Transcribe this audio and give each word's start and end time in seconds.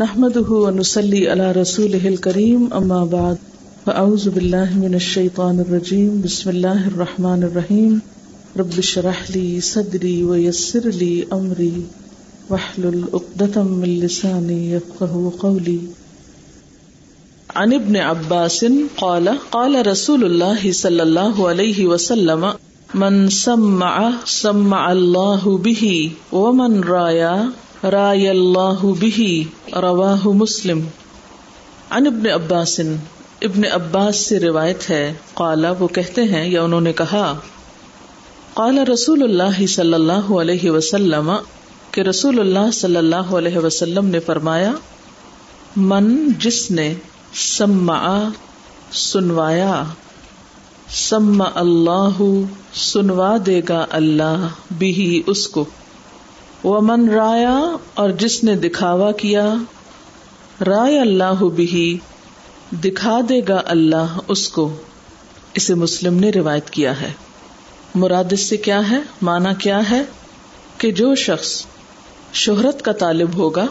نحمده 0.00 0.50
ونصلي 0.64 1.20
على 1.30 1.52
رسوله 1.52 2.08
الكريم، 2.08 2.66
أما 2.74 3.04
بعد، 3.04 3.38
فأعوذ 3.86 4.30
بالله 4.30 4.76
من 4.82 4.94
الشيطان 4.94 5.60
الرجيم، 5.60 6.22
بسم 6.24 6.50
الله 6.50 6.86
الرحمن 6.90 7.42
الرحيم. 7.48 7.96
رب 8.60 8.78
اشرح 8.78 9.30
لي 9.30 9.60
صدري 9.60 10.24
ويسر 10.24 10.86
لي 11.00 11.26
أمري، 11.32 11.82
واحلل 12.50 13.04
عقدة 13.14 13.62
من 13.62 14.00
لساني 14.00 14.72
يفقه 14.72 15.32
قولي. 15.38 15.78
عن 17.56 17.72
ابن 17.72 17.96
عباس 17.96 18.64
قال 18.96 19.38
قال 19.52 19.86
رسول 19.86 20.24
الله 20.24 20.72
صلى 20.72 21.02
الله 21.02 21.48
عليه 21.48 21.86
وسلم، 21.86 22.52
من 22.94 23.28
سمع 23.28 24.12
سمع 24.24 24.92
الله 24.92 25.58
به، 25.58 26.10
ومن 26.32 26.80
رايا 26.80 27.50
رای 27.84 28.28
اللہ 28.28 28.84
بھی 28.98 29.44
رواہ 29.72 30.26
مسلم۔ 30.26 30.80
ان 31.90 32.06
ابن 32.06 32.26
عباس 32.26 32.80
ابن 33.42 33.60
عباس 33.72 34.16
سے 34.16 34.40
روایت 34.40 34.90
ہے۔ 34.90 35.12
قالا 35.34 35.72
وہ 35.78 35.88
کہتے 35.88 36.22
ہیں، 36.22 36.48
یا 36.48 36.62
انہوں 36.62 36.80
نے 36.80 36.92
کہا، 36.92 37.34
قال 38.54 38.78
رسول 38.78 39.22
اللہ 39.22 39.66
صلی 39.66 39.94
اللہ 39.94 40.32
علیہ 40.32 40.70
وسلم، 40.70 41.32
کہ 41.90 42.00
رسول 42.00 42.40
اللہ 42.40 42.70
صلی 42.70 42.96
اللہ 42.96 43.16
علیہ 43.16 43.58
وسلم 43.58 44.06
نے 44.06 44.20
فرمایا، 44.20 44.72
من 45.76 46.32
جس 46.38 46.70
نے 46.70 46.94
سما 47.34 48.28
سنوایا 48.92 49.84
سم 50.90 51.42
اللہ، 51.54 52.22
سنوا 52.74 53.36
دے 53.46 53.60
گا 53.68 53.86
اللہ 53.90 54.48
بھی 54.78 55.22
اس 55.26 55.48
کو۔ 55.48 55.64
وہ 56.64 56.80
من 56.80 57.08
رایا 57.08 57.76
اور 57.94 58.10
جس 58.10 58.44
نے 58.44 58.54
دکھاوا 58.54 59.12
کیا 59.12 59.54
رائے 60.66 61.00
اللہ 61.00 61.44
بھی 61.44 61.98
دکھا 62.72 63.20
دے 63.28 63.40
گا 63.48 63.62
اللہ 63.64 64.18
اس 64.28 64.48
کو۔ 64.48 64.76
اسے 65.54 65.74
مسلم 65.74 66.14
نے 66.18 66.30
روایت 66.30 66.70
کیا 66.70 67.00
ہے۔ 67.00 67.12
مراد 67.94 68.32
اس 68.32 68.40
سے 68.40 68.56
کیا 68.56 68.90
ہے؟ 68.90 68.98
مانا 69.22 69.52
کیا 69.52 69.90
ہے؟ 69.90 70.02
کہ 70.78 70.90
جو 70.90 71.14
شخص 71.14 71.66
شہرت 72.32 72.82
کا 72.82 72.92
طالب 72.92 73.34
ہوگا، 73.34 73.66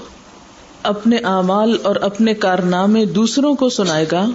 اپنے 0.84 1.18
اعمال 1.18 1.78
اور 1.84 1.96
اپنے 1.96 2.34
کارنامے 2.34 3.06
دوسروں 3.06 3.56
کو 3.56 3.70
سنائے 3.70 4.06
گا 4.12 4.26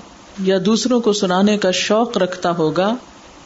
یا 0.42 0.58
دوسروں 0.66 1.00
کو 1.00 1.12
سنانے 1.12 1.58
کا 1.58 1.70
شوق 1.70 2.18
رکھتا 2.18 2.50
ہوگا، 2.50 2.96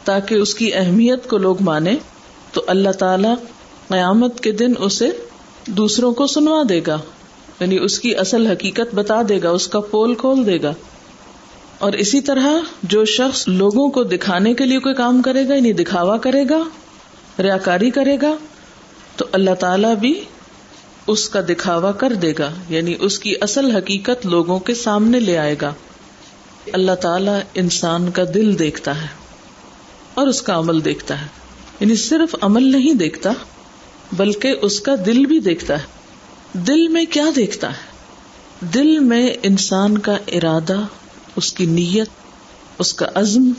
تاکہ 0.03 0.35
اس 0.35 0.55
کی 0.55 0.73
اہمیت 0.73 1.29
کو 1.29 1.37
لوگ 1.37 1.55
مانے، 1.61 1.95
تو 2.51 2.61
اللہ 2.67 2.89
تعالی 2.89 3.29
قیامت 3.87 4.39
کے 4.39 4.51
دن 4.51 4.73
اسے 4.79 5.09
دوسروں 5.67 6.13
کو 6.13 6.27
سنوا 6.27 6.63
دے 6.69 6.81
گا 6.87 6.99
یعنی 7.59 7.77
اس 7.77 7.99
کی 7.99 8.15
اصل 8.15 8.47
حقیقت 8.47 8.95
بتا 8.95 9.21
دے 9.29 9.39
گا، 9.43 9.49
اس 9.49 9.67
کا 9.67 9.79
پول 9.79 10.15
کھول 10.15 10.45
دے 10.45 10.61
گا۔ 10.61 10.73
اور 11.79 11.93
اسی 11.93 12.21
طرح 12.21 12.47
جو 12.83 13.05
شخص 13.05 13.47
لوگوں 13.47 13.89
کو 13.89 14.03
دکھانے 14.03 14.53
کے 14.53 14.65
لیے 14.65 14.79
کوئی 14.79 14.95
کام 14.95 15.21
کرے 15.21 15.47
گا 15.47 15.55
یعنی 15.55 15.73
دکھاوا 15.73 16.17
کرے 16.17 16.43
گا، 16.49 16.63
ریاکاری 17.39 17.89
کرے 17.89 18.17
گا، 18.21 18.35
تو 19.15 19.25
اللہ 19.31 19.55
تعالی 19.59 19.87
بھی 19.99 20.21
اس 21.07 21.29
کا 21.29 21.41
دکھاوا 21.41 21.91
کر 21.91 22.13
دے 22.13 22.33
گا 22.39 22.49
یعنی 22.69 22.95
اس 22.99 23.19
کی 23.19 23.35
اصل 23.41 23.71
حقیقت 23.71 24.25
لوگوں 24.25 24.59
کے 24.59 24.73
سامنے 24.73 25.19
لے 25.19 25.37
آئے 25.37 25.55
گا۔ 25.61 25.73
اللہ 26.73 26.95
تعالی 26.95 27.31
انسان 27.53 28.11
کا 28.11 28.23
دل 28.33 28.59
دیکھتا 28.59 29.01
ہے 29.01 29.07
اور 30.13 30.27
اس 30.27 30.41
کا 30.41 30.57
عمل 30.57 30.85
دیکھتا 30.85 31.21
ہے 31.21 31.27
یعنی 31.79 31.95
صرف 31.95 32.35
عمل 32.41 32.63
نہیں 32.63 32.93
دیکھتا 32.93 33.31
بلکہ 34.11 34.55
اس 34.61 34.79
کا 34.79 34.95
دل 35.05 35.25
بھی 35.25 35.39
دیکھتا 35.39 35.73
ہے۔ 35.73 35.85
دل 36.53 36.87
میں 36.87 37.05
کیا 37.05 37.25
دیکھتا 37.35 37.69
ہے؟ 37.69 37.97
دل 38.61 38.99
میں 38.99 39.29
انسان 39.43 39.97
کا 39.97 40.13
ارادہ، 40.27 40.81
اس 41.35 41.53
کی 41.53 41.65
نیت، 41.65 42.09
اس 42.77 42.93
کا 42.93 43.05
عزم، 43.15 43.51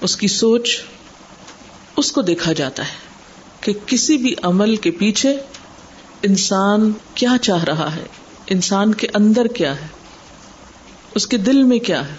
اس 0.00 0.16
کی 0.16 0.28
سوچ، 0.28 0.80
اس 1.96 2.12
کو 2.12 2.22
دیکھا 2.22 2.52
جاتا 2.52 2.82
ہے 2.82 2.96
کہ 3.60 3.72
کسی 3.86 4.16
بھی 4.16 4.34
عمل 4.42 4.76
کے 4.76 4.90
پیچھے 4.90 5.36
انسان 6.22 6.92
کیا 7.14 7.36
چاہ 7.42 7.64
رہا 7.64 7.96
ہے، 7.96 8.04
انسان 8.46 8.94
کے 8.94 9.06
اندر 9.14 9.46
کیا 9.46 9.80
ہے، 9.80 9.86
اس 11.14 11.26
کے 11.26 11.36
دل 11.36 11.62
میں 11.62 11.78
کیا 11.78 12.08
ہے۔ 12.08 12.14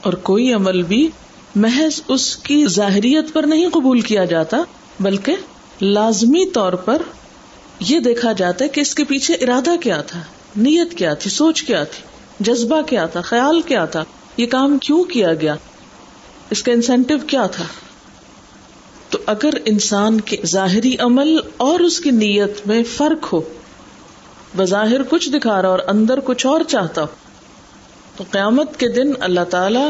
اور 0.00 0.12
کوئی 0.12 0.52
عمل 0.52 0.82
بھی 0.82 1.08
محض 1.54 2.00
اس 2.08 2.36
کی 2.36 2.66
ظاہریت 2.66 3.32
پر 3.32 3.42
نہیں 3.42 3.68
قبول 3.68 4.00
کیا 4.00 4.24
جاتا، 4.24 4.56
بلکہ 5.00 5.36
لازمی 5.80 6.44
طور 6.50 6.72
پر 6.72 7.02
یہ 7.80 7.98
دیکھا 7.98 8.32
جاتا 8.32 8.64
ہے 8.64 8.68
کہ 8.68 8.80
اس 8.80 8.94
کے 8.94 9.04
پیچھے 9.04 9.34
ارادہ 9.34 9.76
کیا 9.80 10.00
تھا، 10.00 10.20
نیت 10.56 10.94
کیا 10.94 11.14
تھی، 11.14 11.30
سوچ 11.30 11.62
کیا 11.62 11.84
تھی، 11.84 12.02
جذبہ 12.40 12.80
کیا 12.82 13.06
تھا، 13.06 13.20
خیال 13.20 13.60
کیا 13.60 13.84
تھا، 13.84 14.04
یہ 14.36 14.46
کام 14.46 14.78
کیوں 14.78 15.04
کیا 15.04 15.34
گیا، 15.34 15.54
اس 16.50 16.62
کا 16.62 16.72
انسینٹو 16.72 17.14
کیا 17.26 17.46
تھا؟ 17.46 17.64
تو 19.10 19.18
اگر 19.26 19.50
انسان 19.64 20.20
کے 20.20 20.36
ظاہری 20.46 20.96
عمل 20.98 21.36
اور 21.56 21.80
اس 21.80 22.00
کی 22.00 22.10
نیت 22.10 22.66
میں 22.66 22.82
فرق 22.96 23.32
ہو، 23.32 23.40
بظاہر 24.56 25.02
کچھ 25.02 25.30
دکھا 25.30 25.62
رہا 25.62 25.68
اور 25.68 25.78
اندر 25.86 26.20
کچھ 26.20 26.46
اور 26.46 26.60
چاہتا 26.68 27.02
ہو، 27.02 27.06
تو 28.16 28.24
قیامت 28.30 28.78
کے 28.78 28.88
دن 28.88 29.12
اللہ 29.20 29.44
تعالی 29.50 29.86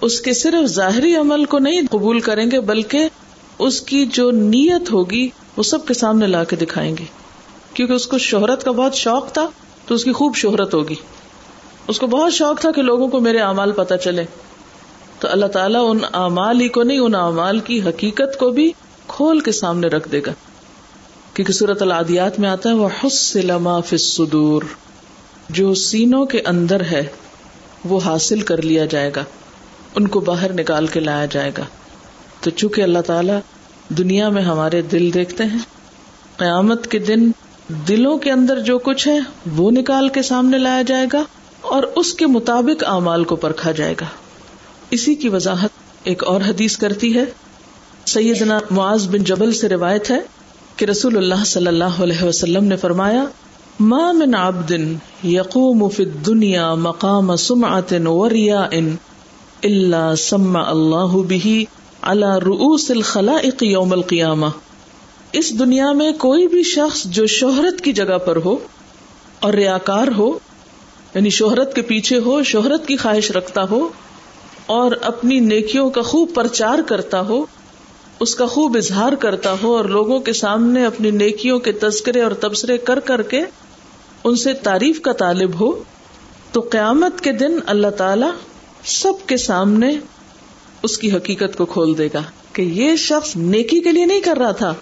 اس 0.00 0.20
کے 0.20 0.32
صرف 0.32 0.66
ظاہری 0.66 1.14
عمل 1.16 1.44
کو 1.44 1.58
نہیں 1.58 1.82
قبول 1.90 2.20
کریں 2.20 2.50
گے، 2.50 2.60
بلکہ 2.60 3.08
اس 3.58 3.80
کی 3.80 4.06
جو 4.06 4.30
نیت 4.30 4.92
ہوگی، 4.92 5.28
وہ 5.56 5.62
سب 5.62 5.86
کے 5.86 5.94
سامنے 5.94 6.26
لا 6.26 6.44
کے 6.44 6.56
دکھائیں 6.56 6.96
گے۔ 6.96 7.04
کیونکہ 7.74 7.92
اس 7.92 8.06
کو 8.06 8.18
شہرت 8.18 8.64
کا 8.64 8.70
بہت 8.70 8.94
شوق 8.94 9.32
تھا، 9.32 9.48
تو 9.86 9.94
اس 9.94 10.04
کی 10.04 10.12
خوب 10.12 10.36
شہرت 10.36 10.74
ہوگی۔ 10.74 10.94
اس 11.88 11.98
کو 11.98 12.06
بہت 12.06 12.32
شوق 12.32 12.60
تھا 12.60 12.70
کہ 12.70 12.82
لوگوں 12.82 13.08
کو 13.08 13.20
میرے 13.20 13.38
اعمال 13.38 13.72
پتہ 13.72 13.94
چلے۔ 13.94 14.24
تو 15.18 15.28
اللہ 15.30 15.46
تعالیٰ 15.46 15.90
ان 15.90 15.98
اعمال 16.12 16.60
ہی 16.60 16.68
کو 16.68 16.82
نہیں، 16.82 16.98
ان 16.98 17.14
اعمال 17.14 17.60
کی 17.60 17.82
حقیقت 17.82 18.38
کو 18.38 18.50
بھی 18.50 18.72
کھول 19.06 19.40
کے 19.40 19.52
سامنے 19.52 19.86
رکھ 19.86 20.08
دے 20.08 20.20
گا۔ 20.26 20.32
کیونکہ 21.34 21.52
صورت 21.52 21.82
العادیات 21.82 22.40
میں 22.40 22.48
آتا 22.48 22.68
ہے 22.68 22.74
وہ 22.74 22.88
حسلما 23.04 23.80
فصدور 23.80 24.62
جو 25.48 25.74
سینوں 25.74 26.26
کے 26.26 26.40
اندر 26.46 26.80
ہے، 26.80 27.06
وہ 27.84 28.00
حاصل 28.04 28.40
کر 28.40 28.62
لیا 28.62 28.84
جائے 28.84 29.10
گا۔ 29.16 29.24
ان 29.94 30.08
کو 30.08 30.20
باہر 30.20 30.52
نکال 30.52 30.86
کے 30.86 31.00
لایا 31.00 31.26
جائے 31.26 31.50
گا۔ 31.58 31.64
تو 32.40 32.50
چونکہ 32.50 32.82
اللہ 32.82 32.98
تعالیٰ 32.98 33.38
دنیا 33.88 34.28
میں 34.28 34.42
ہمارے 34.42 34.82
دل 34.82 35.10
دیکھتے 35.14 35.44
ہیں، 35.44 35.58
قیامت 36.36 36.86
کے 36.86 36.98
دن 36.98 37.30
دلوں 37.88 38.18
کے 38.18 38.30
اندر 38.30 38.60
جو 38.60 38.78
کچھ 38.78 39.08
ہے، 39.08 39.18
وہ 39.56 39.70
نکال 39.70 40.08
کے 40.08 40.22
سامنے 40.22 40.58
لایا 40.58 40.82
جائے 40.82 41.06
گا 41.12 41.24
اور 41.60 41.82
اس 41.82 42.14
کے 42.14 42.26
مطابق 42.26 42.84
اعمال 42.86 43.24
کو 43.24 43.36
پرکھا 43.36 43.72
جائے 43.72 43.94
گا۔ 44.00 44.06
اسی 44.90 45.14
کی 45.14 45.28
وضاحت 45.28 45.70
ایک 46.04 46.24
اور 46.24 46.40
حدیث 46.40 46.76
کرتی 46.76 47.14
ہے۔ 47.14 47.24
سیدنا 48.06 48.58
معاذ 48.70 49.08
بن 49.08 49.24
جبل 49.24 49.52
سے 49.52 49.68
روایت 49.68 50.10
ہے 50.10 50.20
کہ 50.76 50.84
رسول 50.84 51.16
اللہ 51.16 51.44
صلی 51.46 51.66
اللہ 51.66 52.02
علیہ 52.02 52.24
وسلم 52.24 52.64
نے 52.64 52.76
فرمایا، 52.76 53.24
ما 53.80 54.12
من 54.12 54.34
عبد 54.34 54.72
يقوم 55.24 55.88
في 55.88 56.02
الدنيا 56.02 56.74
مقام 56.74 57.36
سمعة 57.36 58.04
ورياء 58.04 58.80
الا 59.62 60.14
سمع 60.14 60.64
الله 60.68 61.22
به 61.28 61.64
اللہ 62.02 62.38
روس 62.38 62.90
الخلائق 62.90 63.62
یوم 63.62 63.92
القیامہ۔ 63.92 64.46
اس 65.32 65.58
دنیا 65.58 65.92
میں 65.92 66.12
کوئی 66.12 66.46
بھی 66.46 66.62
شخص 66.62 67.04
جو 67.04 67.26
شہرت 67.26 67.80
کی 67.80 67.92
جگہ 67.92 68.18
پر 68.18 68.36
ہو 68.44 68.56
اور 69.40 69.52
ریاکار 69.52 70.08
ہو 70.18 70.38
یعنی 71.14 71.30
شہرت 71.30 71.74
کے 71.74 71.82
پیچھے 71.82 72.18
ہو، 72.18 72.42
شہرت 72.42 72.86
کی 72.86 72.96
خواہش 72.96 73.30
رکھتا 73.30 73.64
ہو 73.70 73.88
اور 74.66 74.92
اپنی 75.02 75.40
نیکیوں 75.40 75.90
کا 75.90 76.02
خوب 76.02 76.34
پرچار 76.34 76.78
کرتا 76.86 77.20
ہو، 77.20 77.46
اس 78.20 78.34
کا 78.34 78.46
خوب 78.46 78.76
اظہار 78.76 79.12
کرتا 79.12 79.54
ہو 79.62 79.76
اور 79.76 79.84
لوگوں 79.84 80.18
کے 80.18 80.32
سامنے 80.32 80.86
اپنی 80.86 81.10
نیکیوں 81.10 81.58
کے 81.58 81.72
تذکرے 81.72 82.22
اور 82.22 82.32
تبصرے 82.32 82.78
کر 82.78 83.00
کر 83.00 83.22
کے 83.22 83.42
ان 84.24 84.36
سے 84.36 84.52
تعریف 84.52 85.00
کا 85.00 85.12
طالب 85.12 85.60
ہو، 85.60 85.82
تو 86.52 86.60
قیامت 86.60 87.20
کے 87.20 87.32
دن 87.32 87.58
اللہ 87.66 87.90
تعالی 87.90 88.26
سب 88.84 89.26
کے 89.26 89.36
سامنے 89.36 89.90
اس 90.82 90.98
کی 90.98 91.12
حقیقت 91.12 91.56
کو 91.56 91.64
کھول 91.64 91.98
دے 91.98 92.08
گا 92.14 92.22
کہ 92.52 92.62
یہ 92.62 92.96
شخص 92.96 93.36
نیکی 93.36 93.80
کے 93.80 93.92
لیے 93.92 94.04
نہیں 94.04 94.20
کر 94.20 94.36
رہا 94.36 94.52
تھا۔ 94.52 94.74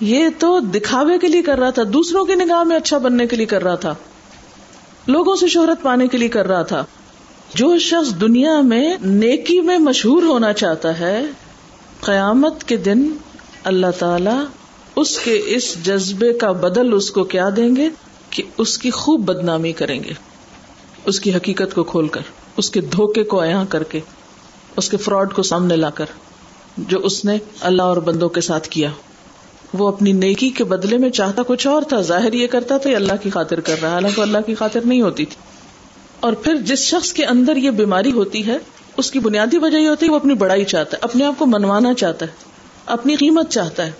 یہ 0.00 0.28
تو 0.38 0.58
دکھاوے 0.60 1.18
کے 1.18 1.28
لیے 1.28 1.42
کر 1.42 1.58
رہا 1.58 1.70
تھا، 1.70 1.82
دوسروں 1.92 2.24
کی 2.24 2.34
نگاہ 2.34 2.62
میں 2.62 2.76
اچھا 2.76 2.98
بننے 2.98 3.26
کے 3.26 3.36
لیے 3.36 3.46
کر 3.46 3.62
رہا 3.62 3.74
تھا۔ 3.74 3.94
لوگوں 5.06 5.36
سے 5.36 5.46
شہرت 5.46 5.82
پانے 5.82 6.08
کے 6.08 6.18
لیے 6.18 6.28
کر 6.28 6.46
رہا 6.46 6.62
تھا۔ 6.62 6.84
جو 7.54 7.78
شخص 7.78 8.20
دنیا 8.20 8.60
میں 8.60 8.96
نیکی 9.04 9.60
میں 9.60 9.78
مشہور 9.78 10.22
ہونا 10.22 10.52
چاہتا 10.52 10.98
ہے، 10.98 11.22
قیامت 12.00 12.64
کے 12.64 12.76
دن 12.76 13.10
اللہ 13.64 13.86
تعالی 13.98 14.44
اس 14.96 15.18
کے 15.18 15.42
اس 15.46 15.84
جذبے 15.84 16.32
کا 16.32 16.52
بدل 16.52 16.94
اس 16.94 17.10
کو 17.10 17.24
کیا 17.24 17.48
دیں 17.56 17.76
گے 17.76 17.88
کہ 18.30 18.42
اس 18.58 18.78
کی 18.78 18.90
خوب 18.90 19.20
بدنامی 19.24 19.72
کریں 19.72 20.04
گے۔ 20.04 20.12
اس 21.04 21.20
کی 21.20 21.34
حقیقت 21.34 21.74
کو 21.74 21.84
کھول 21.84 22.08
کر، 22.08 22.20
اس 22.56 22.70
کے 22.70 22.80
دھوکے 22.80 23.24
کو 23.24 23.42
عیاں 23.42 23.64
کر 23.68 23.82
کے۔ 23.82 24.00
اس 24.76 24.88
کے 24.88 24.96
فراڈ 24.96 25.32
کو 25.32 25.42
سامنے 25.42 25.76
لا 25.76 25.90
کر، 25.90 26.04
جو 26.76 26.98
اس 26.98 27.24
نے 27.24 27.38
اللہ 27.60 27.82
اور 27.82 27.96
بندوں 27.96 28.28
کے 28.28 28.40
ساتھ 28.40 28.68
کیا۔ 28.68 28.90
وہ 29.72 29.88
اپنی 29.88 30.12
نیکی 30.12 30.50
کے 30.50 30.64
بدلے 30.64 30.98
میں 30.98 31.10
چاہتا 31.10 31.42
کچھ 31.46 31.66
اور 31.66 31.82
تھا۔ 31.82 32.00
ظاہر 32.00 32.32
یہ 32.32 32.46
کرتا 32.46 32.78
تھا 32.78 32.90
اللہ 32.90 33.12
کی 33.22 33.30
خاطر 33.30 33.60
کر 33.60 33.76
رہا، 33.82 33.88
حالانکہ 33.88 34.20
اللہ 34.20 34.38
کی 34.46 34.54
خاطر 34.54 34.80
نہیں 34.84 35.00
ہوتی 35.00 35.24
تھی۔ 35.24 35.36
اور 36.20 36.32
پھر 36.32 36.56
جس 36.56 36.78
شخص 36.78 37.12
کے 37.12 37.24
اندر 37.24 37.56
یہ 37.56 37.70
بیماری 37.70 38.12
ہوتی 38.12 38.46
ہے، 38.46 38.58
اس 38.96 39.10
کی 39.10 39.18
بنیادی 39.18 39.58
وجہ 39.58 39.78
یہ 39.78 39.88
ہوتی 39.88 40.06
ہے 40.06 40.10
وہ 40.10 40.16
اپنی 40.16 40.34
بڑائی 40.34 40.64
چاہتا 40.64 40.96
ہے، 40.96 40.98
اپنے 41.02 41.24
آپ 41.24 41.34
کو 41.38 41.46
منوانا 41.46 41.94
چاہتا 41.94 42.26
ہے، 42.26 42.30
اپنی 42.86 43.16
قیمت 43.16 43.50
چاہتا 43.50 43.86
ہے، 43.86 43.92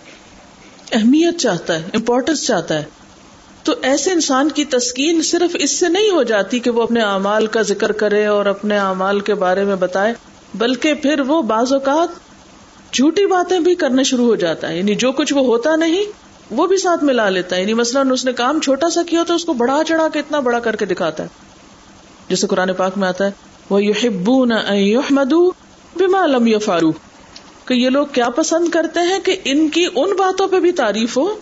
اہمیت 0.93 1.39
چاہتا 1.39 1.75
ہے 1.75 1.83
امپورٹینس 1.95 2.47
چاہتا 2.47 2.75
ہے۔ 2.75 2.85
تو 3.63 3.75
ایسے 3.83 4.11
انسان 4.11 4.49
کی 4.49 4.65
تسکین 4.65 5.23
صرف 5.23 5.57
اس 5.59 5.79
سے 5.79 5.89
نہیں 5.89 6.11
ہو 6.11 6.23
جاتی 6.23 6.59
کہ 6.59 6.71
وہ 6.71 6.83
اپنے 6.83 7.01
اعمال 7.01 7.47
کا 7.47 7.63
ذکر 7.63 7.93
کرے 7.93 8.27
اور 8.27 8.47
اپنے 8.47 8.79
اعمال 8.79 9.21
کے 9.21 9.35
بارے 9.35 9.65
میں 9.65 9.77
بتائے۔ 9.77 10.15
بلکہ 10.55 10.95
پھر 10.95 11.21
وہ 11.21 11.43
بعض 11.43 11.73
اوقات 11.73 12.09
جھوٹی 12.93 13.27
باتیں 13.27 13.59
بھی 13.59 13.75
کرنا 13.75 14.03
شروع 14.03 14.27
ہو 14.27 14.35
جاتا 14.35 14.69
ہے۔ 14.69 14.79
یعنی 14.79 14.95
جو 14.95 15.13
کچھ 15.13 15.35
وہ 15.35 15.41
ہوتا 15.41 15.77
نہیں، 15.77 16.05
وہ 16.51 16.67
بھی 16.67 16.77
ساتھ 16.77 17.05
ملا 17.05 17.29
لیتا 17.29 17.57
ہے۔ 17.57 17.61
یعنی 17.61 17.75
مثلاً 17.75 18.11
اس 18.11 18.25
نے 18.25 18.33
کام 18.33 18.61
چھوٹا 18.61 18.91
سا 18.91 19.03
کیا 19.03 19.23
تو 19.27 19.35
اس 19.35 19.45
کو 19.45 19.53
بڑھا 19.53 19.83
چڑھا 19.87 20.09
کے 20.09 20.19
اتنا 20.19 20.41
بڑا 20.41 20.59
کر 20.59 20.77
کے 20.77 20.87
دکھاتا 20.87 21.23
ہے۔ 21.23 21.29
جیسے 22.29 22.47
قرآن 22.47 22.75
پاک 22.75 22.99
میں 22.99 23.09
آتا 23.09 23.27
ہے، 23.27 23.31
وہ 23.71 23.85
یو 23.85 23.93
ہبو 24.05 24.45
نہ 24.45 24.55
لم 26.27 26.59
فارو 26.59 26.93
کہ 27.65 27.75
یہ 27.75 27.91
لوگ 27.91 28.07
کیا 28.13 28.31
پسند 28.31 28.69
کرتے 28.69 29.01
ہیں 29.01 29.19
کہ 29.19 29.37
ان 29.45 29.69
کی 29.69 29.87
ان 29.95 30.11
باتوں 30.17 30.49
پہ 30.49 30.61
بھی 30.61 30.73
تعریف 30.73 31.17
ہو، 31.17 31.35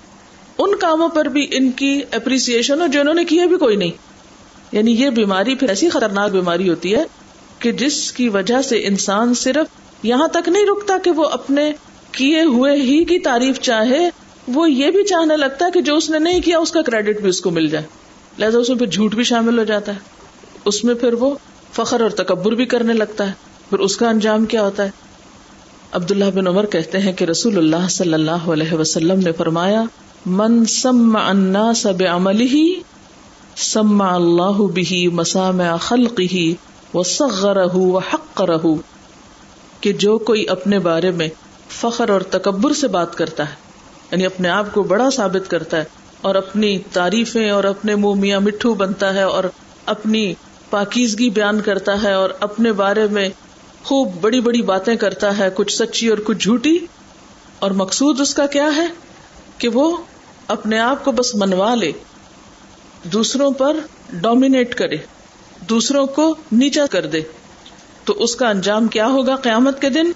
ان 0.59 0.75
کاموں 0.75 1.09
پر 1.09 1.25
بھی 1.25 1.47
ان 1.51 1.71
کی 1.71 2.01
اپریسیشن 2.13 2.81
ہو 2.81 2.87
جو 2.87 3.01
انہوں 3.01 3.15
نے 3.15 3.25
کیا 3.25 3.47
بھی 3.47 3.57
کوئی 3.57 3.77
نہیں۔ 3.77 3.91
یعنی 4.73 4.93
یہ 4.93 5.11
بیماری 5.11 5.55
پھر 5.55 5.69
ایسی 5.69 5.89
خطرناک 5.89 6.31
بیماری 6.31 6.69
ہوتی 6.69 6.95
ہے 6.95 7.05
کہ 7.59 7.73
جس 7.73 8.13
کی 8.13 8.29
وجہ 8.29 8.63
سے 8.63 8.87
انسان 8.87 9.35
صرف 9.35 9.67
یہاں 10.03 10.29
تک 10.29 10.49
نہیں 10.49 10.65
رکتا 10.65 10.99
کہ 11.05 11.11
وہ 11.11 11.25
اپنے 11.25 11.73
کیے 12.13 12.43
ہوئے 12.43 12.77
ہی 12.77 13.05
کی 13.05 13.19
تعریف 13.19 13.61
چاہے، 13.61 14.11
وہ 14.49 14.71
یہ 14.71 14.91
بھی 14.91 15.05
چاہنے 15.05 15.37
لگتا 15.37 15.67
ہے 15.67 15.71
کہ 15.71 15.81
جو 15.81 15.97
اس 15.97 16.11
نے 16.11 16.19
نہیں 16.19 16.41
کیا، 16.41 16.59
اس 16.59 16.73
کا 16.73 16.83
کریڈٹ 16.83 17.21
بھی 17.21 17.29
اس 17.29 17.41
کو 17.41 17.51
مل 17.51 17.67
جائے۔ 17.67 17.85
لہٰذا 18.39 18.59
اس 18.59 18.69
میں 18.69 18.77
پھر 18.77 18.87
جھوٹ 18.87 19.15
بھی 19.15 19.25
شامل 19.25 19.59
ہو 19.59 19.65
جاتا 19.65 19.93
ہے۔ 19.93 19.99
اس 20.65 20.85
میں 20.85 20.95
پھر 20.95 21.13
وہ 21.13 21.35
فخر 21.73 22.01
اور 22.01 22.11
تکبر 22.11 22.53
بھی 22.53 22.65
کرنے 22.65 22.93
لگتا 22.93 23.27
ہے۔ 23.27 23.33
پھر 23.71 23.79
اس 23.79 23.97
کا 23.97 24.09
انجام 24.09 24.45
کیا 24.45 24.63
ہوتا 24.63 24.85
ہے؟ 24.85 24.91
عبداللہ 25.93 26.25
بن 26.25 26.47
عمر 26.47 26.67
کہتے 26.67 26.99
ہیں 26.99 27.13
کہ 27.13 27.25
رسول 27.25 27.59
اللہ 27.59 27.89
صلی 27.91 28.15
اللہ 28.15 28.31
علیہ 28.31 28.73
وسلم 28.73 29.19
نے 29.19 29.33
فرمایا، 29.33 29.83
من 30.27 30.65
سم 30.65 31.17
الناس 31.17 31.87
بعمله، 31.87 32.63
سمع 33.57 34.15
اللہ 34.15 34.57
به 34.59 35.13
مسامع 35.13 35.77
خلقه 35.77 36.53
وصغره 36.95 37.77
وحقره، 37.77 38.75
کہ 39.81 39.93
جو 39.93 40.19
کوئی 40.19 40.49
اپنے 40.49 40.79
بارے 40.79 41.11
میں 41.11 41.29
فخر 41.69 42.09
اور 42.09 42.21
تکبر 42.21 42.73
سے 42.73 42.89
بات 42.89 43.15
کرتا 43.15 43.51
ہے 43.51 43.55
یعنی 44.11 44.27
اپنے 44.27 44.49
آپ 44.49 44.67
کو 44.73 44.83
بڑا 44.83 45.11
ثابت 45.11 45.51
کرتا 45.51 45.77
ہے 45.77 45.85
اور 46.21 46.35
اپنی 46.35 46.79
تعریفیں 46.79 47.51
اور 47.51 47.65
اپنے 47.65 47.97
منہ 47.97 48.21
میاں 48.21 48.41
مٹھو 48.41 48.75
بنتا 48.75 49.15
ہے 49.15 49.23
اور 49.23 49.45
اپنی 49.87 50.35
پاکیزگی 50.71 51.31
بیان 51.31 51.61
کرتا 51.61 52.03
ہے 52.03 52.13
اور 52.13 52.31
اپنے 52.41 52.73
بارے 52.73 53.07
میں 53.11 53.29
خوب 53.85 54.13
بڑی 54.21 54.41
بڑی 54.41 54.63
باتیں 54.63 54.97
کرتا 54.97 55.39
ہے، 55.39 55.49
کچھ 55.55 55.75
سچی 55.75 56.09
اور 56.09 56.19
کچھ 56.19 56.39
جھوٹی۔ 56.39 56.79
اور 57.59 57.71
مقصود 57.71 58.21
اس 58.21 58.35
کا 58.35 58.47
کیا 58.47 58.69
ہے؟ 58.77 58.87
کہ 59.59 59.69
وہ 59.69 59.97
اپنے 60.49 60.79
آپ 60.79 61.05
کو 61.05 61.13
بس 61.13 61.35
منوا 61.35 61.75
لے، 61.75 61.93
دوسروں 63.05 63.51
پر 63.51 63.77
ڈومینیٹ 64.13 64.75
کرے۔ 64.75 64.97
دوسروں 65.69 66.07
کو 66.07 66.35
نیچا 66.53 66.87
کر 66.87 67.07
دے۔ 67.07 67.21
تو 68.05 68.13
اس 68.13 68.37
کا 68.37 68.49
انجام 68.49 68.89
کیا 68.89 69.07
ہوگا 69.07 69.37
قیامت 69.37 69.81
کے 69.81 69.89
دن؟ 69.89 70.13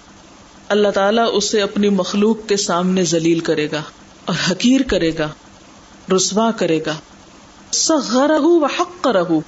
اللہ 0.69 0.89
تعالیٰ 0.89 1.27
اسے 1.33 1.63
اپنی 1.63 1.89
مخلوق 1.89 2.37
کے 2.47 2.57
سامنے 2.57 3.03
ذلیل 3.03 3.41
کرے 3.41 3.69
گا 3.73 3.83
اور 4.25 4.35
حقیر 4.51 4.81
کرے 4.83 5.11
گا، 5.19 5.29
رسوا 6.17 6.51
کرے 6.51 6.81
گا۔ 6.87 6.95
سغ 7.73 8.19
رہو 8.19 8.65
حق 8.65 9.09
رہو 9.09 9.41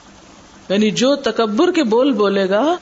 یعنی 0.68 0.90
جو 0.90 1.16
تکبر 1.16 1.72
کے 1.72 1.82
بول 1.82 2.12
بولے 2.12 2.50
گا، 2.50 2.76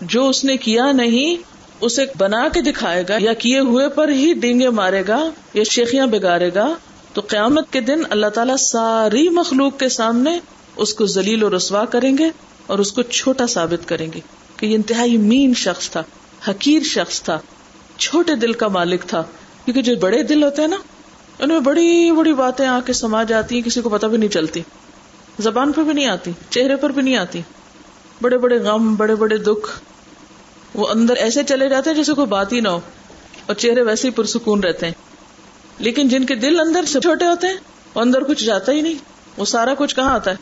جو 0.00 0.28
اس 0.28 0.44
نے 0.44 0.56
کیا 0.56 0.92
نہیں، 0.92 1.36
اسے 1.80 2.04
بنا 2.18 2.48
کے 2.48 2.60
دکھائے 2.60 3.04
گا 3.08 3.16
یا 3.18 3.32
کیے 3.32 3.58
ہوئے 3.58 3.88
پر 3.88 4.08
ہی 4.08 4.32
ڈینگے 4.34 4.70
مارے 4.70 5.02
گا 5.08 5.30
یا 5.54 5.62
شیخیاں 5.70 6.06
بگاڑے 6.06 6.50
گا۔ 6.54 6.74
تو 7.12 7.20
قیامت 7.20 7.72
کے 7.72 7.80
دن 7.80 8.02
اللہ 8.10 8.26
تعالیٰ 8.26 8.56
ساری 8.56 9.28
مخلوق 9.28 9.78
کے 9.78 9.88
سامنے 9.88 10.38
اس 10.76 10.94
کو 10.94 11.06
ذلیل 11.06 11.42
و 11.42 11.56
رسوا 11.56 11.84
کریں 11.84 12.18
گے۔ 12.18 12.30
اور 12.66 12.78
اس 12.78 12.92
کو 12.92 13.02
چھوٹا 13.02 13.46
ثابت 13.46 13.88
کریں 13.88 14.12
گے 14.14 14.20
کہ 14.56 14.66
یہ 14.66 14.74
انتہائی 14.74 15.16
مین 15.16 15.54
شخص 15.54 15.90
تھا، 15.90 16.02
حقیر 16.48 16.82
شخص 16.82 17.22
تھا، 17.22 17.38
چھوٹے 17.96 18.34
دل 18.34 18.52
کا 18.52 18.68
مالک 18.68 19.02
تھا۔ 19.06 19.22
کیونکہ 19.64 19.82
جو 19.82 19.96
بڑے 19.96 20.22
دل 20.22 20.42
ہوتے 20.42 20.62
ہیں 20.62 20.68
نا، 20.68 20.76
ان 21.38 21.48
میں 21.48 21.60
بڑی 21.60 22.12
بڑی 22.12 22.34
باتیں 22.34 22.66
آ 22.66 22.80
کے 22.86 22.92
سما 22.92 23.22
جاتی 23.22 23.54
ہیں، 23.54 23.62
کسی 23.62 23.80
کو 23.80 23.88
پتہ 23.88 24.06
بھی 24.06 24.18
نہیں 24.18 24.28
چلتی۔ 24.28 24.62
زبان 25.38 25.72
پہ 25.72 25.82
بھی 25.82 25.92
نہیں 25.92 26.06
آتی، 26.06 26.30
چہرے 26.50 26.76
پر 26.76 26.90
بھی 26.90 27.02
نہیں 27.02 27.16
آتی۔ 27.16 27.40
بڑے 28.22 28.38
بڑے 28.38 28.58
غم، 28.58 28.94
بڑے 28.94 29.14
بڑے 29.14 29.36
دکھ۔ 29.36 29.80
وہ 30.74 30.88
اندر 30.88 31.14
ایسے 31.14 31.42
چلے 31.44 31.68
جاتے 31.68 31.90
ہیں 31.90 31.96
جیسے 31.96 32.12
کوئی 32.12 32.26
بات 32.26 32.52
ہی 32.52 32.60
نہ 32.60 32.68
ہو، 32.68 32.80
اور 33.46 33.54
چہرے 33.54 33.82
ویسے 33.82 34.08
ہی 34.08 34.12
پرسکون 34.12 34.64
رہتے 34.64 34.86
ہیں۔ 34.86 34.92
لیکن 35.78 36.08
جن 36.08 36.26
کے 36.26 36.34
دل 36.34 36.60
اندر 36.60 36.84
سے 36.84 37.00
چھوٹے 37.00 37.26
ہوتے 37.26 37.46
ہیں، 37.46 37.56
وہ 37.94 38.00
اندر 38.00 38.22
کچھ 38.22 38.44
جاتا 38.44 38.72
ہی 38.72 38.80
نہیں۔ 38.80 38.94
وہ 39.36 39.44
سارا 39.44 39.74
کچھ 39.78 39.96
کہاں 39.96 40.14
آتا 40.14 40.30
ہے؟ 40.30 40.36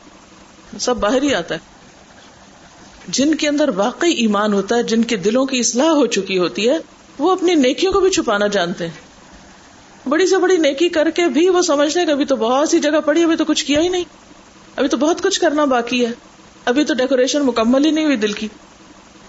سب 0.80 0.96
باہر 0.96 1.22
ہی 1.22 1.34
آتا 1.34 1.54
ہے۔ 1.54 1.71
جن 3.08 3.34
کے 3.34 3.48
اندر 3.48 3.70
واقعی 3.76 4.10
ایمان 4.10 4.52
ہوتا 4.52 4.76
ہے، 4.76 4.82
جن 4.82 5.04
کے 5.04 5.16
دلوں 5.16 5.46
کی 5.46 5.58
اصلاح 5.58 5.88
ہو 5.88 6.06
چکی 6.06 6.38
ہوتی 6.38 6.68
ہے، 6.68 6.78
وہ 7.18 7.32
اپنی 7.32 7.54
نیکیوں 7.54 7.92
کو 7.92 8.00
بھی 8.00 8.10
چھپانا 8.10 8.46
جانتے 8.46 8.88
ہیں۔ 8.88 9.12
بڑی 10.08 10.26
سے 10.26 10.38
بڑی 10.38 10.56
نیکی 10.56 10.88
کر 10.88 11.10
کے 11.10 11.28
بھی 11.28 11.48
وہ 11.48 11.62
سمجھتے 11.62 11.98
ہیں 11.98 12.06
کہ 12.06 12.12
ابھی 12.12 12.24
تو 12.24 12.36
بہت 12.36 12.68
سی 12.68 12.78
جگہ 12.78 13.00
پڑی 13.06 13.22
ابھی 13.22 13.36
تو 13.36 13.44
کچھ 13.44 13.64
کیا 13.64 13.80
ہی 13.80 13.88
نہیں۔ 13.88 14.04
ابھی 14.76 14.88
تو 14.88 14.96
بہت 14.96 15.22
کچھ 15.22 15.40
کرنا 15.40 15.64
باقی 15.64 16.06
ہے۔ 16.06 16.12
ابھی 16.64 16.84
تو 16.84 16.94
ڈیکوریشن 16.94 17.42
مکمل 17.42 17.84
ہی 17.84 17.90
نہیں 17.90 18.04
ہوئی 18.04 18.16
دل 18.16 18.32
کی۔ 18.32 18.48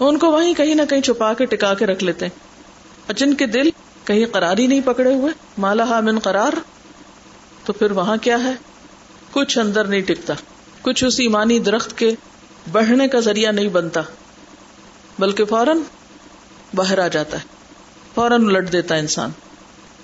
ان 0.00 0.18
کو 0.18 0.32
وہیں 0.32 0.54
کہیں 0.54 0.74
نہ 0.74 0.82
کہیں 0.90 1.00
چھپا 1.00 1.32
کے، 1.32 1.44
ٹکا 1.44 1.74
کے 1.74 1.86
رکھ 1.86 2.04
لیتے 2.04 2.26
اور 2.26 3.12
جن 3.14 3.34
کے 3.34 3.46
دل 3.46 3.70
کہیں 4.04 4.26
قرار 4.32 4.58
ہی 4.58 4.66
نہیں 4.66 4.80
پکڑے 4.84 5.14
ہوئے 5.14 5.32
مالا 5.58 6.00
من 6.00 6.18
قرار، 6.18 6.52
تو 7.64 7.72
پھر 7.72 7.90
وہاں 7.90 8.16
کیا 8.16 8.44
ہے؟ 8.44 8.52
کچھ 9.30 9.58
اندر 9.58 9.84
نہیں 9.84 10.00
ٹکتا۔ 10.00 10.34
کچھ 10.82 11.04
اس 11.04 11.20
ایمانی 11.20 11.58
درخت 11.58 11.98
کے 11.98 12.14
بڑھنے 12.72 13.08
کا 13.08 13.20
ذریعہ 13.20 13.52
نہیں 13.52 13.68
بنتا، 13.68 14.00
بلکہ 15.18 15.44
فوراً 15.44 15.78
باہر 16.74 16.98
آ 16.98 17.08
جاتا 17.08 17.38
ہے، 17.38 17.42
فوراً 18.14 18.46
الٹ 18.46 18.72
دیتا 18.72 18.94
انسان۔ 18.94 19.30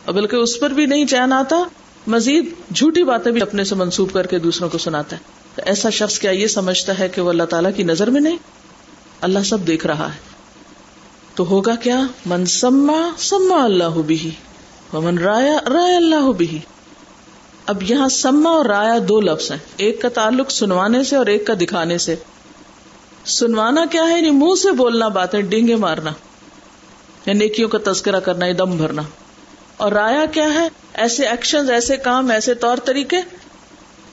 اور 0.05 0.15
بلکہ 0.15 0.37
اس 0.37 0.61
پر 0.61 0.71
بھی 0.71 0.87
نہیں 0.87 1.07
چین 1.07 1.33
آتا، 1.33 1.57
مزید 2.07 2.53
جھوٹی 2.75 3.05
باتیں 3.05 3.33
بھی 3.33 3.43
اپنے 3.43 3.65
سے 3.65 3.75
منسوب 3.75 4.13
کر 4.13 4.27
کے 4.27 4.39
دوسروں 4.39 4.69
کو 4.69 4.79
سناتا 4.79 5.17
ہے۔ 5.17 5.23
تو 5.55 5.63
ایسا 5.67 5.91
شخص 5.91 6.19
کیا 6.19 6.31
یہ 6.31 6.47
سمجھتا 6.47 6.99
ہے 6.99 7.09
کہ 7.09 7.21
وہ 7.21 7.31
اللہ 7.31 7.43
تعالیٰ 7.43 7.71
کی 7.77 7.83
نظر 7.83 8.11
میں 8.11 8.21
نہیں؟ 8.21 8.37
اللہ 9.21 9.39
سب 9.45 9.67
دیکھ 9.67 9.87
رہا 9.87 10.07
ہے۔ 10.07 10.19
تو 11.35 11.47
ہوگا 11.47 11.75
کیا؟ 11.75 12.01
من 12.27 12.47
سما 12.47 13.11
سما 13.19 13.65
اللہ 13.65 13.99
بھی 14.07 14.31
من 14.93 15.19
رایا 15.19 15.59
رائے 15.73 15.97
اللہ 15.97 16.33
بھی 16.33 16.59
اب 17.67 17.83
یہاں 17.83 18.09
سما 18.09 18.51
اور 18.51 18.65
رایا 18.65 18.99
دو 19.09 19.21
لفظ 19.21 19.51
ہیں، 19.51 19.59
ایک 19.77 20.03
کا 20.03 20.09
تعلق 20.09 20.51
سنوانے 20.51 21.05
سے 21.05 21.17
اور 21.17 21.27
ایک 21.27 21.47
کا 21.47 21.55
دکھانے 21.61 21.99
سے۔ 21.99 22.17
سنوانا 23.31 23.85
کیا 23.91 24.03
ہے؟ 24.03 24.17
یعنی 24.17 24.31
منہ 24.31 24.55
سے 24.55 24.73
بولنا 24.73 25.09
باتیں 25.09 25.43
ڈینگے 25.43 25.77
مارنا۔ 25.77 26.13
یا 27.27 27.35
نیکیوں 27.35 27.69
کا 27.69 27.93
تذکرہ 27.93 28.21
کرنا 28.21 28.47
یا 28.47 28.53
دم 28.59 28.77
بھرنا۔ 28.77 29.03
اور 29.77 29.93
رایا 29.93 30.25
کیا 30.27 30.55
ہے؟ 30.55 30.69
ایسے 30.95 31.27
ایکشن 31.27 31.71
ایسے 31.71 31.97
کام، 31.97 32.31
ایسے 32.31 32.55
طور 32.55 32.77
طریقے 32.77 33.17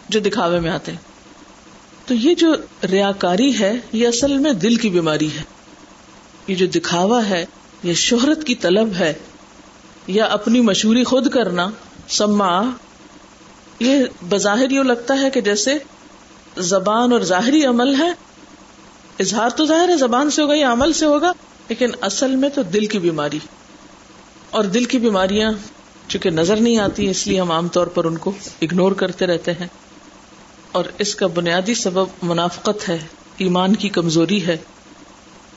جو 0.09 0.19
دکھاوے 0.19 0.59
میں 0.59 0.71
آتے 0.71 0.91
ہیں۔ 0.91 1.00
تو 2.05 2.13
یہ 2.13 2.36
جو 2.36 2.55
ریاکاری 2.91 3.59
ہے، 3.59 3.74
یہ 3.93 4.07
اصل 4.07 4.38
میں 4.38 4.53
دل 4.53 4.75
کی 4.75 4.89
بیماری 4.89 5.27
ہے۔ 5.27 5.43
یہ 6.47 6.55
جو 6.55 6.65
دکھاوا 6.65 7.29
ہے، 7.29 7.45
یہ 7.83 7.93
شہرت 7.93 8.43
کی 8.43 8.55
طلب 8.55 8.93
ہے۔ 9.00 9.13
یا 10.07 10.25
اپنی 10.25 10.62
مشہوری 10.62 11.03
خود 11.03 11.29
کرنا 11.29 11.69
سما 12.07 12.62
یہ 13.79 14.05
بظاہر 14.29 14.71
یوں 14.71 14.83
لگتا 14.83 15.19
ہے 15.21 15.29
کہ 15.29 15.41
جیسے 15.41 15.74
زبان 16.57 17.12
اور 17.12 17.19
ظاہری 17.19 17.65
عمل 17.65 18.01
ہے 18.01 18.26
اظہار 19.19 19.50
تو 19.50 19.65
ظاہر 19.65 19.89
ہے، 19.89 19.97
زبان 19.97 20.29
سے 20.29 20.41
ہوگا 20.41 20.55
یا 20.55 20.71
عمل 20.71 20.93
سے 20.93 21.05
ہوگا، 21.05 21.31
لیکن 21.69 21.89
اصل 22.01 22.36
میں 22.36 22.50
تو 22.50 22.63
دل 22.63 22.86
کی 22.86 23.00
بیماری۔ 23.00 23.39
اور 24.50 24.63
دل 24.63 24.86
کی 24.86 24.97
بیماریاں، 24.97 25.51
چونکہ 26.07 26.29
نظر 26.29 26.55
نہیں 26.55 26.77
آتی، 26.77 27.09
اس 27.09 27.27
لیے 27.27 27.39
ہم 27.39 27.51
عام 27.51 27.67
طور 27.67 27.88
پر 27.88 28.05
ان 28.05 28.17
کو 28.17 28.31
اگنور 28.62 28.91
کرتے 28.91 29.27
رہتے 29.27 29.51
ہیں۔ 29.51 29.67
اور 30.71 30.86
اس 30.97 31.15
کا 31.15 31.27
بنیادی 31.27 31.74
سبب 31.74 32.05
منافقت 32.24 32.89
ہے، 32.89 32.97
ایمان 33.38 33.75
کی 33.75 33.89
کمزوری 33.89 34.45
ہے۔ 34.45 34.57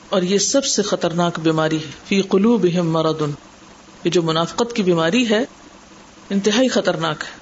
اور 0.09 0.21
یہ 0.21 0.37
سب 0.37 0.65
سے 0.65 0.81
خطرناک 0.81 1.39
بیماری 1.39 1.77
ہے۔ 1.77 1.91
فی 2.07 2.21
قلوب 2.21 2.65
مردن 2.65 3.31
یہ 4.03 4.11
جو 4.11 4.21
منافقت 4.21 4.75
کی 4.75 4.83
بیماری 4.83 5.29
ہے، 5.29 5.45
انتہائی 6.29 6.67
خطرناک 6.67 7.23
ہے۔ 7.23 7.39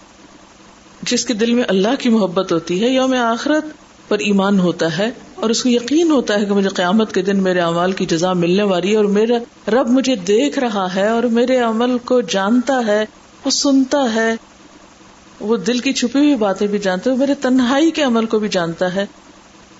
جس 1.01 1.25
کے 1.25 1.33
دل 1.33 1.53
میں 1.53 1.63
اللہ 1.67 1.95
کی 1.99 2.09
محبت 2.09 2.51
ہوتی 2.51 2.83
ہے، 2.83 2.89
یوم 2.89 3.13
آخرت 3.13 3.65
پر 4.07 4.19
ایمان 4.19 4.59
ہوتا 4.59 4.97
ہے۔ 4.97 5.09
اور 5.39 5.49
اس 5.49 5.63
کو 5.63 5.69
یقین 5.69 6.11
ہوتا 6.11 6.39
ہے 6.39 6.45
کہ 6.45 6.53
مجھے 6.53 6.69
قیامت 6.69 7.13
کے 7.13 7.21
دن 7.21 7.43
میرے 7.43 7.59
عمل 7.59 7.91
کی 7.91 8.05
جزا 8.05 8.33
ملنے 8.33 8.63
والی 8.63 8.91
ہے 8.91 8.95
اور 8.95 9.05
میرا 9.05 9.71
رب 9.71 9.89
مجھے 9.89 10.15
دیکھ 10.15 10.59
رہا 10.59 10.95
ہے 10.95 11.07
اور 11.07 11.23
میرے 11.23 11.57
عمل 11.57 11.97
کو 11.97 12.21
جانتا 12.21 12.81
ہے، 12.87 13.05
وہ 13.45 13.49
سنتا 13.49 14.15
ہے۔ 14.15 14.35
وہ 15.39 15.57
دل 15.57 15.79
کی 15.79 15.93
چھپی 15.93 16.19
ہوئی 16.19 16.35
باتیں 16.35 16.67
بھی 16.67 16.79
جانتا 16.79 17.11
ہے 17.11 17.15
میرے 17.15 17.33
تنہائی 17.33 17.91
کے 17.91 18.03
عمل 18.03 18.25
کو 18.25 18.39
بھی 18.39 18.49
جانتا 18.49 18.95
ہے۔ 18.95 19.05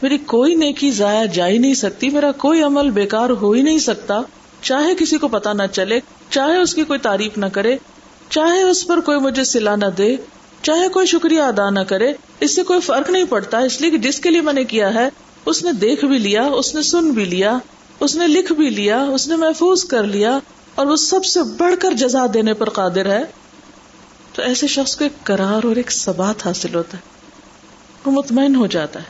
میری 0.02 0.18
کوئی 0.18 0.56
نیکی 0.56 0.92
ضائع 0.92 1.26
جا 1.26 1.48
ہی 1.48 1.58
نہیں 1.58 1.74
سکتی، 1.74 2.10
میرا 2.10 2.32
کوئی 2.32 2.62
عمل 2.62 2.90
بیکار 2.90 3.30
ہو 3.30 3.52
ہی 3.52 3.62
نہیں 3.62 3.80
سکتا۔ 3.80 4.22
چاہے 4.62 4.96
کسی 5.00 5.18
کو 5.18 5.28
پتا 5.28 5.54
نہ 5.54 5.64
چلے، 5.72 6.00
چاہے 6.30 6.58
اس 6.58 6.76
کی 6.76 6.84
کوئی 6.84 7.00
تعریف 7.00 7.38
نہ 7.38 7.46
کرے، 7.46 7.78
چاہے 8.30 8.62
اس 8.62 8.88
پر 8.88 9.00
کوئی 9.00 9.20
مجھے 9.20 9.44
سلا 9.44 9.76
نہ 9.76 9.86
دے، 9.98 10.16
چاہے 10.62 10.88
کوئی 10.88 11.06
شکریہ 11.06 11.42
ادا 11.42 11.70
نہ 11.70 11.80
کرے، 11.80 12.14
اس 12.40 12.56
سے 12.56 12.64
کوئی 12.64 12.80
فرق 12.80 13.10
نہیں 13.10 13.24
پڑتا۔ 13.24 13.60
اس 13.60 13.82
لیے 13.82 13.90
کہ 13.90 13.98
جس 13.98 14.20
کے 14.20 14.30
لیے 14.30 14.42
میں 14.42 14.54
نے 14.54 14.64
کیا 14.64 14.94
ہے 14.94 15.10
اس 15.46 15.64
نے 15.64 15.72
دیکھ 15.72 16.06
بھی 16.06 16.18
لیا، 16.18 16.44
اس 16.44 16.76
نے 16.76 16.82
سن 16.82 17.12
بھی 17.12 17.26
لیا، 17.26 17.58
اس 18.00 18.16
نے 18.16 18.28
لکھ 18.28 18.54
بھی 18.54 18.70
لیا، 18.70 19.04
اس 19.04 19.28
نے 19.28 19.36
محفوظ 19.36 19.84
کر 19.84 20.04
لیا 20.04 20.40
اور 20.76 20.86
وہ 20.86 20.96
سب 20.96 21.26
سے 21.26 21.40
بڑھ 21.44 21.76
کر 21.80 21.92
جزا 21.92 22.26
دینے 22.34 22.54
پر 22.54 22.70
قادر 22.70 23.06
ہے۔ 23.06 23.24
تو 24.34 24.42
ایسے 24.42 24.68
شخص 24.68 24.96
کو 24.96 25.04
ایک 25.04 25.26
کرار 25.26 25.66
اور 25.66 25.76
ایک 25.76 25.92
سبات 25.92 26.48
حاصل 26.48 26.76
ہوتا 26.76 26.98
ہے۔ 26.98 27.02
وہ 28.06 28.12
مطمئن 28.12 28.56
ہو 28.56 28.68
جاتا 28.68 29.00
ہے۔ 29.00 29.06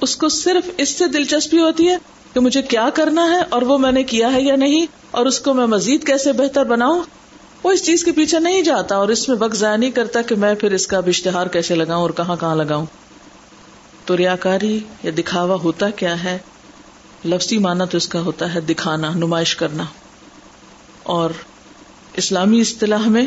اس 0.00 0.16
کو 0.16 0.28
صرف 0.28 0.70
اس 0.76 0.88
سے 0.88 1.06
دلچسپی 1.06 1.60
ہوتی 1.60 1.88
ہے 1.88 1.96
کہ 2.34 2.40
مجھے 2.40 2.62
کیا 2.62 2.88
کرنا 2.94 3.24
ہے 3.24 3.40
اور 3.48 3.62
وہ 3.62 3.78
میں 3.78 3.92
نے 3.92 4.02
کیا 4.02 4.32
ہے 4.32 4.42
یا 4.42 4.56
نہیں 4.56 4.86
اور 5.10 5.26
اس 5.26 5.40
کو 5.40 5.54
میں 5.54 5.66
مزید 5.66 6.04
کیسے 6.04 6.32
بہتر 6.32 6.64
بناؤں؟ 6.64 7.00
وہ 7.62 7.70
اس 7.70 7.86
چیز 7.86 8.04
کے 8.04 8.12
پیچھے 8.12 8.38
نہیں 8.38 8.62
جاتا 8.62 8.96
اور 8.96 9.08
اس 9.08 9.28
میں 9.28 9.36
وقت 9.40 9.56
ضائع 9.56 9.76
نہیں 9.76 9.90
کرتا 9.90 10.22
کہ 10.22 10.34
میں 10.34 10.54
پھر 10.54 10.72
اس 10.72 10.86
کا 10.86 11.00
اشتہار 11.06 11.46
کیسے 11.46 11.74
لگاؤں 11.74 12.02
اور 12.02 12.10
کہاں 12.10 12.36
کہاں 12.40 12.56
لگاؤں۔ 12.56 12.86
تو 14.04 14.16
ریاکاری 14.16 14.80
یا 15.02 15.10
دکھاوا 15.18 15.54
ہوتا 15.54 15.90
کیا 15.90 16.24
ہے؟ 16.24 16.38
لفظی 17.24 17.58
مانا 17.58 17.84
تو 17.84 17.96
اس 17.96 18.08
کا 18.08 18.20
ہوتا 18.20 18.54
ہے 18.54 18.60
دکھانا، 18.60 19.10
نمائش 19.14 19.56
کرنا۔ 19.56 19.84
اور 21.02 21.30
اسلامی 22.16 22.60
اصطلاح 22.60 23.06
میں 23.06 23.26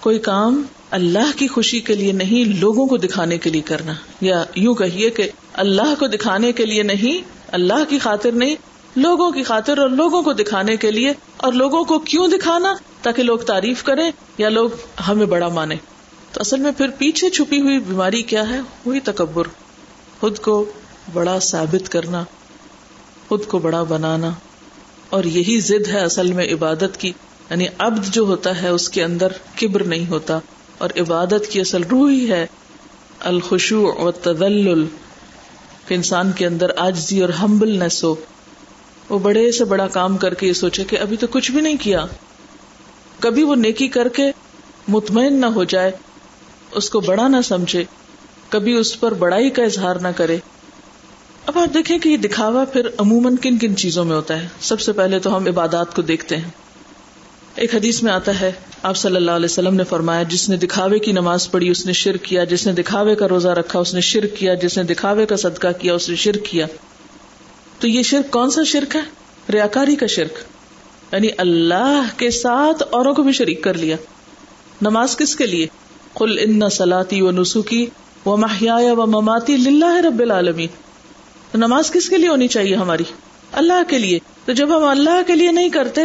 کوئی 0.00 0.18
کام 0.18 0.62
اللہ 0.90 1.38
کی 1.38 1.48
خوشی 1.48 1.80
کے 1.80 1.94
لیے 1.94 2.12
نہیں، 2.12 2.58
لوگوں 2.60 2.86
کو 2.86 2.96
دکھانے 2.96 3.38
کے 3.38 3.50
لیے 3.50 3.62
کرنا۔ 3.62 3.92
یا 4.20 4.44
یوں 4.54 4.74
کہیے 4.74 5.10
کہ 5.10 5.30
اللہ 5.52 5.94
کو 5.98 6.06
دکھانے 6.06 6.52
کے 6.52 6.66
لیے 6.66 6.82
نہیں، 6.82 7.28
اللہ 7.52 7.84
کی 7.88 7.98
خاطر 7.98 8.32
نہیں، 8.32 8.56
لوگوں 8.96 9.30
کی 9.30 9.42
خاطر 9.42 9.78
اور 9.78 9.88
لوگوں 9.88 10.22
کو 10.22 10.32
دکھانے 10.32 10.76
کے 10.76 10.90
لیے۔ 10.90 11.12
اور 11.36 11.52
لوگوں 11.52 11.84
کو 11.84 11.98
کیوں 11.98 12.28
دکھانا؟ 12.28 12.74
تاکہ 13.02 13.22
لوگ 13.22 13.38
تعریف 13.38 13.82
کریں 13.82 14.10
یا 14.38 14.48
لوگ 14.48 14.70
ہمیں 15.08 15.26
بڑا 15.26 15.48
مانے 15.48 15.74
تو 16.32 16.40
اصل 16.40 16.60
میں 16.60 16.72
پھر 16.72 16.88
پیچھے 16.98 17.30
چھپی 17.30 17.60
ہوئی 17.60 17.78
بیماری 17.78 18.22
کیا 18.22 18.48
ہے؟ 18.48 18.60
وہی 18.86 19.00
تکبر۔ 19.00 19.46
خود 20.20 20.38
کو 20.38 20.64
بڑا 21.12 21.40
ثابت 21.40 21.88
کرنا، 21.88 22.24
خود 23.28 23.46
کو 23.46 23.58
بڑا 23.58 23.82
بنانا، 23.82 24.30
اور 25.10 25.24
یہی 25.24 25.60
ضد 25.60 25.88
ہے 25.88 26.00
اصل 26.00 26.32
میں 26.32 26.52
عبادت 26.52 26.96
کی۔ 26.98 27.12
یعنی 27.50 27.66
ابد 27.78 28.06
جو 28.06 28.22
ہوتا 28.22 28.62
ہے، 28.62 28.68
اس 28.68 28.88
کے 28.88 29.04
اندر 29.04 29.32
کبر 29.60 29.84
نہیں 29.84 30.10
ہوتا، 30.10 30.38
اور 30.78 30.90
عبادت 30.96 31.46
کی 31.50 31.60
اصل 31.60 31.82
روح 31.82 32.10
ہی 32.10 32.30
ہے 32.30 32.46
الخشو 33.20 33.92
و 34.04 34.10
تدل 34.10 34.84
انسان 35.88 36.32
کے 36.32 36.46
اندر 36.46 36.66
آجزی 36.76 37.20
اور 37.20 37.28
ہمبلنس 37.28 38.04
ہو۔ 38.04 38.14
وہ 39.08 39.18
بڑے 39.18 39.52
سے 39.52 39.64
بڑا 39.64 39.86
کام 39.86 40.16
کر 40.16 40.34
کے 40.34 40.46
یہ 40.46 40.52
سوچے 40.52 40.84
کہ 40.84 40.98
ابھی 40.98 41.16
تو 41.16 41.26
کچھ 41.26 41.50
بھی 41.50 41.60
نہیں 41.60 41.76
کیا۔ 41.80 42.06
کبھی 43.20 43.42
وہ 43.42 43.54
نیکی 43.54 43.88
کر 43.88 44.08
کے 44.08 44.22
مطمئن 44.88 45.40
نہ 45.40 45.46
ہو 45.46 45.64
جائے، 45.64 45.90
اس 46.72 46.90
کو 46.90 47.00
بڑا 47.00 47.28
نہ 47.28 47.36
سمجھے۔ 47.44 47.84
کبھی 48.48 48.72
اس 48.72 49.00
پر 49.00 49.14
بڑائی 49.14 49.50
کا 49.50 49.62
اظہار 49.62 49.96
نہ 49.96 50.08
کرے۔ 50.16 50.36
اب 51.46 51.58
آپ 51.58 51.74
دیکھیں 51.74 51.98
کہ 51.98 52.08
یہ 52.08 52.16
دکھاوا 52.16 52.64
پھر 52.64 52.88
عموماً 52.98 53.36
کن 53.36 53.58
کن 53.58 53.76
چیزوں 53.76 54.04
میں 54.04 54.16
ہوتا 54.16 54.42
ہے۔ 54.42 54.48
سب 54.60 54.80
سے 54.80 54.92
پہلے 54.92 55.18
تو 55.18 55.36
ہم 55.36 55.46
عبادات 55.46 55.96
کو 55.96 56.02
دیکھتے 56.02 56.36
ہیں۔ 56.36 56.50
ایک 57.54 57.74
حدیث 57.74 58.02
میں 58.02 58.12
آتا 58.12 58.40
ہے، 58.40 58.52
آپ 58.82 58.96
صلی 58.96 59.16
اللہ 59.16 59.30
علیہ 59.30 59.44
وسلم 59.44 59.74
نے 59.74 59.84
فرمایا، 59.84 60.22
جس 60.22 60.48
نے 60.48 60.56
دکھاوے 60.56 60.98
کی 60.98 61.12
نماز 61.12 61.50
پڑھی، 61.50 61.68
اس 61.68 61.86
نے 61.86 61.92
شرک 61.92 62.24
کیا۔ 62.24 62.44
جس 62.44 62.66
نے 62.66 62.72
دکھاوے 62.72 63.14
کا 63.14 63.28
روزہ 63.28 63.48
رکھا، 63.48 63.78
اس 63.78 63.94
نے 63.94 64.00
شرک 64.00 64.36
کیا۔ 64.36 64.54
جس 64.54 64.76
نے 64.76 64.82
دکھاوے 64.82 65.26
کا 65.26 65.36
صدقہ 65.36 65.68
کیا، 65.80 65.94
اس 65.94 66.08
نے 66.08 66.16
شرک 66.16 66.44
کیا۔ 66.44 66.66
تو 67.78 67.88
یہ 67.88 68.02
شرک 68.02 68.30
کون 68.30 68.50
سا 68.50 68.62
شرک 68.62 68.96
ہے؟ 68.96 69.00
ریاکاری 69.52 69.96
کا 69.96 70.06
شرک۔ 70.06 70.38
یعنی 71.12 71.28
اللہ 71.38 72.02
کے 72.16 72.30
ساتھ 72.30 72.82
اوروں 72.90 73.14
کو 73.14 73.22
بھی 73.22 73.32
شریک 73.32 73.64
کر 73.64 73.74
لیا۔ 73.74 73.96
نماز 74.82 75.16
کس 75.16 75.36
کے 75.36 75.46
لیے؟ 75.46 75.66
کل 76.14 76.38
ان 76.40 76.70
سلاتی 76.70 77.20
و 77.20 77.30
نسخی 77.30 77.86
و 78.26 78.36
محیا 78.36 78.76
و 78.76 79.06
مماتی 79.06 79.56
للہ 79.56 80.00
رب 80.00 80.20
العالمی 80.20 80.66
تو 81.52 81.58
نماز 81.58 81.90
کس 81.90 82.08
کے 82.08 82.16
لیے 82.16 82.28
ہونی 82.28 82.48
چاہیے 82.48 82.76
ہماری؟ 82.76 83.04
اللہ 83.52 83.82
کے 83.88 83.98
لیے۔ 83.98 84.18
تو 84.44 84.52
جب 84.52 84.78
ہم 84.78 84.84
اللہ 84.84 85.22
کے 85.26 85.36
لیے 85.36 85.52
نہیں 85.52 85.68
کرتے 85.68 86.00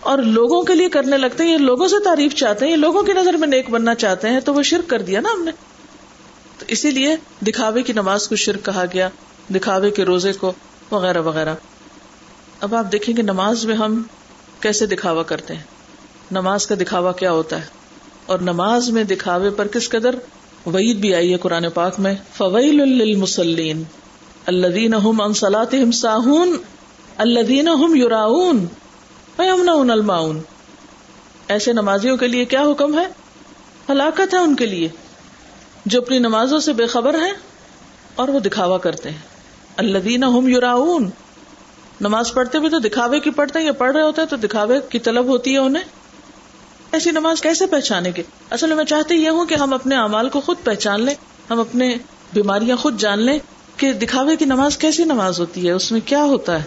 اور 0.00 0.18
لوگوں 0.18 0.62
کے 0.62 0.74
لیے 0.74 0.88
کرنے 0.88 1.16
لگتے 1.16 1.44
ہیں، 1.44 1.52
یہ 1.52 1.58
لوگوں 1.58 1.88
سے 1.88 2.04
تعریف 2.04 2.34
چاہتے 2.34 2.68
ہیں 2.68 2.76
لوگوں 2.76 3.02
کی 3.02 3.12
نظر 3.12 3.34
میں 3.34 3.48
نیک 3.48 3.70
بننا 3.70 3.94
چاہتے 3.94 4.28
ہیں، 4.28 4.40
تو 4.40 4.54
وہ 4.54 4.62
شرک 4.62 4.90
کر 4.90 5.02
دیا 5.02 5.20
نا 5.20 5.28
ہم 5.34 5.44
نے۔ 5.44 5.50
تو 6.58 6.64
اسی 6.68 6.90
لیے 6.90 7.16
دکھاوے 7.46 7.82
کی 7.82 7.92
نماز 7.92 8.28
کو 8.28 8.36
شرک 8.36 8.64
کہا 8.64 8.84
گیا، 8.94 9.08
دکھاوے 9.54 9.90
کے 9.90 10.04
روزے 10.04 10.32
کو 10.32 10.52
وغیرہ 10.90 11.20
وغیرہ۔ 11.20 11.54
اب 12.60 12.74
آپ 12.74 12.92
دیکھیں 12.92 13.16
گے 13.16 13.22
نماز 13.22 13.64
میں 13.64 13.76
ہم 13.76 14.02
کیسے 14.60 14.86
دکھاوا 14.86 15.22
کرتے 15.22 15.54
ہیں؟ 15.54 15.62
نماز 16.30 16.66
کا 16.66 16.74
دکھاوا 16.80 17.12
کیا 17.12 17.32
ہوتا 17.32 17.60
ہے؟ 17.60 17.66
اور 18.26 18.38
نماز 18.38 18.90
میں 18.90 19.04
دکھاوے 19.04 19.50
پر 19.50 19.66
کس 19.66 19.88
قدر 19.88 20.14
وعید 20.66 20.96
بھی 20.96 21.14
آئی 21.14 21.32
ہے 21.32 21.36
قرآن 21.36 21.70
پاک 21.70 22.00
میں۔ 22.00 22.14
فویل 22.36 22.76
للمسلین 22.76 23.82
الذین 24.46 24.94
هم 24.94 25.22
عن 25.22 25.32
صلاتهم 25.32 25.90
ساہون 25.90 26.56
الذین 27.18 27.68
هم 27.68 27.96
یراؤون 27.96 28.66
ویمنعون 29.38 29.90
الماؤن 29.90 30.40
ایسے 31.48 31.72
نمازیوں 31.72 32.16
کے 32.16 32.26
لیے 32.26 32.44
کیا 32.44 32.62
حکم 32.62 32.98
ہے؟ 32.98 33.06
ہلاکت 33.88 34.34
ہے 34.34 34.38
ان 34.38 34.54
کے 34.54 34.66
لیے۔ 34.66 34.88
جو 35.86 36.00
اپنی 36.00 36.18
نمازوں 36.18 36.60
سے 36.60 36.72
بے 36.72 36.86
خبر 36.86 37.14
ہیں 37.14 37.32
اور 38.14 38.28
وہ 38.28 38.40
دکھاوا 38.40 38.78
کرتے 38.78 39.10
ہیں۔ 39.10 39.18
الذین 39.76 40.24
هم 40.24 40.48
یراؤون 40.48 41.10
نماز 42.00 42.32
پڑھتے 42.32 42.58
بھی 42.58 42.68
تو 42.68 42.78
دکھاوے 42.78 43.20
کی 43.20 43.30
پڑھتے 43.30 43.58
ہیں، 43.58 43.66
یا 43.66 43.72
پڑھ 43.72 43.92
رہے 43.92 44.02
ہوتے 44.02 44.20
ہیں 44.20 44.28
تو 44.28 44.36
دکھاوے 44.36 44.78
کی 44.88 44.98
طلب 44.98 45.24
ہوتی 45.24 45.52
ہے 45.52 45.58
انہیں۔ 45.58 46.01
ایسی 46.92 47.10
نماز 47.10 47.40
کیسے 47.40 47.66
پہچانے 47.66 48.10
کے 48.12 48.22
اصل 48.50 48.66
میں 48.66 48.76
میں 48.76 48.84
چاہتی 48.84 49.14
یہ 49.14 49.30
ہوں 49.30 49.46
کہ 49.46 49.54
ہم 49.54 49.72
اپنے 49.72 49.96
اعمال 49.96 50.28
کو 50.28 50.40
خود 50.40 50.56
پہچان 50.64 51.02
لیں، 51.02 51.14
ہم 51.50 51.60
اپنے 51.60 51.94
بیماریاں 52.32 52.76
خود 52.76 52.98
جان 53.00 53.20
لیں 53.20 53.38
کہ 53.76 53.92
دکھاوے 53.92 54.36
کی 54.36 54.44
نماز 54.44 54.76
کیسی 54.78 55.04
نماز 55.04 55.40
ہوتی 55.40 55.66
ہے، 55.66 55.70
اس 55.72 55.90
میں 55.92 56.00
کیا 56.04 56.22
ہوتا 56.24 56.58
ہے؟ 56.58 56.64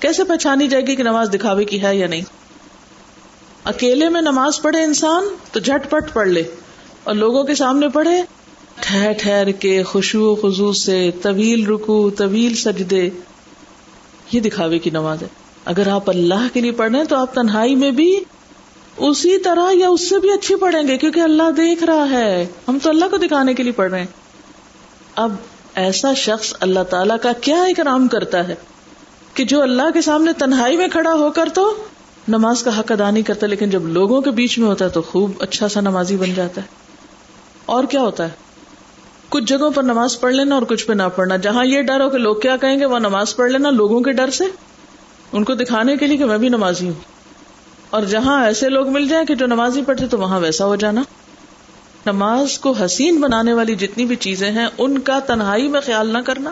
کیسے 0.00 0.24
پہچانی 0.24 0.66
جائے 0.68 0.86
گی 0.86 0.96
کہ 0.96 1.02
نماز 1.02 1.30
دکھاوے 1.34 1.64
کی 1.64 1.82
ہے 1.82 1.94
یا 1.96 2.06
نہیں؟ 2.06 2.22
اکیلے 3.64 4.08
میں 4.08 4.22
نماز 4.22 4.60
پڑھے 4.62 4.82
انسان 4.82 5.28
تو 5.52 5.60
جھٹ 5.60 5.90
پٹ 5.90 6.12
پڑھ 6.12 6.28
لے، 6.28 6.42
اور 7.04 7.14
لوگوں 7.14 7.44
کے 7.44 7.54
سامنے 7.54 7.88
پڑھے 7.88 8.20
ٹھہر 8.80 9.12
ٹھہر 9.18 9.50
کے 9.50 9.82
خوشبو 9.82 10.34
خزو 10.34 10.72
سے 10.72 10.98
طویل 11.22 11.66
رکو 11.66 11.98
طویل 12.10 12.54
سجدے، 12.54 13.08
یہ 14.32 14.40
دکھاوے 14.40 14.78
کی 14.78 14.90
نماز 14.90 15.22
ہے۔ 15.22 15.28
اگر 15.64 15.88
آپ 15.88 16.10
اللہ 16.10 16.46
کے 16.52 16.60
لیے 16.60 16.72
پڑھ 16.72 16.90
رہے 16.90 16.98
ہیں 16.98 17.06
تو 17.06 17.16
آپ 17.16 17.34
تنہائی 17.34 17.74
میں 17.74 17.90
بھی 17.90 18.10
اسی 18.98 19.38
طرح 19.38 19.72
یا 19.74 19.88
اس 19.88 20.08
سے 20.08 20.18
بھی 20.18 20.32
اچھی 20.32 20.54
پڑھیں 20.54 20.88
گے، 20.88 20.98
کیونکہ 20.98 21.20
اللہ 21.20 21.50
دیکھ 21.50 21.84
رہا 21.84 22.10
ہے۔ 22.10 22.46
ہم 22.68 22.78
تو 22.82 22.90
اللہ 22.90 23.04
کو 23.10 23.16
دکھانے 23.16 23.54
کے 23.54 23.62
لیے 23.62 23.72
پڑھ 23.72 23.90
رہے 23.90 23.98
ہیں۔ 23.98 24.06
اب 25.14 25.34
ایسا 25.74 26.14
شخص 26.14 26.54
اللہ 26.60 26.82
تعالی 26.90 27.14
کا 27.22 27.32
کیا 27.40 27.62
اکرام 27.62 28.08
کرتا 28.08 28.48
ہے 28.48 28.54
کہ 29.34 29.44
جو 29.44 29.62
اللہ 29.62 29.90
کے 29.94 30.00
سامنے 30.00 30.32
تنہائی 30.32 30.76
میں 30.76 30.88
کھڑا 30.88 31.12
ہو 31.12 31.30
کر 31.30 31.48
تو 31.54 31.84
نماز 32.28 32.62
کا 32.62 32.80
حق 32.80 32.92
ادا 32.92 33.10
نہیں 33.10 33.22
کرتا، 33.22 33.46
لیکن 33.46 33.70
جب 33.70 33.86
لوگوں 33.86 34.20
کے 34.20 34.30
بیچ 34.30 34.58
میں 34.58 34.68
ہوتا 34.68 34.84
ہے 34.84 34.90
تو 34.90 35.02
خوب 35.02 35.32
اچھا 35.38 35.68
سا 35.68 35.80
نمازی 35.80 36.16
بن 36.16 36.34
جاتا 36.34 36.60
ہے۔ 36.60 36.66
اور 37.66 37.84
کیا 37.84 38.00
ہوتا 38.00 38.24
ہے؟ 38.24 38.30
کچھ 39.28 39.44
جگہوں 39.44 39.70
پر 39.70 39.82
نماز 39.82 40.20
پڑھ 40.20 40.34
لینا 40.34 40.54
اور 40.54 40.62
کچھ 40.62 40.86
پہ 40.86 40.92
نہ 40.92 41.02
پڑھنا۔ 41.16 41.36
جہاں 41.36 41.64
یہ 41.64 41.82
ڈر 41.82 42.00
ہو 42.00 42.10
کہ 42.10 42.18
لوگ 42.18 42.36
کیا 42.36 42.56
کہیں 42.56 42.78
گے، 42.78 42.84
وہ 42.84 42.98
نماز 42.98 43.36
پڑھ 43.36 43.50
لینا 43.50 43.70
لوگوں 43.70 44.00
کے 44.00 44.12
ڈر 44.12 44.30
سے۔ 44.30 44.44
ان 45.32 45.44
کو 45.44 45.54
دکھانے 45.54 45.96
کے 45.96 46.06
لیے 46.06 46.16
کہ 46.16 46.24
میں 46.24 46.38
بھی 46.38 46.48
نمازی 46.48 46.86
ہوں۔ 46.86 47.17
اور 47.90 48.02
جہاں 48.02 48.44
ایسے 48.44 48.68
لوگ 48.68 48.88
مل 48.88 49.08
جائیں 49.08 49.26
کہ 49.26 49.34
جو 49.34 49.46
نمازی 49.46 49.82
پڑھتے 49.82 50.06
تو 50.06 50.18
وہاں 50.18 50.40
ویسا 50.40 50.64
ہو 50.64 50.76
جانا۔ 50.76 51.02
نماز 52.06 52.58
کو 52.58 52.72
حسین 52.72 53.20
بنانے 53.20 53.52
والی 53.52 53.74
جتنی 53.74 54.04
بھی 54.04 54.16
چیزیں 54.16 54.50
ہیں، 54.50 54.66
ان 54.78 54.98
کا 54.98 55.18
تنہائی 55.18 55.68
میں 55.68 55.80
خیال 55.80 56.12
نہ 56.12 56.18
کرنا 56.18 56.50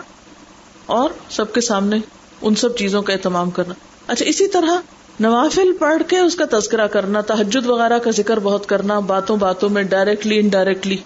اور 0.85 1.09
سب 1.29 1.53
کے 1.53 1.61
سامنے 1.61 1.97
ان 2.41 2.55
سب 2.55 2.75
چیزوں 2.75 3.01
کا 3.01 3.13
اہتمام 3.13 3.49
کرنا۔ 3.49 3.73
اچھا 4.07 4.25
اسی 4.25 4.47
طرح 4.47 4.71
نوافل 5.19 5.71
پڑھ 5.79 6.03
کے 6.07 6.19
اس 6.19 6.35
کا 6.35 6.45
تذکرہ 6.51 6.87
کرنا 6.87 7.21
تحجد 7.21 7.65
وغیرہ 7.65 7.99
کا 7.99 8.11
ذکر 8.11 8.39
بہت 8.39 8.65
کرنا، 8.65 8.99
باتوں 8.99 9.37
باتوں 9.37 9.69
میں 9.69 9.83
ڈائریکٹلی 9.83 10.39
انڈائریکٹلی 10.39 10.97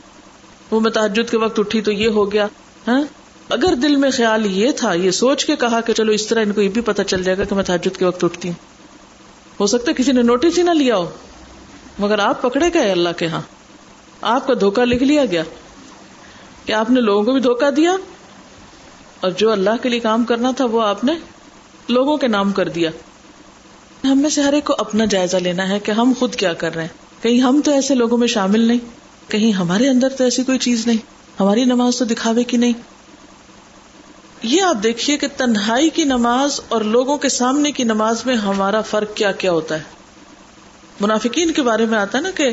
وہ 0.71 0.79
میں 0.79 0.91
تحجد 0.91 1.31
کے 1.31 1.38
وقت 1.38 1.59
اٹھی 1.59 1.81
تو 1.81 1.91
یہ 1.91 2.07
ہو 2.07 2.31
گیا 2.31 2.47
ہاں؟ 2.88 3.01
اگر 3.50 3.73
دل 3.75 3.95
میں 3.95 4.11
خیال 4.11 4.45
یہ 4.45 4.71
تھا، 4.71 4.93
یہ 4.93 5.11
سوچ 5.11 5.45
کے 5.45 5.55
کہا 5.55 5.81
کہ 5.81 5.93
چلو 5.93 6.11
اس 6.11 6.27
طرح 6.27 6.41
ان 6.41 6.51
کو 6.51 6.61
یہ 6.61 6.69
بھی 6.69 6.81
پتا 6.81 7.03
چل 7.03 7.23
جائے 7.23 7.38
گا 7.38 7.43
کہ 7.43 7.55
میں 7.55 7.63
تحجد 7.63 7.97
کے 7.97 8.05
وقت 8.05 8.23
اٹھتی 8.23 8.47
ہوں۔ 8.47 8.70
ہو 9.62 9.68
سکتا 9.68 9.86
ہے 9.89 9.94
کسی 9.94 10.12
نے 10.12 10.22
نوٹس 10.22 10.58
ہی 10.58 10.63
نہ 10.63 10.72
لیا 10.72 10.98
ہو۔ 10.98 11.10
مگر 12.00 12.20
آپ 12.20 12.41
پکڑے 12.41 12.70
گئے 12.74 12.91
اللہ 12.91 13.10
کے 13.18 13.27
ہاں۔ 13.27 13.41
آپ 14.22 14.48
کا 14.48 14.53
دھوکا 14.62 14.84
لکھ 14.86 15.03
لیا 15.03 15.25
گیا۔ 15.25 15.44
کہ 16.65 16.74
آپ 16.74 16.89
نے 16.89 17.01
لوگوں 17.01 17.24
کو 17.24 17.32
بھی 17.32 17.41
دھوکا 17.41 17.70
دیا؟ 17.75 17.96
اور 19.20 19.32
جو 19.32 19.51
اللہ 19.51 19.70
کے 19.82 19.89
لیے 19.89 20.00
کام 20.00 20.24
کرنا 20.24 20.51
تھا 20.51 20.65
وہ 20.65 20.82
آپ 20.82 21.03
نے 21.03 21.13
لوگوں 21.89 22.18
کے 22.18 22.27
نام 22.27 22.51
کر 22.51 22.70
دیا۔ 22.70 22.89
ہم 24.03 24.18
میں 24.22 24.30
سے 24.30 24.41
ہر 24.41 24.53
ایک 24.53 24.65
کو 24.65 24.75
اپنا 24.77 25.06
جائزہ 25.06 25.38
لینا 25.38 25.70
ہے 25.70 25.80
کہ 25.80 25.91
ہم 25.91 26.13
خود 26.20 26.36
کیا 26.36 26.53
کر 26.53 26.75
رہے 26.75 26.82
ہیں۔ 26.82 27.24
کہیں 27.24 27.41
ہم 27.41 27.62
تو 27.65 27.72
ایسے 27.72 27.96
لوگوں 27.96 28.18
میں 28.18 28.27
شامل 28.27 28.60
نہیں، 28.60 28.80
کہیں 29.27 29.51
ہمارے 29.51 29.89
اندر 29.89 30.10
تو 30.10 30.24
ایسی 30.24 30.44
کوئی 30.44 30.58
چیز 30.58 30.88
نہیں۔ 30.88 30.98
ہماری 31.39 31.65
نماز 31.65 31.98
تو 31.98 32.06
دکھاوے 32.06 32.44
کی 32.44 32.58
نہیں۔ 32.58 32.74
یہ 34.43 34.62
آپ 34.62 34.75
دیکھیے 34.83 35.17
کہ 35.17 35.27
تنہائی 35.38 35.89
کی 35.89 36.03
نماز 36.03 36.62
اور 36.69 36.81
لوگوں 36.81 37.17
کے 37.17 37.29
سامنے 37.29 37.71
کی 37.71 37.83
نماز 37.83 38.25
میں 38.25 38.36
ہمارا 38.36 38.81
فرق 38.81 39.13
کیا 39.15 39.31
کیا 39.31 39.51
ہوتا 39.51 39.75
ہے۔ 39.75 39.83
منافقین 41.00 41.51
کے 41.51 41.62
بارے 41.62 41.86
میں 41.86 41.98
آتا 42.00 42.17
ہے 42.17 42.24
نا 42.24 42.29
کہ 42.31 42.50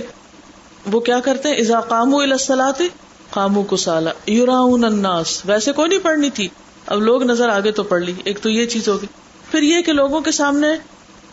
وہ 0.92 1.00
کیا 1.00 1.20
کرتے 1.20 1.48
ہیں؟ 1.48 1.56
ازا 1.56 1.80
قامو 1.80 2.18
الاسلاتے 2.18 2.84
قامو 3.30 3.62
کو 3.62 3.76
سالا 3.76 4.10
یوراؤن 4.26 4.84
الناس۔ 4.84 5.42
ویسے 5.46 5.72
کوئی 5.72 5.88
نہیں 5.88 5.98
پڑھنی 5.98 6.30
تھی۔ 6.30 6.48
اب 6.86 7.02
لوگ 7.02 7.22
نظر 7.22 7.48
آگے 7.48 7.72
تو 7.72 7.82
پڑھ 7.82 8.02
لی۔ 8.02 8.12
ایک 8.24 8.38
تو 8.42 8.50
یہ 8.50 8.66
چیز 8.66 8.88
ہوگی 8.88 9.06
پھر 9.50 9.62
یہ 9.62 9.82
کہ 9.82 9.92
لوگوں 9.92 10.20
کے 10.20 10.30
سامنے 10.30 10.68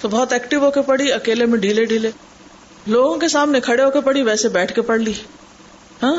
تو 0.02 0.08
بہت 0.08 0.34
ایکٹیو 0.34 0.60
ہو 0.60 0.72
کے 0.72 0.82
پڑھی، 0.82 1.12
اکیلے 1.12 1.46
میں 1.46 1.60
ڈھیلے 1.60 1.86
ڈھیلے۔ 1.86 2.12
لوگوں 2.88 3.18
کے 3.18 3.28
سامنے 3.28 3.60
کھڑے 3.60 3.84
ہو 3.84 3.92
کے 3.92 4.02
پڑھی، 4.02 4.22
ویسے 4.22 4.50
بیٹھ 4.50 4.74
کے 4.74 4.82
پڑھ 4.82 5.02
لی۔ 5.02 5.14
ہاں؟ 6.04 6.16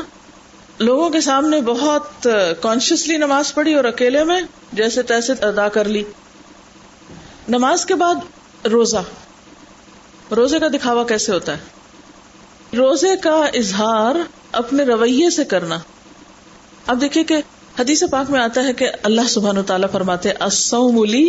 لوگوں 0.79 1.09
کے 1.09 1.21
سامنے 1.21 1.61
بہت 1.61 2.27
کانشیسلی 2.61 3.17
نماز 3.17 3.53
پڑھی 3.53 3.73
اور 3.73 3.83
اکیلے 3.83 4.23
میں 4.23 4.41
جیسے 4.73 5.01
تیسے 5.01 5.33
ادا 5.41 5.67
کر 5.67 5.85
لی۔ 5.85 6.03
نماز 7.49 7.85
کے 7.85 7.95
بعد 7.95 8.15
روزہ۔ 8.67 9.03
روزے 10.33 10.59
کا 10.59 10.67
دکھاوا 10.67 11.03
کیسے 11.03 11.31
ہوتا 11.31 11.53
ہے؟ 11.53 11.57
روزے 12.77 13.15
کا 13.21 13.45
اظہار 13.53 14.15
اپنے 14.51 14.83
رویے 14.83 15.29
سے 15.29 15.45
کرنا۔ 15.45 15.79
اب 16.87 17.01
دیکھیے 17.01 17.23
کہ 17.23 17.35
حدیث 17.79 18.03
پاک 18.11 18.31
میں 18.31 18.39
آتا 18.39 18.63
ہے 18.63 18.73
کہ 18.73 18.89
اللہ 19.03 19.21
سبحان 19.29 19.57
و 19.57 19.63
تعالیٰ 19.63 19.91
فرماتے 19.91 20.29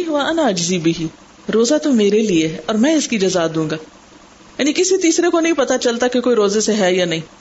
و 0.08 0.16
انا 0.16 0.42
اجزی 0.42 0.78
بھی 0.78 1.08
روزہ 1.54 1.74
تو 1.82 1.92
میرے 1.92 2.22
لیے 2.22 2.48
ہے 2.48 2.60
اور 2.66 2.74
میں 2.74 2.94
اس 2.94 3.08
کی 3.08 3.18
جزا 3.18 3.46
دوں 3.54 3.70
گا۔ 3.70 3.76
یعنی 4.58 4.72
کسی 4.72 4.96
تیسرے 4.96 5.30
کو 5.30 5.40
نہیں 5.40 5.52
پتا 5.52 5.78
چلتا 5.78 6.06
کہ 6.06 6.20
کوئی 6.20 6.36
روزے 6.36 6.60
سے 6.60 6.72
ہے 6.72 6.94
یا 6.94 7.04
نہیں۔ 7.04 7.37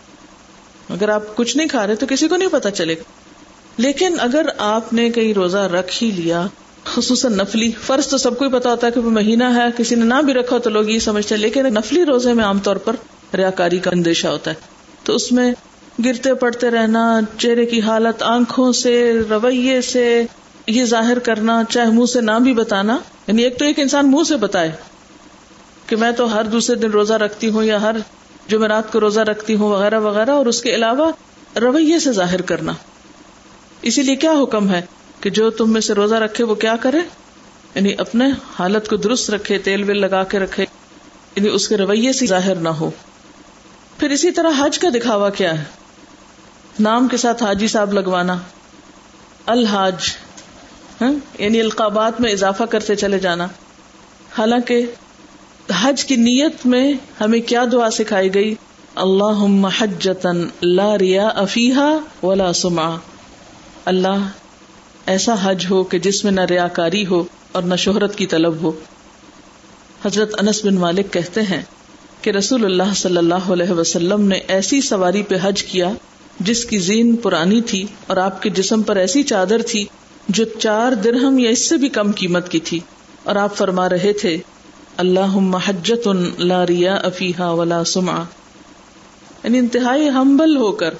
اگر 0.90 1.10
آپ 1.10 1.36
کچھ 1.36 1.58
نہیں 1.58 1.68
کھا 1.68 1.88
رہے 1.88 1.96
تو 1.96 2.06
کسی 2.10 2.28
کو 2.28 2.36
نہیں 2.36 2.50
پتا 2.50 2.72
چلے 2.72 2.94
گا۔ 2.94 3.04
لیکن 3.78 4.16
اگر 4.20 4.46
آپ 4.58 4.94
نے 4.94 5.10
کئی 5.10 5.34
روزہ 5.34 5.58
رکھ 5.58 6.04
ہی 6.04 6.12
لیا، 6.12 6.48
خصوصاً 6.86 7.34
نفلی، 7.34 7.72
فرض 7.72 8.08
تو 8.08 8.18
سب 8.18 8.38
کو 8.38 8.46
ہی 8.46 8.52
پتا 8.52 8.70
ہوتا 8.70 8.88
ہے 8.88 8.92
کہ 8.92 9.00
وہ 9.00 9.10
مہینہ 9.10 9.44
ہے، 9.44 9.64
کسی 9.78 9.96
نے 9.96 10.06
نہ 10.06 10.22
بھی 10.26 10.34
رکھا 10.34 10.58
تو 10.58 10.70
لوگ 10.70 10.90
یہ 10.90 11.00
سمجھتے 11.00 11.36
ہیں۔ 11.36 11.42
لیکن 11.42 11.66
نفلی 11.74 12.06
روزے 12.06 12.34
میں 12.34 12.46
عام 12.46 12.60
طور 12.60 12.76
پر 12.76 12.96
ریا 13.36 13.50
کاری 13.50 13.80
کا 13.80 13.92
اندیشہ 13.94 14.28
ہوتا 14.28 14.52
ہے۔ 14.52 14.56
تو 15.04 15.16
اس 15.16 15.32
میں 15.32 15.54
گرتے 16.06 16.34
پڑتے 16.34 16.72
رہنا، 16.72 17.20
چہرے 17.38 17.66
کی 17.66 17.82
حالت، 17.82 18.24
آنکھوں 18.24 18.72
سے، 18.72 19.20
رویے 19.30 19.82
سے، 19.82 20.26
یہ 20.68 20.86
ظاہر 20.86 21.20
کرنا، 21.20 21.64
چاہے 21.70 21.92
منہ 21.92 22.06
سے 22.06 22.22
نہ 22.22 22.40
بھی 22.44 22.54
بتانا۔ 22.54 22.98
یعنی 23.28 23.44
ایک 23.44 23.60
تو 23.60 23.66
ایک 23.66 23.80
انسان 23.80 24.12
منہ 24.12 24.24
سے 24.28 24.36
بتائے 24.36 24.72
کہ 25.88 25.96
میں 25.96 26.12
تو 26.12 26.36
ہر 26.36 26.44
دوسرے 26.44 26.76
دن 26.76 26.92
روزہ 26.92 27.14
رکھتی 27.14 27.50
ہوں 27.50 27.64
یا 27.64 27.82
ہر 27.82 27.96
جمعرات 28.48 28.92
کو 28.92 29.00
روزہ 29.00 29.20
رکھتی 29.20 29.56
ہوں 29.56 29.70
وغیرہ 29.70 30.00
وغیرہ، 30.00 30.32
اور 30.32 30.46
اس 30.46 30.62
کے 30.62 30.76
علاوہ 30.76 31.12
رویے 31.60 32.00
سے 32.00 32.12
ظاہر 32.12 32.42
کرنا۔ 32.42 32.74
اسی 33.82 34.02
لیے 34.02 34.16
کیا 34.16 34.32
حکم 34.32 34.70
ہے 34.70 34.82
کہ 35.22 35.30
جو 35.30 35.50
تم 35.50 35.74
میں 35.74 35.82
سے 35.82 35.94
روزہ 35.94 36.16
رکھے، 36.16 36.44
وہ 36.44 36.56
کیا 36.56 36.76
کرے؟ 36.76 37.00
یعنی 37.76 37.94
اپنے 37.98 38.26
حالت 38.60 38.90
کو 38.90 38.96
درست 38.96 39.30
رکھے، 39.30 39.58
تیل 39.58 39.84
ویل 39.84 40.02
لگا 40.02 40.24
کے 40.24 40.40
رکھے 40.40 40.66
یعنی 41.36 41.50
اس 41.50 41.68
کے 41.68 41.78
رویے 41.78 42.14
سے 42.14 42.26
ظاہر 42.26 42.56
نہ 42.56 42.70
ہو۔ 42.70 42.92
پھر 43.98 44.10
اسی 44.10 44.32
طرح 44.32 44.50
حج 44.58 44.80
کا 44.80 44.90
دکھاوا 44.90 45.30
کیا 45.30 45.60
ہے۔ 45.60 45.64
نام 46.80 47.08
کے 47.08 47.18
ساتھ 47.18 47.44
حاجی 47.44 47.68
صاحب 47.68 47.94
لگوانا۔ 47.94 48.36
الحاج 49.46 49.96
ہاں؟ 51.02 51.14
یعنی 51.40 51.62
القابات 51.62 52.22
میں 52.22 52.32
اضافہ 52.32 52.64
کرتے 52.64 52.96
چلے 52.96 53.20
جانا۔ 53.20 53.48
حالانکہ 54.38 54.86
حج 55.76 56.06
کی 56.06 56.16
نیت 56.16 56.66
میں 56.66 56.94
ہمیں 57.22 57.40
کیا 57.40 57.66
دعا 57.72 57.90
سکھائی 57.90 58.34
گئی؟ 58.34 58.56
اللہ 58.96 59.68
حجتن 59.80 60.48
لا 60.62 60.98
ریا 60.98 61.28
افیحا 61.28 61.98
ولا 62.26 62.54
سما 62.54 62.98
اللہ، 63.86 64.28
ایسا 65.06 65.36
حج 65.44 65.66
ہو 65.70 65.84
کہ 65.84 66.00
جس 66.00 66.24
میں 66.24 66.32
نہ 66.32 66.42
ریا 66.42 66.68
کاری 66.68 67.06
ہو 67.06 67.24
اور 67.52 67.64
نہ 67.64 67.76
شہرت 67.76 68.16
کی 68.16 68.28
طلب 68.28 68.62
ہو۔ 68.62 68.72
حضرت 70.06 70.36
انس 70.40 70.66
بن 70.66 70.76
مالک 70.76 71.14
کہتے 71.14 71.42
ہیں 71.42 71.62
کہ 72.22 72.30
رسول 72.30 72.66
اللہ 72.66 72.94
صلی 72.96 73.18
اللہ 73.18 73.52
علیہ 73.52 73.72
وسلم 73.72 74.28
نے 74.28 74.36
ایسی 74.36 74.82
سواری 74.82 75.24
پہ 75.24 75.36
حج 75.42 75.64
کیا 75.64 75.90
جس 76.40 76.66
کی 76.66 76.78
زین 76.78 77.16
پرانی 77.16 77.62
تھی 77.62 77.86
اور 78.08 78.18
آپ 78.18 78.42
کے 78.42 78.50
جسم 78.50 78.82
پر 78.82 78.96
ایسی 78.96 79.24
چادر 79.24 79.62
تھی 79.68 79.86
جو 80.30 80.44
چار 80.60 80.92
درہم 80.92 81.40
یا 81.40 81.50
اس 81.50 81.70
سے 81.70 81.78
بھی 81.78 81.90
کم 81.90 82.12
قیمت 82.12 82.50
کی 82.50 82.60
تھی۔ 82.60 82.80
اور 83.24 83.36
آپ 83.36 83.56
فرما 83.56 83.90
رہے 83.90 84.14
تھے 84.14 84.38
اللہ 84.98 85.56
حجت 85.68 86.08
لا 86.40 86.66
ریا 86.66 86.96
افیحا 86.96 87.52
ولا 87.52 87.84
سما 87.84 88.24
یعنی 89.44 89.58
انتہائی 89.58 90.10
ہمبل 90.10 90.58
ہو 90.58 90.72
کر۔ 90.72 90.94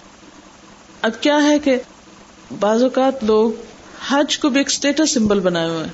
اب 1.02 1.12
کیا 1.22 1.44
ہے 1.44 1.60
کہ 1.60 1.78
بعض 2.60 2.84
اوقات 2.84 3.24
لوگ 3.24 3.52
حج 4.10 4.40
کو 4.40 4.50
بھی 4.50 4.60
ایک 4.60 4.68
اسٹیٹس 4.68 5.14
سمبل 5.14 5.40
بنائے 5.40 5.70
ہوئے 5.70 5.88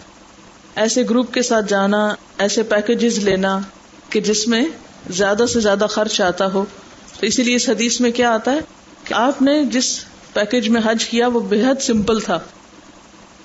ایسے 0.76 1.04
گروپ 1.10 1.34
کے 1.34 1.42
ساتھ 1.42 1.66
جانا، 1.70 2.16
ایسے 2.38 2.64
پیکجز 2.64 3.20
لینا 3.20 3.60
کہ 4.10 4.22
جس 4.22 4.48
میں 4.48 4.66
زیادہ 5.10 5.46
سے 5.54 5.60
زیادہ 5.60 5.86
خرچ 5.90 6.22
آتا 6.22 6.54
ہو۔ 6.54 6.66
تو 7.20 7.26
اسی 7.26 7.44
لیے 7.44 7.56
اس 7.56 7.70
حدیث 7.70 8.02
میں 8.02 8.12
کیا 8.12 8.34
آتا 8.34 8.52
ہے 8.52 8.60
کہ 9.04 9.14
آپ 9.14 9.42
نے 9.42 9.64
جس 9.64 10.00
پیکج 10.34 10.70
میں 10.70 10.82
حج 10.86 11.06
کیا 11.06 11.28
وہ 11.28 11.40
بے 11.40 11.64
حد 11.64 11.82
سمپل 11.82 12.20
تھا۔ 12.20 12.40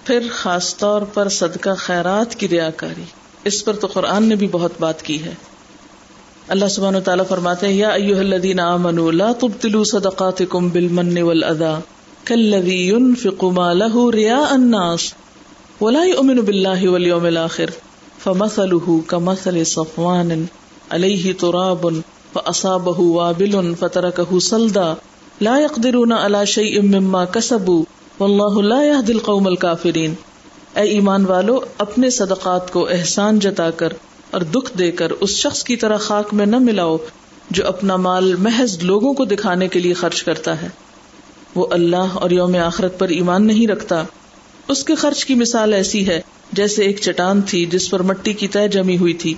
پھر 0.05 0.29
خاص 0.31 0.77
طور 0.77 1.03
پر 1.03 1.29
صدقہ 1.29 1.71
خیرات 1.79 2.35
کی 2.35 2.49
ریا 2.49 2.71
کاری۔ 2.71 3.05
اس 3.49 3.65
پر 3.65 3.77
تو 3.83 3.87
قرآن 3.93 4.29
نے 4.29 4.37
بھی 4.37 4.49
بہت 4.53 4.81
بات 4.81 5.03
کی 5.03 5.23
ہے۔ 5.25 5.35
اللہ 6.49 6.69
سبحانہ 6.77 6.97
و 6.97 7.01
تعالیٰ 7.01 7.25
فرماتے 7.29 7.67
ہیں، 7.67 7.75
یا 7.75 7.89
ایوہ 8.01 8.19
الذین 8.19 8.61
آمنوا 8.61 9.11
لا 9.13 9.33
تبتلوا 9.41 9.85
صدقاتکم 9.85 10.69
بالمن 10.69 11.23
والعذا 11.23 11.79
کلوی 12.29 12.77
ينفق 12.77 13.45
ماله 13.57 14.05
رياء 14.15 14.49
الناس 14.55 15.05
ولا 15.81 16.05
يؤمن 16.05 16.41
بالله 16.47 16.93
واليوم 16.95 17.27
الاخر 17.27 17.71
فمثله 18.25 18.97
كمثل 19.11 19.59
صفوان 19.73 20.33
عليه 20.97 21.35
تراب 21.43 21.85
فاصابه 22.35 23.07
وابل 23.19 23.55
فتركه 23.83 24.41
صلدا 24.47 24.89
لا 25.41 25.57
يقدرون 25.63 26.17
على 26.19 26.41
شيء 26.55 26.73
مما 26.89 27.25
كسبوا 27.37 27.83
والله 28.21 28.65
لا 28.71 28.81
يهدي 28.87 29.17
القوم 29.19 29.53
الكافرين 29.53 30.19
اے 30.79 30.85
ایمان 30.85 31.27
والو، 31.27 31.59
اپنے 31.79 32.11
صدقات 32.11 32.73
کو 32.73 32.88
احسان 32.88 33.38
جتا 33.38 33.71
کر 33.71 33.88
اور 34.31 34.41
دکھ 34.41 34.79
دے 34.79 34.91
کر 34.91 35.11
اس 35.11 35.31
شخص 35.31 35.64
کی 35.64 35.77
طرح 35.77 35.97
خاک 35.97 36.35
میں 36.35 36.47
نہ 36.47 36.59
ملاؤ 36.59 36.97
جو 37.51 37.67
اپنا 37.67 37.97
مال 37.97 38.37
محض 38.37 38.79
لوگوں 38.83 39.12
کو 39.12 39.25
دکھانے 39.25 39.69
کے 39.69 39.81
لیے 39.81 39.93
خرچ 39.95 40.23
کرتا 40.23 40.62
ہے۔ 40.62 40.69
وہ 41.55 41.67
اللہ 41.71 42.07
اور 42.14 42.31
یوم 42.31 42.57
آخرت 42.57 42.99
پر 42.99 43.09
ایمان 43.09 43.47
نہیں 43.47 43.67
رکھتا۔ 43.67 44.03
اس 44.69 44.85
کے 44.85 44.95
خرچ 44.95 45.25
کی 45.25 45.35
مثال 45.35 45.75
ایسی 45.75 46.09
ہے 46.09 46.21
جیسے 46.53 46.83
ایک 46.83 46.99
چٹان 47.01 47.43
تھی 47.43 47.67
جس 47.67 47.91
پر 47.91 48.03
مٹی 48.03 48.33
کی 48.33 48.49
طے 48.49 48.69
جمی 48.69 48.99
ہوئی 48.99 49.14
تھی۔ 49.14 49.35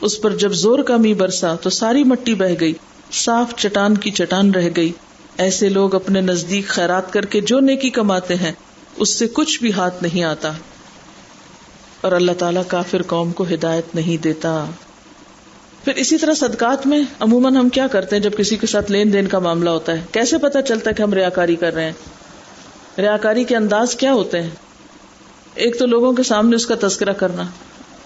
اس 0.00 0.20
پر 0.20 0.36
جب 0.36 0.52
زور 0.52 0.78
کا 0.78 0.96
می 0.96 1.14
برسا 1.14 1.54
تو 1.54 1.70
ساری 1.70 2.04
مٹی 2.04 2.34
بہ 2.34 2.60
گئی۔ 2.60 2.72
صاف 3.12 3.54
چٹان 3.56 3.98
کی 3.98 4.10
چٹان 4.10 4.50
رہ 4.50 4.68
گئی۔ 4.76 4.92
ایسے 5.36 5.68
لوگ 5.68 5.94
اپنے 5.94 6.20
نزدیک 6.20 6.66
خیرات 6.66 7.12
کر 7.12 7.24
کے 7.24 7.40
جو 7.40 7.60
نیکی 7.60 7.90
کماتے 7.90 8.34
ہیں، 8.34 8.52
اس 8.96 9.08
سے 9.08 9.26
کچھ 9.32 9.62
بھی 9.62 9.72
ہاتھ 9.72 10.02
نہیں 10.02 10.24
آتا۔ 10.24 10.52
اور 12.04 12.12
اللہ 12.12 12.32
تعالیٰ 12.32 12.62
کافر 12.68 13.02
قوم 13.02 13.32
کو 13.32 13.44
ہدایت 13.44 13.94
نہیں 13.94 14.22
دیتا۔ 14.22 14.66
پھر 15.84 15.94
اسی 15.94 16.18
طرح 16.18 16.34
صدقات 16.34 16.86
میں 16.86 17.02
عموماً 17.20 17.56
ہم 17.56 17.68
کیا 17.68 17.86
کرتے 17.86 18.16
ہیں 18.16 18.22
جب 18.22 18.30
کسی 18.36 18.56
کے 18.56 18.66
ساتھ 18.66 18.92
لین 18.92 19.12
دین 19.12 19.26
کا 19.26 19.38
معاملہ 19.38 19.70
ہوتا 19.70 19.92
ہے؟ 19.92 20.04
کیسے 20.12 20.38
پتا 20.38 20.62
چلتا 20.62 20.90
ہے 20.90 20.94
کہ 20.94 21.02
ہم 21.02 21.12
ریا 21.12 21.28
کاری 21.28 21.56
کر 21.56 21.74
رہے 21.74 21.84
ہیں؟ 21.84 21.92
ریا 22.98 23.16
کاری 23.16 23.44
کے 23.44 23.56
انداز 23.56 23.94
کیا 23.94 24.12
ہوتے 24.12 24.42
ہیں؟ 24.42 24.50
ایک 25.54 25.78
تو 25.78 25.86
لوگوں 25.86 26.12
کے 26.12 26.22
سامنے 26.22 26.56
اس 26.56 26.66
کا 26.66 26.74
تذکرہ 26.80 27.12
کرنا، 27.12 27.42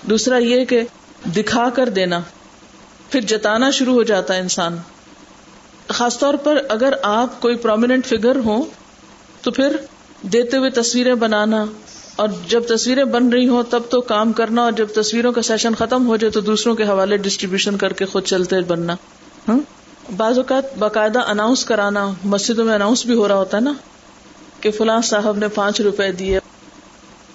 دوسرا 0.03 0.37
یہ 0.37 0.65
کہ 0.65 0.83
دکھا 1.37 1.69
کر 1.75 1.89
دینا، 1.89 2.21
پھر 3.11 3.21
جتانا 3.21 3.71
شروع 3.71 3.95
ہو 3.95 4.03
جاتا 4.03 4.35
ہے 4.35 4.41
انسان۔ 4.41 4.79
خاص 5.89 6.19
طور 6.19 6.35
پر 6.35 6.59
اگر 6.69 6.93
آپ 7.03 7.41
کوئی 7.41 7.57
پرومیننٹ 7.57 8.07
فگر 8.07 8.37
ہوں 8.37 8.65
تو 9.43 9.51
پھر 9.51 9.77
دیتے 10.23 10.57
ہوئے 10.57 10.71
تصویریں 10.71 11.15
بنانا 11.15 11.65
اور 12.19 12.29
جب 12.49 12.63
تصویریں 12.69 13.05
بن 13.05 13.29
رہی 13.29 13.49
ہوں 13.49 13.63
تب 13.71 13.83
تو 13.91 14.01
کام 14.01 14.33
کرنا 14.33 14.63
اور 14.63 14.73
جب 14.73 14.87
تصویروں 14.95 15.33
کا 15.33 15.43
سیشن 15.43 15.75
ختم 15.75 16.07
ہو 16.07 16.17
جائے 16.17 16.31
تو 16.31 16.41
دوسروں 16.41 16.75
کے 16.75 16.85
حوالے 16.85 17.17
ڈسٹریبیوشن 17.17 17.77
کر 17.77 17.93
کے 17.93 18.05
خود 18.05 18.25
چلتے 18.25 18.61
بننا۔ 18.61 18.95
ہاں؟ 19.49 19.59
بعض 20.17 20.39
اوقات 20.39 20.79
باقاعدہ 20.79 21.19
اناؤنس 21.19 21.65
کرانا، 21.65 22.11
مسجدوں 22.25 22.65
میں 22.65 22.75
اناؤنس 22.75 23.07
بھی 23.07 23.15
ہو 23.15 23.29
رہا 23.29 23.35
ہوتا 23.35 23.57
ہے 23.57 23.63
نا 23.63 23.73
کہ 24.61 24.71
فلاں 24.71 25.01
صاحب 25.03 25.37
نے 25.37 25.49
پانچ 25.49 25.81
روپے 25.81 26.13
دیے۔ 26.13 26.39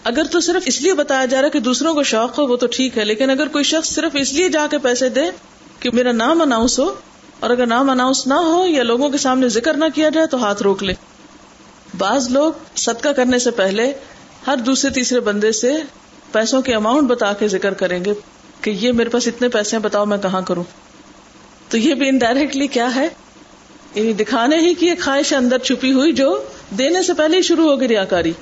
اگر 0.03 0.23
تو 0.31 0.39
صرف 0.39 0.63
اس 0.65 0.81
لیے 0.81 0.93
بتایا 0.93 1.25
جا 1.25 1.37
رہا 1.37 1.45
ہے 1.45 1.49
کہ 1.49 1.59
دوسروں 1.59 1.93
کو 1.93 2.03
شوق 2.03 2.39
ہو 2.39 2.47
وہ 2.47 2.55
تو 2.55 2.67
ٹھیک 2.67 2.97
ہے، 2.97 3.05
لیکن 3.05 3.29
اگر 3.29 3.47
کوئی 3.47 3.63
شخص 3.63 3.89
صرف 3.89 4.11
اس 4.13 4.33
لیے 4.33 4.49
جا 4.49 4.67
کے 4.71 4.77
پیسے 4.77 5.09
دے 5.09 5.21
کہ 5.79 5.89
میرا 5.93 6.11
نام 6.11 6.41
اناؤنس 6.41 6.79
ہو 6.79 6.93
اور 7.39 7.49
اگر 7.49 7.65
نام 7.65 7.89
اناؤنس 7.89 8.27
نہ 8.27 8.33
ہو 8.33 8.65
یا 8.65 8.83
لوگوں 8.83 9.09
کے 9.09 9.17
سامنے 9.17 9.49
ذکر 9.49 9.73
نہ 9.73 9.85
کیا 9.95 10.09
جائے 10.09 10.27
تو 10.27 10.43
ہاتھ 10.43 10.63
روک 10.63 10.83
لے۔ 10.83 10.93
بعض 11.97 12.29
لوگ 12.31 12.53
صدقہ 12.75 13.09
کرنے 13.09 13.39
سے 13.39 13.51
پہلے 13.51 13.93
ہر 14.47 14.55
دوسرے 14.57 14.91
تیسرے 14.91 15.19
بندے 15.19 15.51
سے 15.51 15.73
پیسوں 16.31 16.61
کے 16.61 16.73
اماؤنٹ 16.73 17.07
بتا 17.07 17.33
کے 17.33 17.47
ذکر 17.47 17.73
کریں 17.73 18.05
گے 18.05 18.13
کہ 18.61 18.69
یہ 18.69 18.91
میرے 18.91 19.09
پاس 19.09 19.27
اتنے 19.27 19.49
پیسے 19.49 19.79
بتاؤ 19.79 20.05
میں 20.05 20.17
کہاں 20.17 20.41
کروں؟ 20.41 20.63
تو 21.69 21.77
یہ 21.77 21.93
بھی 21.93 22.09
انڈائریکٹلی 22.09 22.67
کیا 22.67 22.95
ہے؟ 22.95 23.07
یعنی 23.95 24.13
دکھانے 24.13 24.57
ہی 24.57 24.73
کی 24.73 24.89
ایک 24.89 25.01
خواہش 25.01 25.33
اندر 25.33 25.57
چھپی 25.57 25.93
ہوئی 25.93 26.11
جو 26.11 26.43
دینے 26.77 27.03
سے 27.03 27.13
پہلے 27.13 27.37
ہی 27.37 27.41
شروع 27.41 27.71
ہوگی 27.71 27.87
ریاکاری۔ 27.87 28.33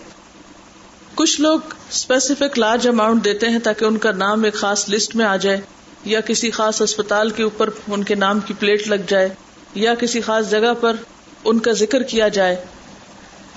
کچھ 1.15 1.41
لوگ 1.41 1.59
اسپیسیفک 1.89 2.59
لارج 2.59 2.87
اماؤنٹ 2.87 3.25
دیتے 3.25 3.49
ہیں 3.49 3.59
تاکہ 3.59 3.85
ان 3.85 3.97
کا 3.97 4.11
نام 4.11 4.43
ایک 4.43 4.53
خاص 4.53 4.89
لسٹ 4.89 5.15
میں 5.15 5.25
آ 5.25 5.35
جائے، 5.35 5.61
یا 6.05 6.19
کسی 6.21 6.51
خاص 6.51 6.81
اسپتال 6.81 7.29
کے 7.29 7.43
اوپر 7.43 7.69
ان 7.87 8.03
کے 8.03 8.15
نام 8.15 8.39
کی 8.39 8.53
پلیٹ 8.59 8.87
لگ 8.87 9.03
جائے، 9.07 9.29
یا 9.75 9.93
کسی 9.95 10.21
خاص 10.21 10.49
جگہ 10.49 10.73
پر 10.81 10.95
ان 11.43 11.59
کا 11.59 11.71
ذکر 11.71 12.03
کیا 12.03 12.27
جائے، 12.27 12.65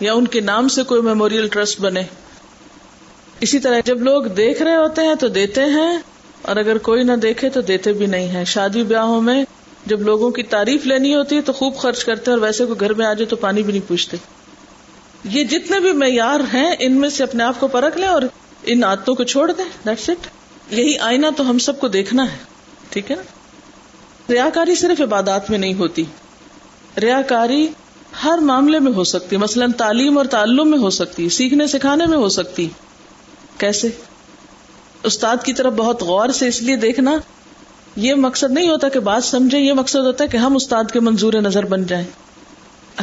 یا 0.00 0.12
ان 0.12 0.28
کے 0.28 0.40
نام 0.40 0.68
سے 0.68 0.82
کوئی 0.82 1.02
میموریل 1.02 1.48
ٹرسٹ 1.48 1.80
بنے۔ 1.80 2.02
اسی 3.44 3.58
طرح 3.58 3.80
جب 3.84 4.02
لوگ 4.02 4.24
دیکھ 4.24 4.62
رہے 4.62 4.76
ہوتے 4.76 5.02
ہیں 5.02 5.14
تو 5.14 5.28
دیتے 5.28 5.64
ہیں، 5.64 5.98
اور 6.42 6.56
اگر 6.56 6.78
کوئی 6.78 7.02
نہ 7.02 7.12
دیکھے 7.12 7.48
تو 7.48 7.60
دیتے 7.60 7.92
بھی 7.92 8.06
نہیں 8.06 8.28
ہے 8.28 8.44
شادی 8.44 8.82
بیاہوں 8.82 9.20
میں 9.22 9.44
جب 9.86 10.00
لوگوں 10.00 10.30
کی 10.30 10.42
تعریف 10.42 10.86
لینی 10.86 11.14
ہوتی 11.14 11.36
ہے 11.36 11.40
تو 11.40 11.52
خوب 11.52 11.76
خرچ 11.76 12.04
کرتے 12.04 12.30
اور 12.30 12.38
ویسے 12.38 12.64
کوئی 12.64 12.80
گھر 12.80 12.94
میں 12.94 13.06
آ 13.06 13.12
جائے 13.12 13.26
تو 13.26 13.36
پانی 13.36 13.62
بھی 13.62 13.72
نہیں 13.72 13.88
پوچھتے۔ 13.88 14.16
یہ 15.24 15.44
جتنے 15.44 15.80
بھی 15.80 15.92
معیار 15.92 16.40
ہیں، 16.54 16.70
ان 16.78 16.92
میں 16.92 17.08
سے 17.08 17.22
اپنے 17.22 17.44
آپ 17.44 17.60
کو 17.60 17.66
پرکھ 17.68 17.98
لیں 17.98 18.08
اور 18.08 18.22
ان 18.62 18.84
عادتوں 18.84 19.14
کو 19.14 19.24
چھوڑ 19.24 19.52
دیں۔ 19.52 19.64
دیٹس 19.86 20.08
اٹ 20.10 20.26
یہی 20.72 20.98
آئینہ 20.98 21.26
تو 21.36 21.50
ہم 21.50 21.58
سب 21.58 21.80
کو 21.80 21.88
دیکھنا 21.88 22.32
ہے۔ 22.32 22.36
ٹھیک 22.88 23.10
ہے 23.10 23.16
نا؟ 23.16 23.22
ریا 24.32 24.48
کاری 24.54 24.74
صرف 24.74 25.00
عبادات 25.00 25.50
میں 25.50 25.58
نہیں 25.58 25.74
ہوتی۔ 25.74 26.04
ریا 27.02 27.20
کاری 27.22 27.66
ہر 28.24 28.38
معاملے 28.38 28.78
میں 28.78 28.92
ہو 28.92 29.04
سکتی۔ 29.04 29.36
مثلاً 29.36 29.72
تعلیم 29.72 30.18
اور 30.18 30.26
تعلم 30.26 30.70
میں 30.70 30.78
ہو 30.78 30.90
سکتی۔ 30.90 31.28
سیکھنے 31.28 31.66
سکھانے 31.66 32.06
میں 32.06 32.18
ہو 32.18 32.28
سکتی۔ 32.28 32.68
کیسے؟ 33.58 33.88
استاد 35.02 35.36
کی 35.44 35.52
طرف 35.52 35.72
بہت 35.72 36.02
غور 36.02 36.28
سے 36.28 36.48
اس 36.48 36.62
لیے 36.62 36.76
دیکھنا، 36.76 37.18
یہ 37.96 38.14
مقصد 38.14 38.50
نہیں 38.50 38.68
ہوتا 38.68 38.88
کہ 38.88 39.00
بات 39.00 39.24
سمجھے 39.24 39.58
یہ 39.58 39.72
مقصد 39.72 39.96
ہوتا 39.96 40.24
ہے 40.24 40.28
کہ 40.28 40.36
ہم 40.36 40.56
استاد 40.56 40.84
کے 40.92 41.00
منظور 41.00 41.32
نظر 41.32 41.64
بن 41.64 41.86
جائیں۔ 41.86 42.04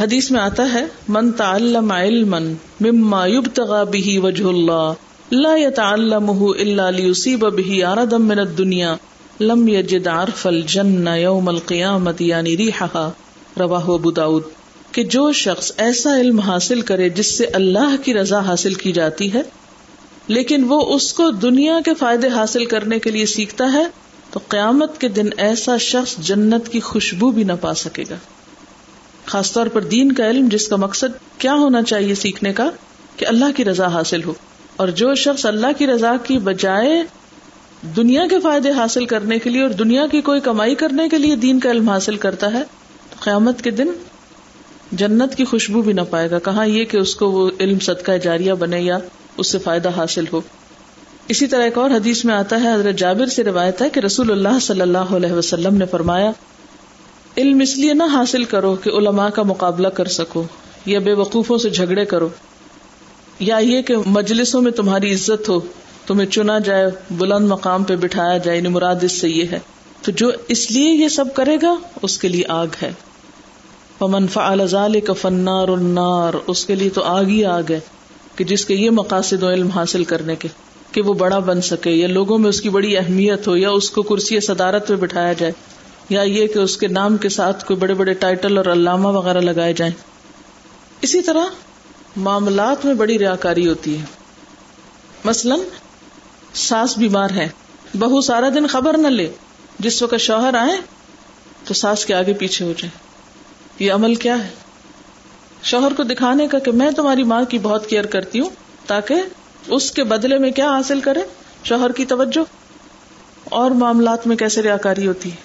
حدیث 0.01 0.31
میں 0.31 0.41
آتا 0.41 0.73
ہے، 0.73 0.85
من 1.07 1.31
تعلم 1.31 1.91
علما 1.91 2.39
مما 2.81 3.25
يبتغى 3.27 3.83
به 3.83 4.27
وجه 4.27 4.49
الله 4.49 4.93
لا 5.31 5.55
يتعلمه 5.55 6.47
الا 6.59 6.89
ليصيب 6.89 7.45
به 7.55 7.83
عرضا 7.85 8.17
من 8.17 8.39
الدنيا 8.39 8.95
لم 9.39 9.67
يجد 9.67 10.07
عرف 10.07 10.47
الجنة 10.47 11.15
يوم 11.15 11.49
القيامة 11.49 12.13
يعني 12.19 12.49
یعنی 12.49 12.57
ريحها 12.57 13.09
رواه 13.59 13.93
ابو 13.93 14.11
داود۔ 14.11 14.43
کہ 14.91 15.03
جو 15.03 15.31
شخص 15.31 15.71
ایسا 15.77 16.19
علم 16.19 16.39
حاصل 16.39 16.81
کرے 16.81 17.09
جس 17.09 17.37
سے 17.37 17.45
اللہ 17.45 17.95
کی 18.03 18.13
رضا 18.13 18.39
حاصل 18.39 18.73
کی 18.73 18.91
جاتی 18.91 19.33
ہے 19.33 19.41
لیکن 20.31 20.63
وہ 20.67 20.95
اس 20.95 21.13
کو 21.13 21.31
دنیا 21.31 21.79
کے 21.85 21.93
فائدے 21.93 22.27
حاصل 22.27 22.65
کرنے 22.65 22.99
کے 22.99 23.11
لیے 23.11 23.25
سیکھتا 23.25 23.73
ہے، 23.73 23.83
تو 24.31 24.39
قیامت 24.47 25.01
کے 25.01 25.07
دن 25.07 25.29
ایسا 25.37 25.77
شخص 25.77 26.17
جنت 26.17 26.69
کی 26.69 26.79
خوشبو 26.79 27.31
بھی 27.31 27.43
نہ 27.43 27.51
پا 27.61 27.73
سکے 27.73 28.03
گا۔ 28.09 28.15
خاص 29.25 29.51
طور 29.51 29.67
پر 29.67 29.81
دین 29.81 30.11
کا 30.11 30.29
علم، 30.29 30.47
جس 30.51 30.67
کا 30.67 30.75
مقصد 30.75 31.39
کیا 31.39 31.53
ہونا 31.53 31.83
چاہیے 31.83 32.15
سیکھنے 32.15 32.53
کا، 32.53 32.69
کہ 33.17 33.25
اللہ 33.25 33.45
کی 33.55 33.65
رضا 33.65 33.87
حاصل 33.87 34.23
ہو۔ 34.23 34.33
اور 34.75 34.87
جو 34.87 35.15
شخص 35.15 35.45
اللہ 35.45 35.67
کی 35.77 35.87
رضا 35.87 36.15
کی 36.23 36.37
بجائے 36.37 37.03
دنیا 37.95 38.27
کے 38.27 38.39
فائدے 38.39 38.71
حاصل 38.71 39.05
کرنے 39.05 39.39
کے 39.39 39.49
لیے 39.49 39.61
اور 39.61 39.69
دنیا 39.69 40.07
کی 40.07 40.21
کوئی 40.21 40.39
کمائی 40.39 40.75
کرنے 40.75 41.09
کے 41.09 41.17
لیے 41.17 41.35
دین 41.35 41.59
کا 41.59 41.71
علم 41.71 41.89
حاصل 41.89 42.15
کرتا 42.15 42.53
ہے، 42.53 42.63
تو 43.09 43.15
قیامت 43.19 43.61
کے 43.61 43.71
دن 43.71 43.87
جنت 44.91 45.35
کی 45.35 45.45
خوشبو 45.45 45.81
بھی 45.81 45.93
نہ 45.93 46.01
پائے 46.09 46.31
گا۔ 46.31 46.39
کہاں 46.39 46.67
یہ 46.67 46.85
کہ 46.85 46.97
اس 46.97 47.15
کو 47.15 47.31
وہ 47.31 47.51
علم 47.59 47.79
صدقہ 47.79 48.11
جاریہ 48.11 48.53
بنے 48.53 48.81
یا 48.81 48.97
اس 49.41 49.47
سے 49.47 49.59
فائدہ 49.59 49.89
حاصل 49.89 50.23
ہو۔ 50.33 50.41
اسی 51.27 51.47
طرح 51.47 51.63
ایک 51.63 51.77
اور 51.77 51.89
حدیث 51.89 52.25
میں 52.25 52.35
آتا 52.35 52.61
ہے، 52.63 52.73
حضرت 52.73 52.95
جابر 52.95 53.25
سے 53.25 53.43
روایت 53.43 53.81
ہے 53.81 53.89
کہ 53.89 53.99
رسول 53.99 54.31
اللہ 54.31 54.59
صلی 54.61 54.81
اللہ 54.81 54.97
علیہ 54.97 55.31
وسلم 55.31 55.75
نے 55.77 55.85
فرمایا، 55.85 56.31
علم 57.37 57.59
اس 57.59 57.77
لیے 57.77 57.93
نہ 57.93 58.03
حاصل 58.03 58.43
کرو 58.43 58.75
کہ 58.75 58.89
علماء 58.89 59.29
کا 59.29 59.43
مقابلہ 59.43 59.87
کر 59.87 60.05
سکو 60.05 60.43
یا 60.85 60.99
بے 60.99 61.13
وقوفوں 61.13 61.57
سے 61.57 61.69
جھگڑے 61.69 62.05
کرو۔ 62.05 62.29
یا 63.39 63.57
یہ 63.57 63.81
کہ 63.81 63.95
مجلسوں 64.05 64.61
میں 64.61 64.71
تمہاری 64.71 65.13
عزت 65.13 65.49
ہو، 65.49 65.59
تمہیں 66.07 66.27
چنا 66.27 66.59
جائے، 66.59 66.85
بلند 67.11 67.47
مقام 67.47 67.83
پہ 67.83 67.95
بٹھایا 67.95 68.37
جائے 68.37 68.57
یعنی 68.57 68.69
مراد 68.69 68.95
اس 69.01 69.11
سے 69.11 69.29
یہ 69.29 69.43
ہے۔ 69.51 69.59
تو 70.01 70.11
جو 70.11 70.31
اس 70.47 70.71
لیے 70.71 70.93
یہ 70.93 71.07
سب 71.07 71.25
کرے 71.35 71.57
گا، 71.61 71.75
اس 72.01 72.17
کے 72.17 72.27
لیے 72.27 72.43
آگ 72.47 72.67
ہے۔ 72.81 72.91
منفا 74.01 74.55
ذلك 74.65 75.11
فنار 75.21 75.67
النار، 75.67 76.33
اس 76.47 76.65
کے 76.65 76.75
لیے 76.75 76.89
تو 76.89 77.03
آگ 77.03 77.25
ہی 77.25 77.45
آگ 77.45 77.63
ہے۔ 77.69 77.79
کہ 78.35 78.43
جس 78.43 78.65
کے 78.65 78.75
یہ 78.75 78.89
مقاصد 78.89 79.43
و 79.43 79.49
علم 79.49 79.69
حاصل 79.69 80.03
کرنے 80.03 80.35
کے 80.35 80.47
کہ 80.91 81.01
وہ 81.01 81.13
بڑا 81.13 81.39
بن 81.39 81.61
سکے 81.61 81.91
یا 81.91 82.07
لوگوں 82.07 82.37
میں 82.37 82.49
اس 82.49 82.61
کی 82.61 82.69
بڑی 82.69 82.97
اہمیت 82.97 83.47
ہو 83.47 83.57
یا 83.57 83.69
اس 83.69 83.89
کو 83.89 84.01
کرسی 84.01 84.39
صدارت 84.39 84.89
میں 84.89 84.97
بٹھایا 84.97 85.33
جائے 85.33 85.51
یا 86.09 86.21
یہ 86.21 86.47
کہ 86.47 86.59
اس 86.59 86.77
کے 86.77 86.87
نام 86.87 87.17
کے 87.17 87.29
ساتھ 87.29 87.65
کوئی 87.65 87.79
بڑے 87.79 87.93
بڑے 87.93 88.13
ٹائٹل 88.13 88.57
اور 88.57 88.65
علامہ 88.65 89.07
وغیرہ 89.07 89.39
لگائے 89.39 89.73
جائیں۔ 89.73 89.93
اسی 91.01 91.21
طرح 91.21 91.45
معاملات 92.17 92.85
میں 92.85 92.93
بڑی 92.93 93.19
ریا 93.19 93.35
کاری 93.35 93.67
ہوتی 93.67 93.99
ہے۔ 93.99 94.05
مثلاً 95.25 95.59
ساس 96.53 96.97
بیمار 96.97 97.29
ہے، 97.29 97.49
بہو 97.93 98.21
سارا 98.21 98.49
دن 98.49 98.67
خبر 98.67 98.97
نہ 98.97 99.07
لے، 99.07 99.31
جس 99.79 100.01
وقت 100.01 100.19
شوہر 100.19 100.53
آئے 100.53 100.77
تو 101.65 101.73
ساس 101.73 102.05
کے 102.05 102.13
آگے 102.13 102.33
پیچھے 102.33 102.65
ہو 102.65 102.73
جائے۔ 102.77 103.11
یہ 103.85 103.91
عمل 103.91 104.15
کیا 104.15 104.43
ہے؟ 104.43 104.49
شوہر 105.63 105.93
کو 105.93 106.03
دکھانے 106.03 106.47
کا 106.47 106.59
کہ 106.59 106.71
میں 106.71 106.91
تمہاری 106.91 107.23
ماں 107.23 107.43
کی 107.43 107.59
بہت 107.59 107.87
کیئر 107.87 108.05
کرتی 108.05 108.39
ہوں 108.39 108.49
تاکہ 108.87 109.15
اس 109.67 109.91
کے 109.91 110.03
بدلے 110.03 110.37
میں 110.37 110.51
کیا 110.51 110.69
حاصل 110.69 110.99
کرے؟ 110.99 111.19
شوہر 111.63 111.91
کی 111.91 112.05
توجہ۔ 112.05 112.41
اور 113.43 113.71
معاملات 113.71 114.27
میں 114.27 114.35
کیسے 114.35 114.61
ریا 114.61 114.77
کاری 114.77 115.07
ہوتی؟ 115.07 115.31
ہے 115.31 115.35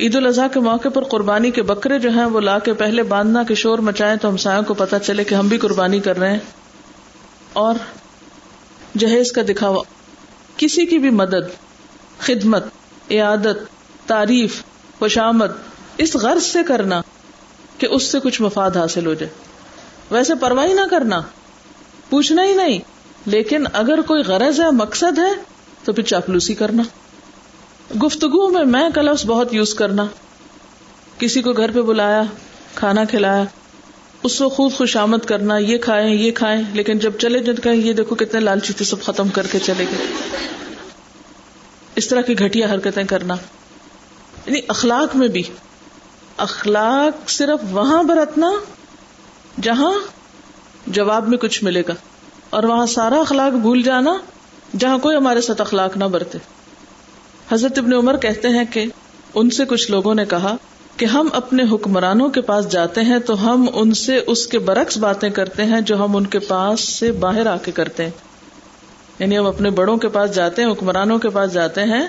عید 0.00 0.16
الاضحیٰ 0.16 0.48
کے 0.52 0.60
موقع 0.60 0.88
پر 0.88 1.04
قربانی 1.04 1.50
کے 1.50 1.62
بکرے 1.62 1.98
جو 1.98 2.10
ہیں 2.10 2.24
وہ 2.24 2.40
لا 2.40 2.58
کے 2.58 2.72
پہلے 2.72 3.02
باندھنا 3.02 3.42
کے 3.42 3.54
شور 3.54 3.78
مچائے 3.78 4.16
تو 4.16 4.28
ہمسایوں 4.28 4.62
کو 4.62 4.74
پتا 4.74 4.98
چلے 4.98 5.24
کہ 5.24 5.34
ہم 5.34 5.48
بھی 5.48 5.58
قربانی 5.58 6.00
کر 6.00 6.18
رہے 6.18 6.30
ہیں۔ 6.30 6.38
اور 7.52 7.74
جہیز 8.98 9.32
کا 9.32 9.42
دکھاوا۔ 9.48 9.82
کسی 10.56 10.86
کی 10.86 10.98
بھی 10.98 11.10
مدد، 11.10 11.48
خدمت، 12.18 12.64
عیادت، 13.10 13.56
تعریف 14.08 14.62
خوشامد 14.98 15.48
اس 15.98 16.16
غرض 16.16 16.42
سے 16.42 16.58
کرنا۔ 16.62 17.00
کہ 17.78 17.86
اس 17.86 18.02
سے 18.02 18.20
کچھ 18.20 18.42
مفاد 18.42 18.70
حاصل 18.70 19.06
ہو 19.06 19.14
جائے۔ 19.14 19.32
ویسے 20.10 20.34
پرواہ 20.34 20.66
نہ 20.66 20.80
کرنا، 20.90 21.22
پوچھنا 22.10 22.44
ہی 22.44 22.52
نہیں۔ 22.52 22.78
لیکن 23.26 23.64
اگر 23.72 24.00
کوئی 24.00 24.22
غرض 24.22 24.60
ہے، 24.60 24.70
مقصد 24.70 25.18
ہے، 25.18 25.32
تو 25.84 25.92
پھر 25.92 26.02
چاپلوسی 26.02 26.54
کرنا۔ 26.54 26.82
گفتگو 28.04 28.48
میں 28.48 28.64
میں 28.64 28.88
کا 28.94 29.02
لفظ 29.02 29.26
بہت 29.26 29.54
یوز 29.54 29.74
کرنا۔ 29.74 30.06
کسی 31.18 31.42
کو 31.42 31.52
گھر 31.52 31.70
پہ 31.70 31.82
بلایا، 31.82 32.22
کھانا 32.74 33.04
کھلایا، 33.04 33.44
اس 34.22 34.38
کو 34.38 34.48
خود 34.48 34.72
خوش 34.72 34.96
آمد 34.96 35.26
کرنا، 35.26 35.58
یہ 35.58 35.78
کھائیں 35.78 36.14
یہ 36.14 36.32
کھائیں۔ 36.32 36.62
لیکن 36.72 36.98
جب 36.98 37.12
چلے، 37.18 37.38
جب 37.38 37.54
کہیں، 37.62 37.76
یہ 37.76 37.92
دیکھو 37.92 38.14
کتنے 38.14 38.40
لالچی 38.40 38.72
تھے 38.72 38.84
سب 38.84 39.02
ختم 39.02 39.28
کر 39.28 39.46
کے 39.46 39.58
چلے 39.58 39.84
گئے۔ 39.84 40.06
اس 41.96 42.08
طرح 42.08 42.20
کی 42.20 42.38
گھٹیا 42.38 42.72
حرکتیں 42.72 43.04
کرنا۔ 43.04 43.34
یعنی 44.46 44.60
اخلاق 44.68 45.16
میں 45.16 45.28
بھی۔ 45.28 45.42
اخلاق 46.36 47.30
صرف 47.30 47.64
وہاں 47.70 48.02
برتنا 48.02 48.50
جہاں 49.62 49.92
جواب 50.86 51.28
میں 51.28 51.38
کچھ 51.38 51.64
ملے 51.64 51.82
گا 51.88 51.94
اور 52.50 52.62
وہاں 52.62 52.86
سارا 52.86 53.20
اخلاق 53.20 53.52
بھول 53.52 53.82
جانا 53.82 54.18
جہاں 54.78 54.98
کوئی 54.98 55.16
ہمارے 55.16 55.40
ساتھ 55.40 55.60
اخلاق 55.60 55.96
نہ 55.96 56.04
برتے۔ 56.04 56.38
حضرت 57.52 57.78
ابن 57.78 57.92
عمر 57.92 58.16
کہتے 58.16 58.48
ہیں 58.48 58.64
کہ 58.70 58.84
ان 59.34 59.50
سے 59.50 59.64
کچھ 59.64 59.90
لوگوں 59.90 60.14
نے 60.14 60.24
کہا 60.24 60.56
کہ 60.96 61.04
ہم 61.04 61.28
اپنے 61.32 61.62
حکمرانوں 61.72 62.28
کے 62.28 62.40
پاس 62.40 62.68
جاتے 62.68 63.00
ہیں 63.00 63.18
تو 63.18 63.52
ہم 63.52 63.66
ان 63.74 63.94
سے 63.94 64.20
اس 64.26 64.46
کے 64.46 64.58
برعکس 64.58 64.98
باتیں 64.98 65.30
کرتے 65.30 65.64
ہیں 65.64 65.80
جو 65.80 66.04
ہم 66.04 66.16
ان 66.16 66.26
کے 66.26 66.38
پاس 66.38 66.80
سے 66.80 67.12
باہر 67.12 67.46
آ 67.46 67.56
کے 67.56 67.72
کرتے 67.72 68.02
ہیں۔ 68.02 68.10
یعنی 69.18 69.38
ہم 69.38 69.46
اپنے 69.46 69.70
بڑوں 69.70 69.96
کے 69.96 70.08
پاس 70.08 70.34
جاتے 70.34 70.62
ہیں، 70.62 70.72
حکمرانوں 70.72 71.18
کے 71.18 71.28
پاس 71.28 71.52
جاتے 71.52 71.82
ہیں 71.82 72.08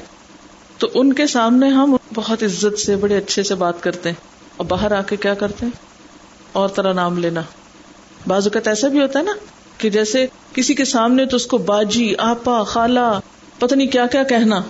تو 0.78 0.88
ان 0.94 1.14
کے 1.14 1.28
سامنے 1.28 1.70
ہم 1.70 1.96
بہت 2.14 2.44
عزت 2.44 2.80
سے، 2.80 2.96
بڑے 2.96 3.18
اچھے 3.18 3.44
سے 3.44 3.56
بات 3.56 3.84
کرتے 3.84 4.10
ہیں۔ 4.10 4.16
اور 4.58 4.66
باہر 4.66 4.92
آ 4.92 5.02
کے 5.02 5.16
کیا 5.16 5.34
کرتے 5.34 5.66
ہیں؟ 5.66 5.78
اور 6.52 6.70
طرح 6.70 6.94
نام 6.94 7.18
لینا۔ 7.18 7.42
بعض 8.28 8.48
اوقات 8.48 8.68
ایسا 8.68 8.88
بھی 8.88 9.02
ہوتا 9.02 9.20
ہے 9.20 9.24
نا 9.24 9.32
کہ 9.78 9.90
جیسے 9.90 10.28
کسی 10.54 10.74
کے 10.74 10.86
سامنے 10.86 11.26
تو 11.26 11.36
اس 11.36 11.46
کو 11.46 11.58
باجی، 11.58 12.14
آپا، 12.18 12.64
خالہ، 12.64 13.20
پتہ 13.60 13.76
نہیں 13.76 13.88
کیا 13.88 14.08
کیا 14.08 14.24
کہنا 14.24 14.62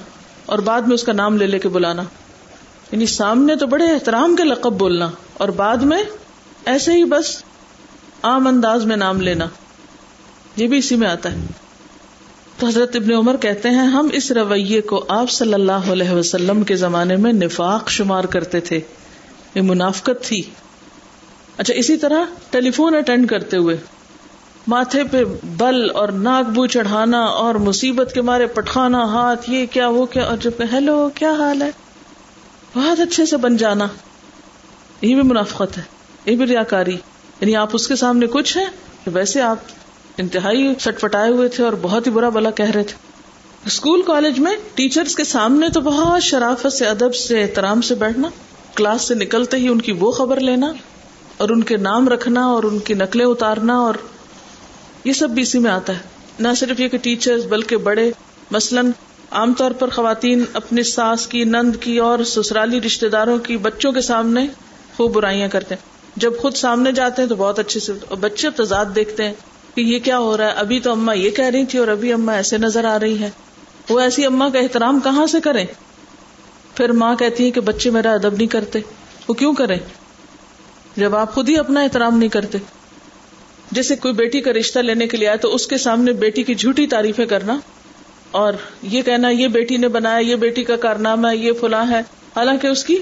اور 0.45 0.59
بعد 0.59 0.81
میں 0.81 0.93
اس 0.93 1.03
کا 1.03 1.13
نام 1.13 1.37
لے 1.37 1.47
لے 1.47 1.59
کے 1.59 1.69
بلانا۔ 1.69 2.01
یعنی 2.91 3.05
سامنے 3.05 3.55
تو 3.55 3.67
بڑے 3.67 3.85
احترام 3.85 4.35
کے 4.35 4.43
لقب 4.43 4.73
بولنا 4.73 5.09
اور 5.33 5.49
بعد 5.49 5.77
میں 5.77 6.03
ایسے 6.65 6.91
ہی 6.91 7.03
بس 7.03 7.43
عام 8.23 8.47
انداز 8.47 8.85
میں 8.85 8.97
نام 8.97 9.21
لینا۔ 9.21 9.45
یہ 10.55 10.67
بھی 10.67 10.77
اسی 10.77 10.95
میں 10.95 11.07
آتا 11.07 11.31
ہے۔ 11.31 11.37
تو 12.59 12.67
حضرت 12.67 12.95
ابن 12.95 13.13
عمر 13.13 13.37
کہتے 13.37 13.69
ہیں، 13.69 13.87
ہم 13.87 14.09
اس 14.13 14.31
رویے 14.31 14.81
کو 14.81 15.05
آپ 15.07 15.31
صلی 15.31 15.53
اللہ 15.53 15.71
علیہ 15.71 16.09
وسلم 16.09 16.63
کے 16.63 16.75
زمانے 16.75 17.15
میں 17.15 17.33
نفاق 17.33 17.89
شمار 17.89 18.23
کرتے 18.23 18.59
تھے۔ 18.59 18.79
یہ 19.55 19.61
منافقت 19.61 20.23
تھی۔ 20.23 20.41
اچھا 21.57 21.73
اسی 21.73 21.97
طرح 21.97 22.23
ٹیلی 22.49 22.71
فون 22.71 22.95
اٹینڈ 22.95 23.29
کرتے 23.29 23.57
ہوئے 23.57 23.77
ماتھے 24.67 25.03
پہ 25.03 25.23
بل 25.43 25.89
اور 25.93 26.09
ناک 26.09 26.49
بو 26.49 26.65
چڑھانا 26.65 27.19
اور 27.19 27.55
مصیبت 27.55 28.11
کے 28.13 28.21
مارے 28.21 28.45
پٹخانا، 28.45 29.03
ہاتھ، 29.03 29.49
یہ 29.49 29.65
کیا، 29.65 29.87
وہ 29.87 30.05
کیا، 30.05 30.23
اور 30.23 30.37
جب 30.37 30.51
ہیلو، 30.73 31.09
کیا 31.15 31.31
حال 31.31 31.61
ہے؟ 31.61 31.71
بہت 32.75 32.99
اچھے 32.99 33.25
سے 33.25 33.37
بن 33.37 33.57
جانا۔ 33.57 33.87
یہ 35.01 35.15
بھی 35.15 35.23
منافقت 35.23 35.77
ہے 35.77 35.83
یہ 36.25 36.35
بھی 36.35 36.45
ریاکاری۔ 36.45 36.97
یعنی 37.41 37.55
آپ 37.55 37.69
اس 37.73 37.87
کے 37.87 37.95
سامنے 37.95 38.25
کچھ 38.27 38.57
ہیں، 38.57 38.65
ویسے 39.07 39.41
آپ 39.41 39.57
انتہائی 40.17 40.73
سٹ 40.79 41.01
پٹائے 41.01 41.31
ہوئے 41.31 41.47
تھے 41.49 41.63
اور 41.63 41.73
بہت 41.81 42.07
ہی 42.07 42.11
برا 42.11 42.29
بلا 42.29 42.51
کہہ 42.51 42.69
رہے 42.69 42.83
تھے۔ 42.83 42.95
اسکول 43.65 44.01
کالج 44.01 44.39
میں 44.39 44.51
ٹیچرز 44.75 45.15
کے 45.15 45.23
سامنے 45.23 45.69
تو 45.69 45.81
بہت 45.81 46.23
شرافت 46.23 46.73
سے، 46.73 46.85
ادب 46.85 47.15
سے، 47.15 47.41
احترام 47.41 47.81
سے 47.81 47.95
بیٹھنا، 47.95 48.29
کلاس 48.75 49.01
سے 49.01 49.15
نکلتے 49.15 49.57
ہی 49.57 49.67
ان 49.67 49.81
کی 49.81 49.91
وہ 49.91 50.11
خبر 50.11 50.39
لینا 50.39 50.73
اور 51.37 51.49
ان 51.49 51.63
کے 51.63 51.77
نام 51.77 52.09
رکھنا 52.09 52.45
اور 52.45 52.63
ان 52.63 52.79
کی 52.79 52.93
نقلیں 52.93 53.25
اتارنا 53.25 53.77
اور 53.77 53.95
یہ 55.05 55.13
سب 55.13 55.29
بھی 55.29 55.41
اسی 55.41 55.59
میں 55.59 55.71
آتا 55.71 55.93
ہے۔ 55.93 55.99
نہ 56.39 56.47
صرف 56.57 56.79
یہ 56.79 56.87
کہ 56.87 56.97
ٹیچر 56.97 57.37
بلکہ 57.49 57.77
بڑے، 57.77 58.11
مثلاً 58.51 58.91
عام 59.31 59.53
طور 59.53 59.71
پر 59.71 59.89
خواتین 59.89 60.43
اپنی 60.53 60.83
ساس 60.83 61.27
کی، 61.27 61.43
نند 61.43 61.75
کی 61.79 61.97
اور 61.97 62.19
سسرالی 62.23 62.81
رشتے 62.81 63.09
داروں 63.09 63.37
کی 63.37 63.57
بچوں 63.57 63.91
کے 63.91 64.01
سامنے 64.01 64.47
خوب 64.97 65.11
برائیاں 65.11 65.47
کرتے 65.47 65.75
ہیں۔ 65.75 65.95
جب 66.15 66.31
خود 66.41 66.53
سامنے 66.53 66.91
جاتے 66.91 67.21
ہیں 67.21 67.29
تو 67.29 67.35
بہت 67.35 67.59
اچھے 67.59 67.79
سے 67.79 67.93
بچے 68.19 68.49
تضاد 68.49 68.85
دیکھتے 68.95 69.23
ہیں۔ 69.23 69.33
کہ 69.75 69.81
یہ 69.81 69.99
کیا 69.99 70.17
ہو 70.17 70.37
رہا 70.37 70.45
ہے؟ 70.45 70.51
ابھی 70.51 70.79
تو 70.79 70.91
اما 70.91 71.13
یہ 71.13 71.29
کہہ 71.29 71.45
رہی 71.45 71.65
تھی 71.65 71.79
اور 71.79 71.87
ابھی 71.87 72.13
اما 72.13 72.31
ایسے 72.31 72.57
نظر 72.57 72.85
آ 72.85 72.99
رہی 72.99 73.19
ہے 73.19 73.29
وہ 73.89 73.99
ایسی 73.99 74.25
اما 74.25 74.49
کا 74.49 74.59
احترام 74.59 74.99
کہاں 74.99 75.25
سے 75.25 75.41
کریں؟ 75.41 75.65
پھر 76.75 76.91
ماں 76.91 77.15
کہتی 77.15 77.45
ہے 77.45 77.51
کہ 77.51 77.61
بچے 77.61 77.89
میرا 77.89 78.13
ادب 78.13 78.33
نہیں 78.33 78.47
کرتے۔ 78.47 78.79
وہ 79.27 79.33
کیوں 79.33 79.53
کریں؟ 79.53 79.79
جب 80.95 81.15
آپ 81.15 81.33
خود 81.33 81.49
ہی 81.49 81.57
اپنا 81.57 81.81
احترام 81.81 82.17
نہیں 82.17 82.29
کرتے۔ 82.29 82.57
جیسے 83.71 83.95
کوئی 83.95 84.13
بیٹی 84.13 84.41
کا 84.41 84.51
رشتہ 84.51 84.79
لینے 84.79 85.07
کے 85.07 85.17
لیے 85.17 85.27
آئے 85.27 85.37
تو 85.37 85.55
اس 85.55 85.67
کے 85.67 85.77
سامنے 85.77 86.13
بیٹی 86.13 86.43
کی 86.43 86.55
جھوٹی 86.55 86.87
تعریفیں 86.87 87.25
کرنا۔ 87.25 87.59
اور 88.31 88.53
یہ 88.81 89.01
کہنا، 89.01 89.29
یہ 89.29 89.47
بیٹی 89.47 89.77
نے 89.77 89.87
بنایا، 89.87 90.17
یہ 90.17 90.35
بیٹی 90.35 90.63
کا 90.63 90.75
کارنامہ 90.75 91.27
ہے، 91.27 91.37
یہ 91.37 91.51
فلاں 91.61 91.91
ہے۔ 91.91 91.99
حالانکہ 92.35 92.67
اس 92.67 92.83
کی 92.83 92.97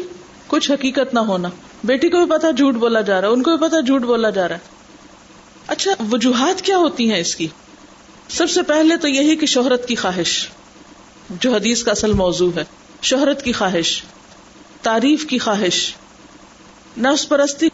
کچھ 0.47 0.71
حقیقت 0.71 1.13
نہ 1.13 1.19
ہونا۔ 1.19 1.49
بیٹی 1.83 2.09
کو 2.09 2.17
بھی 2.17 2.37
پتا 2.37 2.51
جھوٹ 2.51 2.73
بولا 2.73 3.01
جا 3.01 3.21
رہا 3.21 3.27
ہے، 3.27 3.33
ان 3.33 3.43
کو 3.43 3.57
بھی 3.57 3.67
پتا 3.67 3.79
جھوٹ 3.79 4.01
بولا 4.01 4.29
جا 4.29 4.47
رہا 4.47 4.55
ہے۔ 4.55 4.72
اچھا 5.67 5.91
وجوہات 6.11 6.61
کیا 6.61 6.77
ہوتی 6.77 7.11
ہیں 7.11 7.19
اس 7.19 7.35
کی؟ 7.35 7.47
سب 8.29 8.49
سے 8.49 8.61
پہلے 8.61 8.97
تو 8.97 9.07
یہی 9.07 9.35
کہ 9.35 9.45
شہرت 9.45 9.87
کی 9.87 9.95
خواہش، 9.95 10.47
جو 11.29 11.53
حدیث 11.53 11.83
کا 11.83 11.91
اصل 11.91 12.13
موضوع 12.13 12.51
ہے، 12.55 12.63
شہرت 13.01 13.43
کی 13.43 13.51
خواہش، 13.51 14.03
تعریف 14.81 15.25
کی 15.25 15.37
خواہش، 15.37 15.95
نفس 16.97 17.29
پرستی، 17.29 17.69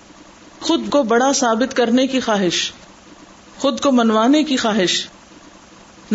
خود 0.61 0.89
کو 0.89 1.03
بڑا 1.03 1.33
ثابت 1.33 1.75
کرنے 1.75 2.07
کی 2.07 2.19
خواہش، 2.19 2.71
خود 3.57 3.79
کو 3.79 3.91
منوانے 3.91 4.43
کی 4.43 4.57
خواہش۔ 4.57 5.07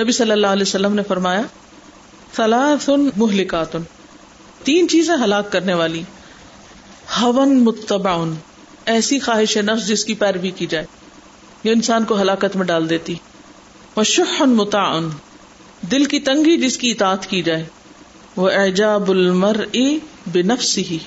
نبی 0.00 0.12
صلی 0.12 0.30
اللہ 0.30 0.46
علیہ 0.46 0.62
وسلم 0.62 0.94
نے 0.94 1.02
فرمایا، 1.08 1.42
ثلاثن 2.36 3.08
مہلکات 3.16 3.76
تین 4.62 4.88
چیزیں 4.88 5.14
ہلاک 5.24 5.52
کرنے 5.52 5.74
والی۔ 5.74 6.02
ہون 7.20 7.60
متبعن، 7.60 8.34
ایسی 8.86 9.18
خواہش 9.18 9.56
ہے 9.56 9.62
نفس 9.62 9.86
جس 9.86 10.04
کی 10.04 10.14
پیروی 10.14 10.50
کی 10.50 10.66
جائے۔ 10.66 10.86
یہ 11.64 11.72
انسان 11.72 12.04
کو 12.04 12.20
ہلاکت 12.20 12.56
میں 12.56 12.66
ڈال 12.66 12.90
دیتی۔ 12.90 13.14
شہن 14.06 14.50
متعن 14.50 15.08
دل 15.90 16.04
کی 16.04 16.20
تنگی 16.20 16.56
جس 16.56 16.76
کی 16.76 16.90
اطاعت 16.90 17.26
کی 17.26 17.42
جائے۔ 17.42 17.64
وہ 18.36 18.50
اعجاب 18.50 19.10
المر 19.10 19.56
بنفس 20.32 20.78
ہی 20.78 20.98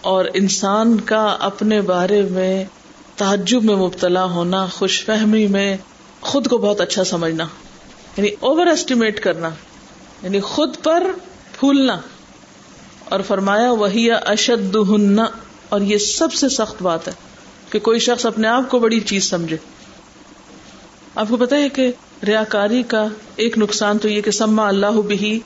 اور 0.00 0.24
انسان 0.34 1.00
کا 1.00 1.36
اپنے 1.40 1.80
بارے 1.80 2.22
میں 2.22 2.64
تعجب 3.16 3.64
میں 3.64 3.76
مبتلا 3.76 4.24
ہونا، 4.24 4.66
خوش 4.66 5.04
فہمی 5.04 5.46
میں 5.46 5.76
خود 6.20 6.48
کو 6.48 6.58
بہت 6.58 6.80
اچھا 6.80 7.04
سمجھنا۔ 7.04 7.46
یعنی 8.16 8.28
اوور 8.40 8.66
ایسٹیمیٹ 8.66 9.20
کرنا۔ 9.20 9.50
یعنی 10.22 10.40
خود 10.40 10.76
پر 10.82 11.02
پھولنا۔ 11.58 12.00
اور 13.04 13.20
فرمایا 13.20 13.72
وہی 13.72 14.10
اشد 14.10 14.76
اور 15.68 15.80
یہ 15.80 15.98
سب 15.98 16.32
سے 16.32 16.48
سخت 16.48 16.82
بات 16.82 17.08
ہے 17.08 17.12
کہ 17.70 17.78
کوئی 17.78 17.98
شخص 17.98 18.26
اپنے 18.26 18.48
آپ 18.48 18.70
کو 18.70 18.78
بڑی 18.78 19.00
چیز 19.00 19.30
سمجھے۔ 19.30 19.56
آپ 21.16 21.28
کو 21.28 21.36
پتا 21.36 21.56
ہے 21.56 21.68
کہ 21.68 21.92
ریا 22.26 22.44
کاری 22.44 22.82
کا 22.82 23.06
ایک 23.36 23.58
نقصان 23.58 23.98
تو 23.98 24.08
یہ 24.08 24.20
کہ 24.20 24.30
سما 24.30 24.68
اللہ 24.68 24.86
بھی 24.86 25.40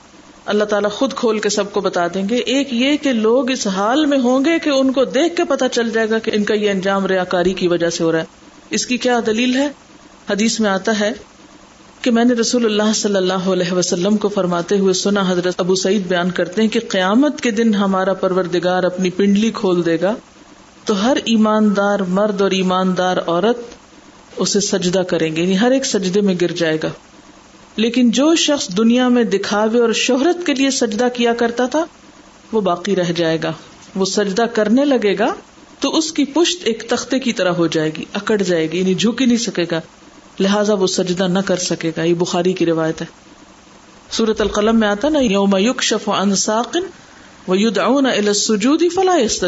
اللہ 0.45 0.63
تعالیٰ 0.63 0.91
خود 0.91 1.13
کھول 1.13 1.39
کے 1.39 1.49
سب 1.49 1.73
کو 1.73 1.81
بتا 1.81 2.07
دیں 2.07 2.29
گے۔ 2.29 2.35
ایک 2.35 2.73
یہ 2.73 2.97
کہ 2.97 3.13
لوگ 3.13 3.51
اس 3.51 3.67
حال 3.67 4.05
میں 4.05 4.17
ہوں 4.17 4.45
گے 4.45 4.59
کہ 4.59 4.69
ان 4.69 4.91
کو 4.91 5.05
دیکھ 5.05 5.35
کے 5.35 5.43
پتا 5.43 5.69
چل 5.69 5.89
جائے 5.89 6.09
گا 6.09 6.19
کہ 6.19 6.31
ان 6.33 6.43
کا 6.43 6.53
یہ 6.53 6.69
انجام 6.69 7.05
ریا 7.05 7.23
کاری 7.23 7.53
کی 7.53 7.67
وجہ 7.67 7.89
سے 7.89 8.03
ہو 8.03 8.11
رہا 8.11 8.19
ہے۔ 8.19 8.23
اس 8.69 8.85
کی 8.85 8.97
کیا 8.97 9.19
دلیل 9.25 9.55
ہے؟ 9.55 9.67
حدیث 10.29 10.59
میں 10.59 10.69
آتا 10.69 10.99
ہے 10.99 11.11
کہ 12.01 12.11
میں 12.11 12.25
نے 12.25 12.33
رسول 12.33 12.65
اللہ 12.65 12.93
صلی 12.95 13.15
اللہ 13.15 13.33
علیہ 13.33 13.73
وسلم 13.73 14.17
کو 14.17 14.27
فرماتے 14.27 14.77
ہوئے 14.77 14.93
سنا، 14.93 15.23
حضرت 15.27 15.53
ابو 15.57 15.75
سعید 15.75 16.07
بیان 16.07 16.31
کرتے 16.31 16.61
ہیں 16.61 16.69
کہ 16.69 16.79
قیامت 16.89 17.41
کے 17.41 17.51
دن 17.51 17.75
ہمارا 17.75 18.13
پروردگار 18.13 18.83
اپنی 18.83 19.09
پنڈلی 19.09 19.51
کھول 19.51 19.85
دے 19.85 20.01
گا۔ 20.01 20.15
تو 20.85 21.05
ہر 21.05 21.17
ایماندار 21.25 21.99
مرد 21.99 22.41
اور 22.41 22.51
ایماندار 22.51 23.17
عورت 23.27 23.57
اسے 24.35 24.59
سجدہ 24.59 24.99
کریں 24.99 25.35
گے 25.35 25.41
یعنی 25.41 25.59
ہر 25.59 25.71
ایک 25.71 25.85
سجدے 25.85 26.21
میں 26.21 26.35
گر 26.41 26.51
جائے 26.51 26.77
گا۔ 26.83 26.89
لیکن 27.75 28.11
جو 28.11 28.35
شخص 28.35 28.67
دنیا 28.77 29.07
میں 29.07 29.23
دکھاوے 29.23 29.79
اور 29.79 29.93
شہرت 29.93 30.45
کے 30.45 30.53
لیے 30.53 30.71
سجدہ 30.71 31.07
کیا 31.13 31.33
کرتا 31.33 31.65
تھا، 31.65 31.85
وہ 32.51 32.61
باقی 32.61 32.95
رہ 32.95 33.11
جائے 33.11 33.37
گا۔ 33.43 33.51
وہ 33.95 34.05
سجدہ 34.05 34.41
کرنے 34.41 34.85
لگے 34.85 35.19
گا 35.19 35.35
تو 35.79 35.97
اس 35.97 36.11
کی 36.11 36.25
پشت 36.25 36.61
ایک 36.63 36.83
تختے 36.89 37.19
کی 37.19 37.33
طرح 37.33 37.51
ہو 37.51 37.67
جائے 37.67 37.91
گی، 37.97 38.05
اکڑ 38.13 38.41
جائے 38.41 38.71
گی 38.71 38.79
یعنی 38.79 38.93
جھک 38.93 39.21
ہی 39.21 39.25
نہیں 39.25 39.37
سکے 39.37 39.63
گا۔ 39.71 39.81
لہٰذا 40.39 40.73
وہ 40.73 40.87
سجدہ 40.87 41.27
نہ 41.27 41.39
کر 41.39 41.57
سکے 41.57 41.91
گا۔ 41.97 42.03
یہ 42.03 42.13
بخاری 42.13 42.53
کی 42.53 42.65
روایت 42.65 43.01
ہے۔ 43.01 43.05
سورت 44.11 44.41
القلم 44.41 44.79
میں 44.79 44.87
آتا 44.87 45.09
نا، 45.09 45.19
یوم 45.19 45.55
یوک 45.57 45.83
شف 45.83 46.09
انساقن 46.09 46.83
وہ 47.47 47.59
ید 47.59 47.77
اون 47.77 48.05
السجودی 48.05 48.89
فلاح 48.89 49.45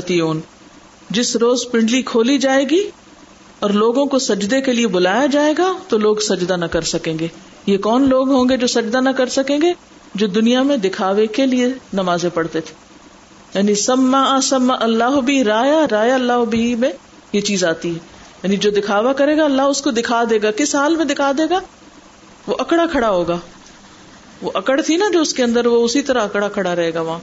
جس 1.09 1.35
روز 1.35 1.65
پنڈلی 1.71 2.01
کھولی 2.01 2.37
جائے 2.37 2.65
گی 2.69 2.89
اور 3.63 3.71
لوگوں 3.71 4.06
کو 4.06 4.19
سجدے 4.19 4.62
کے 4.62 4.73
لیے 4.73 4.88
بلایا 4.88 5.26
جائے 5.26 5.54
گا 5.58 5.73
تو 5.88 5.97
لوگ 5.97 6.15
سجدہ 6.15 6.54
نہ 6.54 6.65
کر 6.65 6.82
سکیں 6.82 7.19
گے۔ 7.19 7.28
یہ 7.65 7.78
کون 7.78 8.10
لوگ 8.10 8.30
ہوں 8.30 8.49
گے 8.49 8.58
جو 8.58 8.67
سجدہ 8.67 9.02
نہ 9.02 9.10
کر 9.10 9.26
سکیں 9.26 9.62
گے؟ 9.62 9.73
جو 10.15 10.28
دنیا 10.28 10.62
میں 10.62 10.78
دکھاوے 10.78 11.28
کے 11.28 11.45
لیے 11.45 11.67
نمازیں 11.93 12.30
پڑھتے 12.30 12.62
تھے۔ 12.62 12.73
یعنی 13.54 13.76
سما 13.76 14.41
سما 14.43 14.76
اللہ 14.80 15.21
بھی 15.21 15.43
رایا 15.43 15.86
رایا 15.91 16.15
اللہ 16.15 16.45
بھی 16.49 16.76
میں 16.76 16.91
یہ 17.34 17.41
چیز 17.41 17.63
آتی 17.63 17.89
ہے۔ 17.89 17.99
یعنی 18.43 18.56
جو 18.58 18.71
دکھاوا 18.71 19.13
کرے 19.13 19.38
گا، 19.38 19.45
اللہ 19.45 19.62
اس 19.62 19.82
کو 19.82 19.91
دکھا 19.91 20.23
دے 20.30 20.39
گا۔ 20.43 20.52
کس 20.52 20.76
حال 20.76 20.95
میں 20.95 21.06
دکھا 21.06 21.32
دے 21.32 21.43
گا؟ 21.49 21.60
وہ 22.47 22.56
اکڑا 22.60 22.86
کھڑا 22.91 23.10
ہوگا۔ 23.10 23.38
وہ 24.41 24.52
اکڑ 24.54 24.82
تھی 24.82 24.97
نا 24.97 25.06
جو 25.13 25.21
اس 25.21 25.34
کے 25.34 25.43
اندر، 25.43 25.65
وہ 25.65 25.86
اسی 25.86 26.02
طرح 26.02 26.21
اکڑا 26.21 26.49
کھڑا 26.49 26.76
رہے 26.76 26.93
گا 26.93 27.02
وہاں۔ 27.02 27.19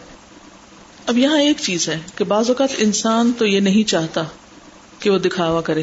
اب 1.07 1.19
یہاں 1.19 1.41
ایک 1.41 1.57
چیز 1.61 1.89
ہے 1.89 1.99
کہ 2.17 2.25
بعض 2.25 2.49
اوقات 2.49 2.69
انسان 2.79 3.33
تو 3.39 3.47
یہ 3.47 3.61
نہیں 3.61 3.89
چاہتا 3.89 4.25
کہ 4.99 5.11
وہ 5.11 5.19
دکھاوا 5.19 5.61
کرے۔ 5.61 5.83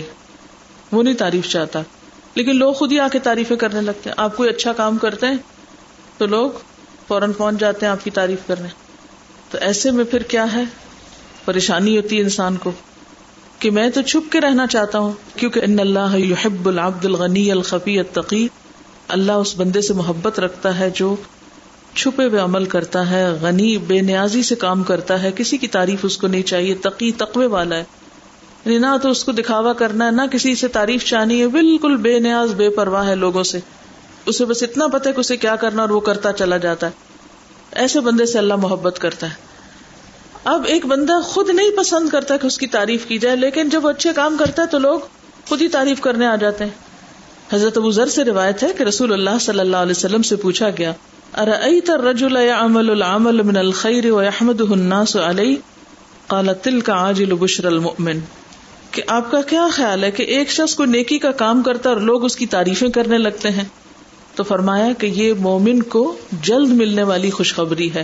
وہ 0.91 1.04
نہیں 1.04 1.13
تعریف 1.13 1.50
چاہتا۔ 1.50 1.82
لیکن 2.36 2.56
لوگ 2.56 2.73
خود 2.73 2.91
ہی 2.91 3.00
آ 3.00 3.08
کے 3.08 3.19
تعریفیں 3.19 3.58
کرنے 3.58 3.82
لگتے 3.82 4.10
ہیں۔ 4.10 4.13
آپ 4.17 4.38
کوئی 4.38 4.50
اچھا 4.50 4.73
کام 4.73 4.97
کرتے 4.97 5.26
ہیں 5.26 5.38
تو 6.17 6.26
لوگ 6.26 6.52
فوراً 7.08 7.32
پہنچ 7.32 7.60
جاتے 7.60 7.86
ہیں 7.86 7.91
آپ 7.91 8.04
کی 8.04 8.12
تعریف 8.12 8.39
کرنے۔ 8.47 8.67
تو 9.52 9.58
ایسے 9.62 9.91
میں 9.91 10.06
پھر 10.06 10.21
کیا 10.23 10.54
ہے؟ 10.54 10.63
پریشانی 11.45 11.97
ہوتی 11.97 12.17
ہے 12.17 12.21
انسان 12.21 12.56
کو 12.56 12.71
کہ 13.60 13.71
میں 13.71 13.89
تو 13.89 14.02
چھپ 14.02 14.32
کے 14.32 14.41
رہنا 14.41 14.67
چاہتا 14.67 15.00
ہوں۔ 15.00 15.12
کیونکہ 15.36 15.62
ان 15.63 15.80
اللہ 15.80 16.17
یحب 16.17 16.67
العبد 16.67 17.06
الغنی 17.06 17.52
الخفی 17.52 18.00
التقی۔ 18.00 18.47
اللہ 19.08 19.32
اس 19.32 19.54
بندے 19.58 19.82
سے 19.82 19.93
محبت 19.93 20.39
رکھتا 20.39 20.80
ہے 20.80 20.89
جو 20.89 21.15
چھپے 21.95 22.26
ہوئے 22.26 22.39
عمل 22.39 22.65
کرتا 22.65 23.10
ہے، 23.10 23.28
غنی، 23.28 23.78
بے 23.78 24.02
نیازی 24.02 24.43
سے 24.43 24.56
کام 24.56 24.84
کرتا 24.84 25.23
ہے۔ 25.23 25.32
کسی 25.36 25.58
کی 25.58 25.67
تعریف 25.67 26.00
اس 26.04 26.17
کو 26.17 26.28
نہیں 26.28 26.41
چاہیے۔ 26.41 26.76
تقی، 26.76 27.12
تقوی 27.12 27.45
والا 27.45 27.76
ہے۔ 27.76 27.84
یعنی 28.67 28.80
نہ 28.80 28.97
تو 29.01 29.10
اس 29.10 29.23
کو 29.23 29.32
دکھاوا 29.32 29.73
کرنا 29.73 30.06
ہے 30.06 30.12
نہ 30.12 30.21
کسی 30.32 30.56
سے 30.56 30.67
تعریف 30.67 31.06
چاہنی 31.06 31.41
ہے 31.41 31.47
بالکل 31.47 31.95
بے 31.95 32.19
نیاز، 32.19 32.53
بے 32.53 32.69
پرواہ 32.69 33.08
ہے 33.08 33.15
لوگوں 33.15 33.43
سے۔ 33.43 33.60
اسے 34.25 34.45
بس 34.45 34.63
اتنا 34.63 34.88
پتا 34.88 35.10
ہے 35.10 35.15
کہ 35.15 35.19
اسے 35.19 35.38
کیا 35.38 35.56
کرنا 35.56 35.82
اور 35.82 35.89
وہ 35.89 35.99
کرتا 35.99 36.34
چلا 36.34 36.58
جاتا 36.58 36.88
ہے۔ 36.88 36.91
ایسے 37.71 37.99
بندے 37.99 38.25
سے 38.25 38.38
اللہ 38.38 38.56
محبت 38.56 38.99
کرتا 38.99 39.27
ہے۔ 39.27 39.34
اب 40.43 40.63
ایک 40.67 40.86
بندہ 40.86 41.13
خود 41.23 41.49
نہیں 41.49 41.71
پسند 41.77 42.10
کرتا 42.10 42.38
کہ 42.38 42.47
اس 42.47 42.58
کی 42.58 42.67
تعریف 42.67 43.06
کی 43.06 43.17
جائے، 43.17 43.36
لیکن 43.36 43.69
جب 43.69 43.86
وہ 43.86 43.89
اچھے 43.89 44.10
کام 44.15 44.38
کرتا 44.39 44.62
ہے 44.62 44.67
تو 44.67 44.80
لوگ 44.80 44.99
خود 45.49 45.62
ہی 45.62 45.67
تعریف 45.67 46.01
کرنے 46.01 46.25
آ 46.25 46.36
جاتے 46.36 46.63
ہیں۔ 46.63 46.71
حضرت 47.53 47.77
ابو 47.77 47.91
ذر 47.91 48.06
سے 48.06 48.23
روایت 48.23 48.63
ہے 48.63 48.73
کہ 48.77 48.84
رسول 48.84 49.13
اللہ 49.13 49.39
صلی 49.41 49.60
اللہ 49.60 49.77
علیہ 49.77 49.91
وسلم 49.91 50.21
سے 50.21 50.36
پوچھا 50.36 50.69
گیا 50.69 50.91
ارأيت 51.38 51.89
الرجل 51.89 52.38
يعمل 52.38 52.89
العمل 52.89 53.41
من 53.43 53.58
الخير 53.58 54.12
ويحمده 54.12 54.71
الناس 54.71 55.15
عليه 55.15 55.56
قال 56.27 56.49
تلك 56.63 56.89
عاجل 56.89 57.34
بشر 57.34 57.65
المؤمن. 57.65 58.19
کہ 58.97 59.03
آپ 59.07 59.31
کا 59.31 59.41
کیا 59.41 59.67
خیال 59.71 60.03
ہے 60.03 60.12
کہ 60.12 60.23
ایک 60.23 60.51
شخص 60.51 60.75
کو 60.75 60.86
نیکی 60.86 61.19
کا 61.19 61.31
کام 61.31 61.63
کرتا 61.63 61.89
اور 61.89 61.97
لوگ 61.97 62.25
اس 62.25 62.36
کی 62.36 62.45
تعریفیں 62.45 62.89
کرنے 62.89 63.17
لگتے 63.17 63.49
ہیں؟ 63.49 63.63
تو 64.36 64.43
فرمایا 64.43 64.93
کہ 64.93 65.05
یہ 65.05 65.33
مومن 65.33 65.81
کو 65.81 66.17
جلد 66.41 66.69
ملنے 66.69 67.03
والی 67.03 67.29
خوشخبری 67.29 67.93
ہے۔ 67.93 68.03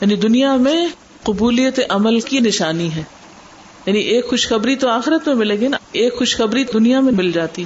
یعنی 0.00 0.16
دنیا 0.16 0.56
میں 0.56 0.86
قبولیت 1.22 1.80
عمل 1.88 2.20
کی 2.20 2.40
نشانی 2.40 2.94
ہے۔ 2.94 3.02
یعنی 3.86 4.00
ایک 4.00 4.30
خوشخبری 4.30 4.76
تو 4.76 4.88
آخرت 4.88 5.26
میں 5.26 5.36
ملے 5.36 5.60
گی 5.60 5.68
نا۔ 5.68 5.76
ایک 5.92 6.18
خوشخبری 6.18 6.64
دنیا 6.64 7.00
میں 7.00 7.12
مل 7.12 7.32
جاتی۔ 7.32 7.64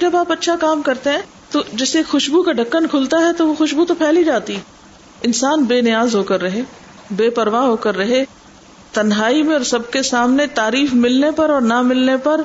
جب 0.00 0.16
آپ 0.16 0.32
اچھا 0.32 0.56
کام 0.60 0.82
کرتے 0.82 1.10
ہیں 1.10 1.22
تو 1.50 1.62
جسے 1.72 2.02
خوشبو 2.02 2.42
کا 2.42 2.52
ڈکن 2.52 2.86
کھلتا 2.86 3.18
ہے 3.18 3.32
تو 3.38 3.48
وہ 3.48 3.54
خوشبو 3.54 3.84
تو 3.84 3.94
پھیلی 3.94 4.24
جاتی۔ 4.24 4.56
انسان 5.22 5.64
بے 5.64 5.80
نیاز 5.80 6.14
ہو 6.14 6.22
کر 6.22 6.40
رہے، 6.42 6.60
بے 7.10 7.30
پرواہ 7.30 7.62
ہو 7.62 7.76
کر 7.76 7.96
رہے 7.96 8.24
تنہائی 8.92 9.42
میں 9.42 9.52
اور 9.52 9.60
سب 9.60 9.90
کے 9.90 10.02
سامنے 10.02 10.46
تعریف 10.46 10.94
ملنے 10.94 11.30
پر 11.30 11.50
اور 11.50 11.60
نہ 11.60 11.82
ملنے 11.82 12.16
پر 12.16 12.40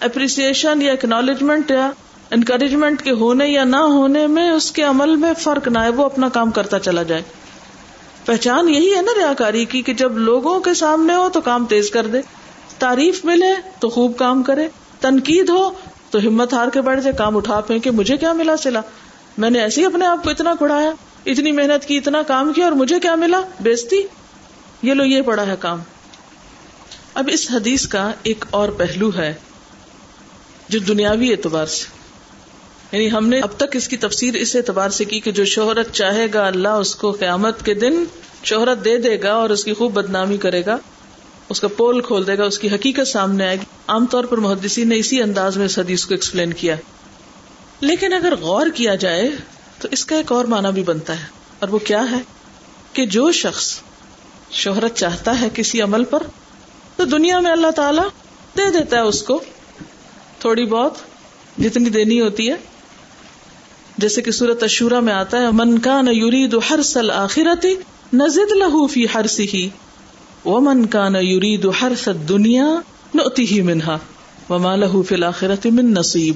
اپریسیشن 0.00 0.82
یا 0.82 0.92
اکنالجمنٹ 0.92 1.70
یا 1.70 1.90
انکریجمنٹ 2.30 3.02
کے 3.02 3.10
ہونے 3.10 3.48
یا 3.48 3.64
نہ 3.64 3.76
ہونے 3.76 4.26
میں 4.26 4.50
اس 4.50 4.72
کے 4.72 4.82
عمل 4.82 5.16
میں 5.16 5.32
فرق 5.34 5.68
نہ 5.68 5.78
ہے 5.78 5.88
وہ 5.88 6.04
اپنا 6.04 6.28
کام 6.28 6.50
کرتا 6.50 6.78
چلا 6.78 7.02
جائے۔ 7.02 7.22
پہچان 8.24 8.68
یہی 8.68 8.94
ہے 8.96 9.02
نا 9.02 9.12
ریا 9.18 9.32
کاری 9.32 9.64
کی 9.64 9.82
کہ 9.82 9.94
جب 9.94 10.18
لوگوں 10.18 10.60
کے 10.60 10.74
سامنے 10.74 11.14
ہو 11.14 11.28
تو 11.28 11.40
کام 11.40 11.66
تیز 11.66 11.90
کر 11.90 12.06
دے۔ 12.06 12.20
تعریف 12.78 13.24
ملے 13.24 13.52
تو 13.80 13.88
خوب 13.88 14.16
کام 14.16 14.42
کرے۔ 14.42 14.68
تنقید 15.00 15.48
ہو 15.48 15.70
تو 16.10 16.18
ہمت 16.18 16.52
ہار 16.52 16.68
کے 16.68 16.80
بڑھ 16.80 17.00
جائے۔ 17.00 17.14
کام 17.18 17.36
اٹھا 17.36 17.60
پہ 17.60 17.78
مجھے 17.90 18.16
کیا 18.16 18.32
ملا 18.32 18.56
سلا؟ 18.56 18.80
میں 19.38 19.50
نے 19.50 19.60
ایسے 19.60 19.80
ہی 19.80 19.86
اپنے 19.86 20.06
آپ 20.06 20.24
کو 20.24 20.30
اتنا 20.30 20.54
کڑایا 20.60 20.90
اتنی 21.26 21.52
محنت 21.52 21.84
کی، 21.84 21.96
اتنا 21.96 22.22
کام 22.22 22.52
کیا 22.52 22.64
اور 22.64 22.72
مجھے 22.72 23.00
کیا 23.00 23.14
ملا؟ 23.14 23.40
بیستی 23.60 24.02
یہ 24.84 24.94
لو 24.94 25.04
یہ 25.04 25.22
پڑا 25.22 25.46
ہے 25.46 25.54
کام۔ 25.60 25.82
اب 27.14 27.30
اس 27.32 27.50
حدیث 27.50 27.86
کا 27.86 28.10
ایک 28.22 28.44
اور 28.50 28.68
پہلو 28.68 29.10
ہے 29.16 29.34
جو 30.68 30.78
دنیاوی 30.78 31.30
اعتبار 31.30 31.66
سے۔ 31.66 31.84
یعنی 32.92 33.12
ہم 33.12 33.28
نے 33.28 33.40
اب 33.40 33.48
تک 33.56 33.76
اس 33.76 33.88
کی 33.88 33.96
تفسیر 33.96 34.34
اس 34.34 34.56
اعتبار 34.56 34.90
سے 34.90 35.04
کی 35.04 35.20
کہ 35.20 35.32
جو 35.32 35.44
شہرت 35.44 35.92
چاہے 35.92 36.26
گا 36.34 36.46
اللہ 36.46 36.68
اس 36.68 36.94
کو 36.94 37.12
قیامت 37.12 37.64
کے 37.64 37.74
دن 37.74 38.04
شہرت 38.44 38.84
دے 38.84 38.98
دے 38.98 39.22
گا 39.22 39.32
اور 39.32 39.50
اس 39.50 39.64
کی 39.64 39.72
خوب 39.74 39.92
بدنامی 39.92 40.36
کرے 40.36 40.66
گا، 40.66 40.76
اس 41.48 41.60
کا 41.60 41.68
پول 41.68 42.00
کھول 42.00 42.26
دے 42.26 42.38
گا، 42.38 42.44
اس 42.44 42.58
کی 42.58 42.68
حقیقت 42.68 43.08
سامنے 43.08 43.46
آئے 43.46 43.56
گی۔ 43.56 43.64
عام 43.86 44.06
طور 44.06 44.24
پر 44.24 44.38
محدثی 44.38 44.84
نے 44.84 44.96
اسی 44.96 45.22
انداز 45.22 45.56
میں 45.56 45.66
اس 45.66 45.78
حدیث 45.78 46.04
کو 46.04 46.14
ایکسپلین 46.14 46.52
کیا۔ 46.52 46.76
لیکن 47.80 48.12
اگر 48.12 48.36
غور 48.36 48.66
کیا 48.74 48.94
جائے 48.94 49.30
تو 49.80 49.88
اس 49.90 50.04
کا 50.04 50.16
ایک 50.16 50.32
اور 50.32 50.44
معنی 50.44 50.68
بھی 50.72 50.82
بنتا 50.82 51.20
ہے۔ 51.20 51.26
اور 51.58 51.68
وہ 51.68 51.78
کیا 51.78 52.10
ہے؟ 52.10 52.18
کہ 52.92 53.06
جو 53.06 53.32
شخص 53.32 53.80
شہرت 54.54 54.94
چاہتا 54.94 55.40
ہے 55.40 55.48
کسی 55.54 55.82
عمل 55.82 56.04
پر، 56.04 56.22
تو 56.96 57.04
دنیا 57.04 57.40
میں 57.40 57.52
اللہ 57.52 57.70
تعالی 57.70 58.02
دے 58.56 58.78
دیتا 58.78 58.96
ہے 58.96 59.02
اس 59.02 59.22
کو۔ 59.22 59.40
تھوڑی 60.38 60.64
بہت 60.64 60.94
جتنی 61.58 61.90
دینی 61.90 62.20
ہوتی 62.20 62.50
ہے۔ 62.50 62.56
جیسے 63.98 64.22
کہ 64.22 64.30
سورت 64.30 64.62
اشورا 64.62 65.00
میں 65.00 65.12
آتا 65.12 65.38
ہے، 65.38 65.50
من 65.52 65.78
کا 65.78 66.02
نہ 66.02 66.10
یوری 66.10 66.46
دو 66.46 66.60
ہر 66.70 66.82
سل 66.82 67.10
آخرتی 67.10 67.74
نزد 68.12 68.52
لہو 68.52 68.86
فی 68.86 69.06
ہر 69.14 69.26
سی 69.26 69.68
وہ 70.44 70.60
من 70.60 70.86
کا 70.86 71.08
نہ 71.08 71.18
یوری 71.18 71.56
دو 71.56 71.72
ہر 71.82 71.92
سد 72.04 72.28
دنیا 72.28 72.66
نوتی 73.14 73.46
ہی 73.50 73.62
منہا 73.62 73.98
و 74.50 74.58
مالہ 74.58 75.02
فی 75.08 75.14
الآخرت 75.14 75.66
من 75.66 75.94
نصیب۔ 75.94 76.34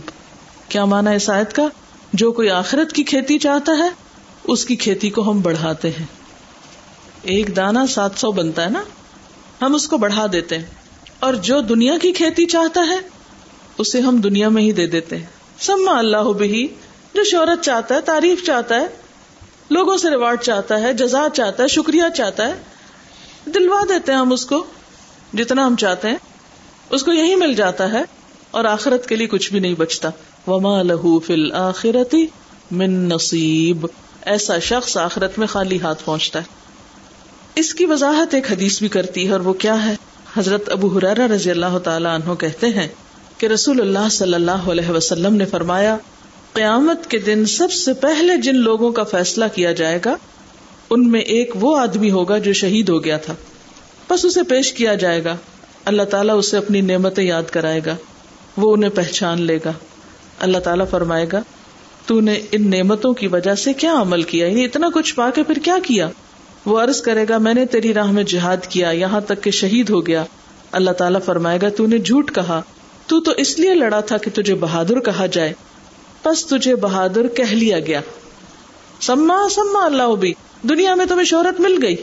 کیا 0.68 0.84
مانا 0.84 1.10
اس 1.10 1.30
آیت 1.30 1.52
کا؟ 1.52 1.68
جو 2.12 2.32
کوئی 2.32 2.50
آخرت 2.50 2.92
کی 2.92 3.04
کھیتی 3.04 3.38
چاہتا 3.38 3.72
ہے، 3.78 3.88
اس 4.44 4.64
کی 4.64 4.76
کھیتی 4.76 5.10
کو 5.10 5.30
ہم 5.30 5.40
بڑھاتے 5.40 5.90
ہیں۔ 5.90 6.17
ایک 7.28 7.56
دانا 7.56 7.86
سات 7.86 8.10
سو 8.16 8.32
بنتا 8.32 8.64
ہے 8.64 8.70
نا، 8.70 8.82
ہم 9.62 9.74
اس 9.74 9.88
کو 9.88 9.98
بڑھا 9.98 10.26
دیتے 10.32 10.58
ہیں۔ 10.58 10.64
اور 11.20 11.34
جو 11.34 11.60
دنیا 11.60 11.98
کی 12.02 12.12
کھیتی 12.12 12.46
چاہتا 12.46 12.80
ہے، 12.80 12.96
اسے 13.78 14.00
ہم 14.00 14.16
دنیا 14.16 14.48
میں 14.48 14.62
ہی 14.62 14.72
دے 14.72 14.86
دیتے 14.86 15.16
ہیں۔ 15.16 15.26
سما 15.60 15.98
اللہ 15.98 16.22
بہی، 16.22 16.66
جو 17.14 17.24
شہرت 17.24 17.64
چاہتا 17.64 17.94
ہے، 17.94 18.00
تعریف 18.00 18.46
چاہتا 18.46 18.74
ہے، 18.74 18.86
لوگوں 19.70 19.96
سے 19.96 20.10
ریوارڈ 20.10 20.40
چاہتا 20.40 20.80
ہے، 20.80 20.92
جزا 20.92 21.26
چاہتا 21.34 21.62
ہے، 21.62 21.68
شکریہ 21.68 22.02
چاہتا 22.16 22.48
ہے، 22.48 22.54
دلوا 23.46 23.84
دیتے 23.88 24.12
ہیں 24.12 24.18
ہم 24.18 24.32
اس 24.32 24.46
کو 24.46 24.64
جتنا 25.34 25.66
ہم 25.66 25.76
چاہتے 25.76 26.08
ہیں۔ 26.08 26.16
اس 26.90 27.02
کو 27.02 27.12
یہی 27.12 27.34
مل 27.34 27.54
جاتا 27.54 27.92
ہے 27.92 28.02
اور 28.50 28.64
آخرت 28.64 29.06
کے 29.06 29.16
لیے 29.16 29.26
کچھ 29.26 29.52
بھی 29.52 29.60
نہیں 29.60 29.74
بچتا۔ 29.74 30.08
وما 30.46 30.82
لہو 30.82 31.18
فل 31.18 31.52
آخرتی 31.52 32.26
من 32.70 32.90
نصیب 32.90 33.86
ایسا 34.22 34.58
شخص 34.58 34.96
آخرت 34.96 35.38
میں 35.38 35.46
خالی 35.46 35.80
ہاتھ 35.80 36.02
پہنچتا 36.04 36.38
ہے۔ 36.38 36.58
اس 37.58 37.74
کی 37.74 37.84
وضاحت 37.84 38.34
ایک 38.34 38.52
حدیث 38.52 38.78
بھی 38.78 38.88
کرتی 38.88 39.26
ہے 39.26 39.32
اور 39.32 39.40
وہ 39.40 39.52
کیا 39.52 39.86
ہے؟ 39.86 39.94
حضرت 40.36 40.68
ابو 40.68 40.98
حرارہ 40.98 41.26
رضی 41.26 41.50
اللہ 41.50 41.78
تعالیٰ 41.78 42.14
عنہ 42.14 42.34
کہتے 42.34 42.66
ہیں 42.66 42.88
کہ 43.38 43.46
رسول 43.46 43.80
اللہ 43.80 44.08
صلی 44.10 44.34
اللہ 44.34 44.50
علیہ 44.50 44.90
وسلم 44.90 45.34
نے 45.34 45.44
فرمایا، 45.44 45.96
قیامت 46.52 47.10
کے 47.10 47.18
دن 47.18 47.46
سب 47.46 47.72
سے 47.72 47.92
پہلے 47.92 48.36
جن 48.36 48.56
لوگوں 48.56 48.92
کا 48.92 49.02
فیصلہ 49.02 49.44
کیا 49.54 49.72
جائے 49.72 49.98
گا، 50.04 50.16
ان 50.90 51.10
میں 51.10 51.20
ایک 51.20 51.50
وہ 51.54 51.78
آدمی 51.78 52.10
ہوگا 52.10 52.38
جو 52.38 52.52
شہید 52.52 52.88
ہو 52.88 53.04
گیا 53.04 53.16
تھا۔ 53.16 53.34
بس 54.10 54.24
اسے 54.24 54.42
پیش 54.42 54.72
کیا 54.72 54.94
جائے 54.94 55.24
گا۔ 55.24 55.36
اللہ 55.84 56.02
تعالیٰ 56.02 56.38
اسے 56.38 56.56
اپنی 56.56 56.80
نعمتیں 56.80 57.24
یاد 57.24 57.42
کرائے 57.42 57.80
گا۔ 57.86 57.96
وہ 58.56 58.72
انہیں 58.72 58.90
پہچان 58.90 59.42
لے 59.42 59.58
گا۔ 59.64 59.72
اللہ 60.38 60.58
تعالیٰ 60.58 60.88
فرمائے 60.90 61.26
گا، 61.32 61.42
تو 62.06 62.20
نے 62.20 62.40
ان 62.52 62.70
نعمتوں 62.70 63.14
کی 63.14 63.26
وجہ 63.26 63.54
سے 63.54 63.72
کیا 63.72 63.94
عمل 64.00 64.22
کیا؟ 64.22 64.46
یعنی 64.46 64.64
اتنا 64.64 64.86
کچھ 64.94 65.14
پا 65.14 65.30
کے 65.30 65.42
پھر 65.42 65.58
کیا 65.64 65.76
کیا؟ 65.84 66.08
وہ 66.64 66.80
عرض 66.80 67.00
کرے 67.00 67.24
گا، 67.28 67.38
میں 67.38 67.54
نے 67.54 67.66
تیری 67.66 67.94
راہ 67.94 68.10
میں 68.10 68.24
جہاد 68.24 68.56
کیا، 68.68 68.90
یہاں 68.90 69.20
تک 69.20 69.42
کہ 69.42 69.50
شہید 69.50 69.90
ہو 69.90 70.06
گیا۔ 70.06 70.24
اللہ 70.72 70.90
تعالیٰ 70.90 71.20
فرمائے 71.24 71.58
گا 71.62 71.68
تو 71.68 71.86
نے 71.86 71.98
جھوٹ 71.98 72.34
کہا۔ 72.34 72.62
تو 73.06 73.20
تو 73.20 73.32
اس 73.36 73.58
لیے 73.58 73.74
لڑا 73.74 74.00
تھا 74.00 74.16
کہ 74.16 74.30
تجھے 74.34 74.54
بہادر 74.54 75.00
کہا 75.00 75.26
جائے۔ 75.26 75.52
بس 76.24 76.46
تجھے 76.46 76.76
بہادر 76.76 77.28
کہہ 77.28 77.54
لیا 77.54 77.80
گیا۔ 77.80 78.00
سما 79.00 79.48
سما 79.54 79.84
اللہ 79.84 80.14
بھی، 80.14 80.34
دنیا 80.62 80.94
میں 80.94 81.06
تمہیں 81.06 81.24
شہرت 81.24 81.60
مل 81.60 81.78
گئی۔ 81.82 81.96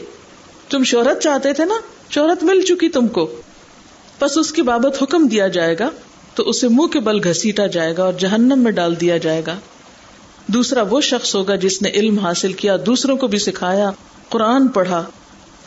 تم 0.68 0.84
شہرت 0.84 1.22
چاہتے 1.22 1.52
تھے 1.52 1.64
نا؟ 1.64 1.74
شہرت 2.10 2.44
مل 2.44 2.60
چکی 2.60 2.88
تم 2.88 3.08
کو۔ 3.08 3.40
بس 4.20 4.38
اس 4.38 4.52
کی 4.52 4.62
بابت 4.62 5.02
حکم 5.02 5.28
دیا 5.28 5.48
جائے 5.48 5.76
گا، 5.78 5.90
تو 6.34 6.42
اسے 6.42 6.68
منہ 6.68 6.86
کے 6.86 7.00
بل 7.00 7.28
گھسیٹا 7.28 7.66
جائے 7.66 7.94
گا 7.96 8.04
اور 8.04 8.12
جہنم 8.12 8.58
میں 8.58 8.72
ڈال 8.72 9.00
دیا 9.00 9.16
جائے 9.16 9.42
گا۔ 9.46 9.58
دوسرا 10.46 10.82
وہ 10.82 11.00
شخص 11.00 11.34
ہوگا 11.34 11.56
جس 11.56 11.82
نے 11.82 11.90
علم 11.90 12.18
حاصل 12.18 12.52
کیا، 12.52 12.76
دوسروں 12.86 13.16
کو 13.16 13.26
بھی 13.26 13.38
سکھایا۔ 13.38 13.90
قرآن 14.28 14.68
پڑھا 14.68 15.04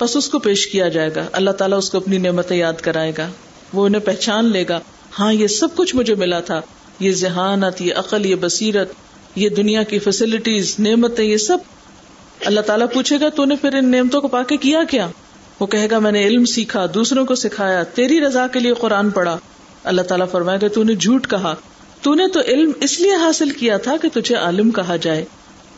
بس 0.02 0.16
اس 0.16 0.30
کو 0.30 0.40
پیش 0.40 0.68
کیا 0.68 0.88
جائے 0.88 1.10
گا۔ 1.16 1.26
اللہ 1.32 1.52
تعالیٰ 1.52 1.78
اس 1.78 1.90
کو 1.90 1.98
اپنی 1.98 2.18
نعمتیں 2.18 2.58
یاد 2.58 2.74
کرائے 2.74 3.12
گا۔ 3.18 3.28
وہ 3.74 3.86
انہیں 3.86 4.02
پہچان 4.02 4.46
لے 4.46 4.66
گا۔ 4.70 4.80
ہاں 5.20 5.34
یہ 5.34 5.48
سب 5.48 5.68
کچھ 5.76 5.96
مجھے 5.96 6.16
ملا 6.16 6.40
تھا۔ 6.40 6.62
یہ 7.00 7.12
ذہانت، 7.12 7.82
یہ 7.82 7.94
عقل، 7.96 8.26
یہ 8.26 8.36
بصیرت، 8.36 8.92
یہ 9.36 9.50
دنیا 9.50 9.84
کی 9.84 10.00
فیسلٹیز 10.00 10.76
نعمتیں، 10.80 11.26
یہ 11.26 11.38
سب۔ 11.38 11.58
اللہ 12.46 12.62
تعالیٰ 12.62 12.88
پوچھے 12.94 13.20
گا، 13.20 13.30
تو 13.30 13.46
نے 13.46 13.56
پھر 13.56 13.74
ان 13.74 13.92
نعمتوں 13.92 14.22
کو 14.22 14.28
پا 14.28 14.44
کے 14.44 14.58
کیا 14.58 14.80
کیا؟ 14.90 15.08
وہ 15.60 15.66
کہے 15.66 15.88
گا، 15.92 16.00
میں 16.00 16.12
نے 16.12 16.28
علم 16.28 16.46
سیکھا، 16.46 16.86
دوسروں 16.94 17.26
کو 17.26 17.36
سکھایا، 17.36 17.84
تیری 17.84 18.22
رضا 18.22 18.48
کے 18.48 18.60
لیے 18.60 18.74
قرآن 18.74 19.10
پڑھا۔ 19.10 19.38
اللہ 19.84 20.02
تعالیٰ 20.02 20.30
فرمائے 20.32 20.60
گا، 20.62 20.68
تو 20.68 20.84
نے 20.84 20.96
جھوٹ 20.96 21.28
کہا۔ 21.28 21.56
تو 22.02 22.14
نے 22.14 22.28
تو 22.28 22.40
علم 22.40 22.72
اس 22.82 23.00
لیے 23.00 23.16
حاصل 23.16 23.50
کیا 23.50 23.78
تھا 23.78 23.96
کہ 24.02 24.10
تجھے 24.14 24.36
عالم 24.36 24.72
کہا 24.72 24.96
جائے۔ 24.96 25.26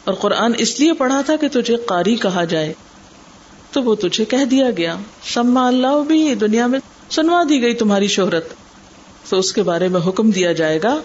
اور 0.04 0.14
قرآن 0.14 0.52
اس 0.58 0.80
لیے 0.80 0.94
پڑھا 0.94 1.22
تھا 1.26 1.36
کہ 1.36 1.48
تجھے 1.48 1.76
قاری 1.76 2.16
کہا 2.16 2.44
جائے۔ 2.44 2.74
تو 3.72 3.84
وہ 3.84 3.96
تجھے 3.96 4.26
کہہ 4.26 4.46
دیا 4.46 4.66
گیا، 4.78 4.96
سما 5.34 5.68
اللہ 5.68 6.04
بھی 6.08 6.36
دنیا 6.36 6.68
میں 6.68 6.80
سنوا 7.10 7.44
دی 7.50 7.62
گئی 7.62 7.74
تمہاری 7.74 8.08
شہرت۔ 8.08 8.46
تو 9.30 9.40
اس 9.40 9.54
کے 9.54 9.64
بارے 9.64 9.88
میں 9.88 10.02
حکم 10.08 10.32
دیا 10.32 10.52
جائے 10.52 10.80
گا، 10.84 11.00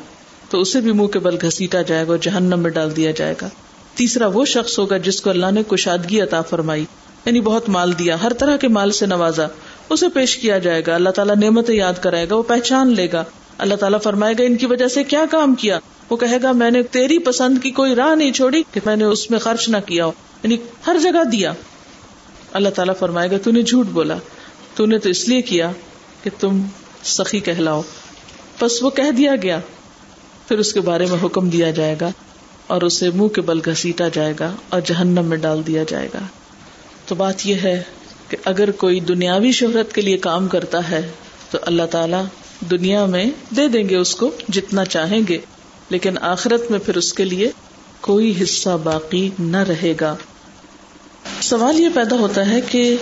تو 0.50 0.60
اسے 0.60 0.80
بھی 0.80 0.92
منہ 0.92 1.06
کے 1.06 1.18
بل 1.18 1.36
گھسیٹا 1.42 1.82
جائے 1.82 2.06
گا 2.08 2.16
جہنم 2.16 2.58
میں 2.58 2.70
ڈال 2.70 2.96
دیا 2.96 3.10
جائے 3.10 3.34
گا۔ 3.42 3.48
تیسرا 3.94 4.26
وہ 4.26 4.44
شخص 4.44 4.78
ہوگا 4.78 4.96
جس 4.96 5.20
کو 5.20 5.30
اللہ 5.30 5.50
نے 5.50 5.62
کشادگی 5.62 6.20
عطا 6.20 6.42
فرمائی 6.42 6.84
یعنی 7.24 7.40
بہت 7.40 7.68
مال 7.68 7.98
دیا، 7.98 8.22
ہر 8.22 8.32
طرح 8.32 8.56
کے 8.56 8.68
مال 8.68 8.90
سے 8.90 9.06
نوازا۔ 9.06 9.46
اسے 9.88 10.08
پیش 10.08 10.36
کیا 10.36 10.58
جائے 10.58 10.82
گا، 10.86 10.94
اللہ 10.94 11.10
تعالیٰ 11.10 11.36
نعمت 11.36 11.70
یاد 11.70 11.92
کرائے 12.00 12.28
گا، 12.30 12.34
وہ 12.34 12.42
پہچان 12.42 12.94
لے 12.94 13.08
گا۔ 13.12 13.24
اللہ 13.58 13.74
تعالیٰ 13.74 13.98
فرمائے 14.02 14.34
گا، 14.38 14.44
ان 14.44 14.56
کی 14.56 14.66
وجہ 14.66 14.88
سے 14.88 15.04
کیا 15.04 15.24
کام 15.30 15.54
کیا؟ 15.54 15.78
وہ 16.10 16.16
کہے 16.16 16.42
گا، 16.42 16.52
میں 16.52 16.70
نے 16.70 16.82
تیری 16.82 17.18
پسند 17.18 17.58
کی 17.62 17.70
کوئی 17.70 17.94
راہ 17.94 18.14
نہیں 18.14 18.32
چھوڑی 18.32 18.62
کہ 18.72 18.80
میں 18.86 18.96
نے 18.96 19.04
اس 19.04 19.30
میں 19.30 19.38
خرچ 19.38 19.68
نہ 19.68 19.76
کیا 19.86 20.06
ہو۔ 20.06 20.12
یعنی 20.42 20.56
ہر 20.86 20.96
جگہ 21.02 21.24
دیا۔ 21.24 21.52
اللہ 22.52 22.68
تعالیٰ 22.68 22.94
فرمائے 22.98 23.30
گا 23.30 23.38
تو 23.38 23.50
نے 23.50 23.62
جھوٹ 23.62 23.86
بولا۔ 23.86 24.16
تو 24.74 24.86
نے 24.86 24.98
تو 24.98 25.08
اس 25.08 25.28
لیے 25.28 25.42
کیا 25.42 25.70
کہ 26.22 26.30
تم 26.40 26.62
سخی 27.04 27.40
کہلاؤ۔ 27.40 27.82
بس 28.62 28.82
وہ 28.82 28.90
کہہ 28.90 29.10
دیا 29.10 29.32
گیا۔ 29.42 29.60
پھر 30.48 30.58
اس 30.58 30.72
کے 30.72 30.80
بارے 30.80 31.06
میں 31.06 31.24
حکم 31.24 31.48
دیا 31.48 31.70
جائے 31.70 31.96
گا 32.00 32.10
اور 32.66 32.82
اسے 32.82 33.10
منہ 33.10 33.28
کے 33.28 33.40
بل 33.40 33.60
گھسیٹا 33.64 34.08
جائے 34.08 34.34
گا 34.40 34.52
اور 34.68 34.80
جہنم 34.80 35.24
میں 35.24 35.36
ڈال 35.36 35.66
دیا 35.66 35.84
جائے 35.88 36.08
گا۔ 36.14 36.18
تو 37.06 37.14
بات 37.14 37.46
یہ 37.46 37.54
ہے 37.54 37.82
کہ 38.28 38.36
اگر 38.44 38.70
کوئی 38.70 39.00
دنیاوی 39.00 39.52
شہرت 39.52 39.92
کے 39.92 40.00
لیے 40.00 40.18
کام 40.18 40.48
کرتا 40.48 40.90
ہے 40.90 41.10
تو 41.50 41.58
اللہ 41.62 41.82
تعالی 41.90 42.16
دنیا 42.70 43.06
میں 43.06 43.26
دے 43.56 43.68
دیں 43.68 43.88
گے 43.88 43.96
اس 43.96 44.16
کو 44.16 44.30
جتنا 44.48 44.84
چاہیں 44.84 45.20
گے۔ 45.28 45.38
لیکن 45.88 46.18
آخرت 46.20 46.70
میں 46.70 46.78
پھر 46.78 46.96
اس 46.96 47.12
کے 47.12 47.24
لیے 47.24 47.50
کوئی 48.00 48.42
حصہ 48.42 48.76
باقی 48.84 49.30
نہ 49.38 49.56
رہے 49.56 49.94
گا۔ 50.00 50.16
سوال 51.40 51.80
یہ 51.80 51.88
پیدا 51.94 52.16
ہوتا 52.16 52.48
ہے 52.48 52.60
کہ 52.60 52.96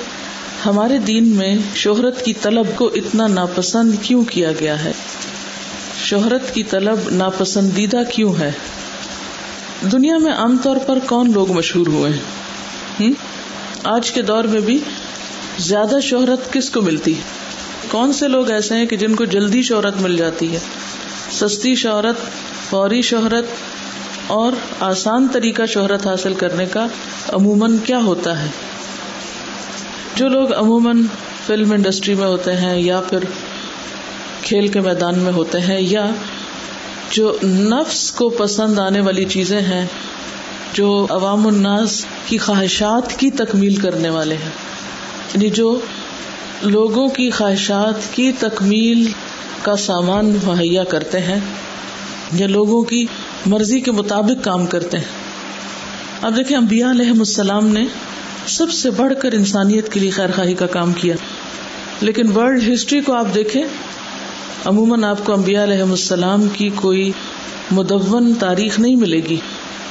ہمارے 0.66 0.98
دین 0.98 1.28
میں 1.28 1.58
شہرت 1.74 2.24
کی 2.24 2.32
طلب 2.32 2.66
کو 2.76 2.86
اتنا 2.86 3.26
ناپسند 3.26 3.92
کیوں 4.02 4.24
کیا 4.24 4.52
گیا 4.60 4.84
ہے؟ 4.84 4.92
شہرت 6.04 6.54
کی 6.54 6.62
طلب 6.62 6.98
ناپسندیدہ 7.10 8.02
کیوں 8.14 8.34
ہے؟ 8.38 8.52
دنیا 9.92 10.18
میں 10.18 10.32
عام 10.32 10.56
طور 10.62 10.76
پر 10.76 10.98
کون 10.98 11.32
لوگ 11.32 11.52
مشہور 11.52 11.86
ہوئے 11.86 12.12
ہیں؟ 13.00 13.12
آج 13.84 14.10
کے 14.10 14.22
دور 14.22 14.44
میں 14.44 14.60
بھی 14.60 14.78
زیادہ 15.58 15.96
شہرت 16.02 16.52
کس 16.52 16.70
کو 16.70 16.80
ملتی؟ 16.80 17.14
ہے 17.14 17.22
کون 17.88 18.12
سے 18.12 18.28
لوگ 18.28 18.50
ایسے 18.50 18.74
ہیں 18.74 18.86
کہ 18.86 18.96
جن 18.96 19.14
کو 19.14 19.24
جلدی 19.24 19.62
شہرت 19.62 19.96
مل 20.00 20.16
جاتی 20.16 20.54
ہے؟ 20.54 20.58
سستی 21.30 21.74
شہرت، 21.74 22.16
فوری 22.70 23.02
شہرت 23.02 23.44
اور 24.26 24.52
آسان 24.80 25.26
طریقہ 25.32 25.66
شہرت 25.66 26.06
حاصل 26.06 26.34
کرنے 26.34 26.66
کا 26.66 26.86
عموماً 27.32 27.76
کیا 27.84 27.98
ہوتا 27.98 28.42
ہے؟ 28.42 28.46
جو 30.14 30.28
لوگ 30.28 30.52
عموماً 30.54 31.02
فلم 31.46 31.72
انڈسٹری 31.72 32.14
میں 32.14 32.26
ہوتے 32.26 32.52
ہیں 32.52 32.78
یا 32.78 33.00
پھر 33.00 33.18
کھیل 34.42 34.68
کے 34.68 34.80
میدان 34.80 35.18
میں 35.18 35.32
ہوتے 35.32 35.60
ہیں 35.60 35.80
یا 35.80 36.06
جو 37.10 37.38
نفس 37.44 38.12
کو 38.12 38.28
پسند 38.28 38.78
آنے 38.78 39.00
والی 39.00 39.24
چیزیں 39.24 39.60
ہیں، 39.60 39.86
جو 40.72 41.06
عوام 41.10 41.46
الناس 41.46 42.04
کی 42.26 42.38
خواہشات 42.38 43.18
کی 43.18 43.30
تکمیل 43.30 43.74
کرنے 43.76 44.08
والے 44.08 44.34
ہیں 44.34 44.50
یعنی 45.34 45.50
جو 45.50 45.80
لوگوں 46.62 47.08
کی 47.08 47.30
خواہشات 47.30 48.14
کی 48.14 48.32
تکمیل 48.32 49.12
کا 49.64 49.76
سامان 49.76 50.36
مہیا 50.44 50.84
کرتے 50.84 51.20
ہیں 51.20 51.40
یا 52.32 52.46
لوگوں 52.46 52.82
کی 52.82 53.06
مرضی 53.46 53.80
کے 53.80 53.92
مطابق 53.92 54.44
کام 54.44 54.66
کرتے 54.66 54.98
ہیں۔ 54.98 55.04
اب 56.22 56.36
دیکھیں 56.36 56.56
امبیا 56.56 56.90
علیہ 56.90 57.10
السلام 57.10 57.66
نے 57.68 57.84
سب 58.46 58.70
سے 58.70 58.90
بڑھ 58.90 59.12
کر 59.18 59.32
انسانیت 59.32 59.92
کے 59.92 60.00
لیے 60.00 60.10
خیر 60.10 60.30
خواہی 60.36 60.54
کا 60.54 60.66
کام 60.66 60.92
کیا۔ 60.92 61.14
لیکن 62.00 62.32
ورلڈ 62.32 62.72
ہسٹری 62.74 63.00
کو 63.00 63.12
آپ 63.12 63.26
دیکھیں، 63.34 63.62
عموماً 64.64 65.04
آپ 65.04 65.18
کو 65.24 65.32
امبیا 65.32 65.64
علیہ 65.64 65.82
السلام 65.82 66.48
کی 66.48 66.70
کوئی 66.74 67.12
مدون 67.70 68.34
تاریخ 68.34 68.78
نہیں 68.78 68.96
ملے 68.96 69.20
گی۔ 69.28 69.36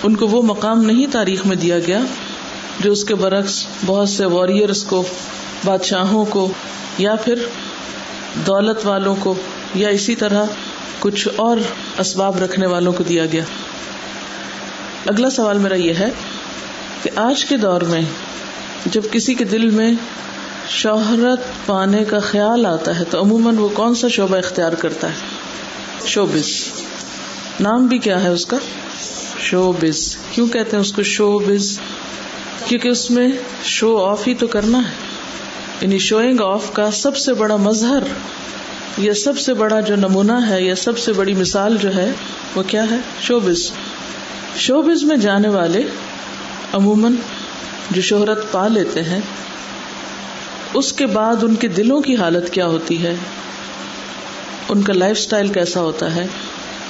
ان 0.04 0.16
کو 0.16 0.28
وہ 0.28 0.42
مقام 0.42 0.82
نہیں 0.82 1.08
تاریخ 1.12 1.46
میں 1.46 1.56
دیا 1.56 1.80
گیا 1.80 2.00
جو 2.80 2.92
اس 2.92 3.04
کے 3.04 3.16
برعکس 3.16 3.66
بہت 3.86 4.10
سے 4.10 4.26
واریئرس 4.26 4.84
کو، 4.84 5.04
بادشاہوں 5.66 6.26
کو 6.26 6.52
یا 6.98 7.16
پھر 7.16 7.36
دولت 8.48 8.86
والوں 8.86 9.16
کو 9.20 9.36
یا 9.76 9.90
اسی 9.90 10.16
طرح 10.16 10.46
کچھ 11.00 11.28
اور 11.36 11.58
اسباب 12.00 12.44
رکھنے 12.44 12.66
والوں 12.68 12.94
کو 12.94 13.04
دیا 13.04 13.26
گیا۔ 13.26 13.44
اگلا 15.06 15.30
سوال 15.30 15.58
میرا 15.58 15.76
یہ 15.76 15.94
ہے 15.94 16.10
کہ 17.04 17.10
آج 17.16 17.46
کے 17.46 17.58
دور 17.58 17.82
میں 17.82 18.02
جب 18.86 19.02
کسی 19.12 19.34
کے 19.34 19.44
دل 19.44 19.70
میں 19.70 19.94
شہرت 20.70 21.66
پانے 21.66 22.04
کا 22.04 22.20
خیال 22.20 22.66
آتا 22.66 23.00
ہے 23.00 23.04
تو 23.04 23.22
عموماً 23.22 23.58
وہ 23.58 23.70
کون 23.70 23.96
سا 23.96 24.08
شعبہ 24.08 24.38
اختیار 24.38 24.72
کرتا 24.72 25.08
ہے؟ 25.08 25.14
شوبز۔ 26.06 26.50
نام 27.60 27.88
بھی 27.88 27.98
کیا 27.98 28.24
ہے 28.24 28.30
اس 28.30 28.46
کا؟ 28.46 28.58
شوبز۔ 29.40 30.18
کیوں 30.32 30.48
کہتے 30.48 30.70
ہیں 30.74 30.82
اس 30.82 30.92
کو 30.92 31.04
شوبز؟ 31.04 31.80
کیونکہ 32.66 32.88
اس 32.88 33.12
میں 33.12 33.28
شو 33.64 34.06
آف 34.06 34.28
ہی 34.28 34.34
تو 34.34 34.48
کرنا 34.48 34.78
ہے۔ 34.78 34.92
یعنی 35.82 35.98
شوئنگ 35.98 36.40
آف 36.40 36.74
کا 36.74 36.92
سب 36.92 37.18
سے 37.18 37.34
بڑا 37.34 37.56
مظہر 37.56 38.04
یا 38.98 39.14
سب 39.14 39.40
سے 39.40 39.54
بڑا 39.54 39.80
جو 39.80 39.96
نمونہ 39.96 40.50
ہے 40.50 40.62
یا 40.62 40.76
سب 40.76 40.98
سے 40.98 41.14
بڑی 41.14 41.34
مثال 41.34 41.78
جو 41.82 41.96
ہے، 41.96 42.12
وہ 42.56 42.64
کیا 42.68 42.86
ہے؟ 42.92 42.96
شوبز۔ 43.22 43.72
شوبز 44.56 45.04
میں 45.04 45.18
جانے 45.18 45.48
والے 45.48 45.84
عموماً 46.74 47.14
جو 47.92 48.02
شہرت 48.02 48.52
پا 48.52 48.68
لیتے 48.68 49.02
ہیں، 49.02 49.20
اس 50.74 50.94
کے 50.94 51.06
بعد 51.06 51.36
ان 51.44 51.56
کے 51.56 51.68
دلوں 51.68 52.02
کی 52.02 52.16
حالت 52.16 52.50
کیا 52.50 52.68
ہوتی 52.68 53.04
ہے؟ 53.04 53.16
ان 54.70 54.82
کا 54.82 54.94
لائف 54.94 55.18
اسٹائل 55.18 55.48
کیسا 55.48 55.82
ہوتا 55.82 56.16
ہے؟ 56.16 56.28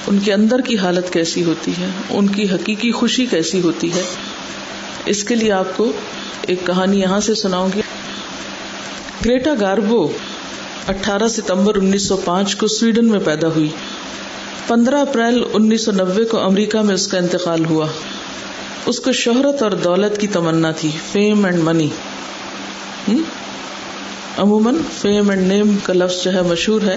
ان 0.06 0.18
کے 0.18 0.32
اندر 0.32 0.60
کی 0.60 0.78
حالت 0.78 1.12
کیسی 1.12 1.44
ہوتی 1.44 1.70
ہے؟ 1.70 1.90
ان 2.10 2.26
کی 2.26 2.44
حقیقی 2.44 2.92
خوشی 2.92 3.26
کیسی 3.26 3.60
ہوتی 3.60 3.92
ہے؟ 3.92 4.02
اس 5.04 5.24
کے 5.24 5.34
لیے 5.34 5.52
آپ 5.52 5.76
کو 5.76 5.92
ایک 6.42 6.66
کہانی 6.66 7.00
یہاں 7.00 7.20
سے 7.20 7.34
سناؤں 7.34 7.68
گی۔ 7.74 7.80
گریٹا 9.24 9.50
گاربو 9.60 10.12
اٹھارہ 10.88 11.28
ستمبر 11.28 11.74
انیس 11.74 12.08
سو 12.08 12.16
پانچ 12.16 12.56
کو 12.56 12.66
سویڈن 12.66 13.04
میں 13.04 13.20
پیدا 13.24 13.48
ہوئی۔ 13.48 13.68
پندرہ 14.66 15.00
اپریل 15.00 15.42
انیس 15.52 15.84
سو 15.84 15.92
نبے 15.92 16.24
کو 16.24 16.40
امریکہ 16.40 16.78
میں 16.78 16.94
اس 16.94 17.08
کا 17.08 17.18
انتقال 17.18 17.64
ہوا۔ 17.64 17.86
اس 18.86 19.00
کو 19.00 19.12
شہرت 19.12 19.62
اور 19.62 19.70
دولت 19.70 20.20
کی 20.20 20.26
تمنا 20.26 20.70
تھی 20.70 20.90
فیم 21.12 21.44
اینڈ 21.44 21.58
منی 21.58 21.88
عموماً 24.38 24.74
فیم 25.00 25.30
اینڈ 25.30 25.48
نیم 25.48 25.76
کا 25.82 25.92
لفظ 25.92 26.24
جو 26.24 26.32
ہے 26.32 26.42
مشہور 26.42 26.80
ہے۔ 26.82 26.96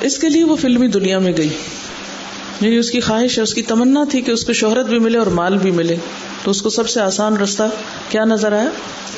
اس 0.00 0.18
کے 0.18 0.28
لیے 0.28 0.44
وہ 0.44 0.56
فلمی 0.56 0.86
دنیا 0.86 1.18
میں 1.18 1.32
گئی۔ 1.36 1.50
یعنی 2.60 2.76
اس 2.76 2.90
کی 2.90 3.00
خواہش 3.00 3.38
ہے، 3.38 3.42
اس 3.42 3.54
کی 3.54 3.62
تمنا 3.62 4.04
تھی 4.10 4.20
کہ 4.20 4.30
اس 4.30 4.44
کو 4.44 4.52
شہرت 4.52 4.86
بھی 4.86 4.98
ملے 4.98 5.18
اور 5.18 5.26
مال 5.26 5.58
بھی 5.58 5.70
ملے۔ 5.70 5.96
تو 6.42 6.50
اس 6.50 6.62
کو 6.62 6.70
سب 6.70 6.88
سے 6.88 7.00
آسان 7.00 7.36
رستہ 7.36 7.62
کیا 8.08 8.24
نظر 8.24 8.52
آیا؟ 8.52 8.68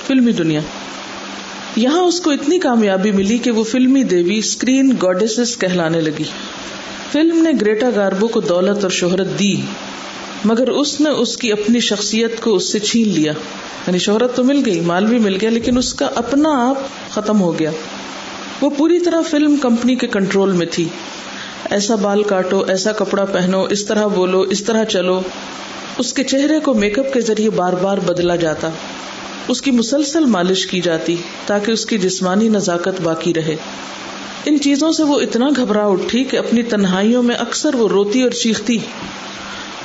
فلمی 0.07 0.33
دنیا۔ 0.33 0.61
یہاں 1.79 2.01
اس 2.01 2.21
کو 2.21 2.31
اتنی 2.31 2.59
کامیابی 2.59 3.11
ملی 3.11 3.39
کہ 3.39 3.51
وہ 3.51 3.65
فلمی 3.65 4.03
دیوی 4.03 4.39
اسکرین 4.39 4.93
گوڈیسز 5.03 5.57
کہلانے 5.57 6.01
لگی۔ 6.01 6.25
فلم 7.13 7.43
نے 7.43 7.51
گریٹا 7.61 7.87
گاربو 7.97 8.29
کو 8.29 8.41
دولت 8.41 8.83
اور 8.83 8.91
شہرت 8.91 9.39
دی، 9.39 9.55
مگر 10.45 10.69
اس 10.69 11.01
نے 11.01 11.11
اس 11.11 11.37
کی 11.37 11.53
اپنی 11.53 11.81
شخصیت 11.81 12.41
کو 12.41 12.55
اس 12.55 12.73
سے 12.73 12.79
چھین 12.79 13.09
لیا۔ 13.09 13.33
یعنی 13.87 13.99
شہرت 13.99 14.37
تو 14.37 14.45
مل 14.45 14.63
گئی، 14.67 14.81
مال 14.81 15.07
بھی 15.07 15.19
مل 15.19 15.37
گیا، 15.41 15.51
لیکن 15.51 15.79
اس 15.79 15.95
کا 15.95 16.09
اپنا 16.15 16.71
آپ 16.71 16.79
ختم 17.11 17.41
ہو 17.41 17.59
گیا۔ 17.59 17.71
وہ 18.61 18.71
پوری 18.71 19.01
طرح 19.01 19.21
فلم 19.31 19.57
کمپنی 19.57 19.95
کے 19.95 20.07
کنٹرول 20.07 20.53
میں 20.53 20.67
تھی۔ 20.71 20.89
ایسا 21.71 21.95
بال 21.95 22.23
کاٹو، 22.23 22.65
ایسا 22.69 22.93
کپڑا 22.93 23.25
پہنو، 23.25 23.63
اس 23.63 23.85
طرح 23.85 24.07
بولو، 24.07 24.41
اس 24.41 24.65
طرح 24.65 24.85
چلو۔ 24.85 25.21
اس 25.99 26.13
کے 26.13 26.25
چہرے 26.25 26.61
کو 26.61 26.75
میک 26.75 26.99
اپ 26.99 27.13
کے 27.13 27.21
ذریعے 27.21 27.51
بار 27.51 27.73
بار 27.73 27.99
بدلا 27.99 28.37
جاتا۔ 28.37 28.69
اس 29.49 29.63
کی 29.63 29.71
مسلسل 29.71 30.25
مالش 30.25 30.67
کی 30.67 30.81
جاتی 30.81 31.17
تاکہ 31.47 31.73
اس 31.73 31.87
کی 31.87 31.99
جسمانی 31.99 32.49
نزاکت 32.49 33.01
باقی 33.01 33.35
رہے۔ 33.35 33.57
ان 34.45 34.61
چیزوں 34.61 34.93
سے 34.93 35.03
وہ 35.03 35.21
اتنا 35.21 35.49
گھبرا 35.57 35.87
اٹھی 35.87 36.25
کہ 36.25 36.37
اپنی 36.37 36.63
تنہائیوں 36.63 37.23
میں 37.23 37.35
اکثر 37.35 37.75
وہ 37.75 37.89
روتی 37.89 38.23
اور 38.23 38.31
چیختی۔ 38.31 38.79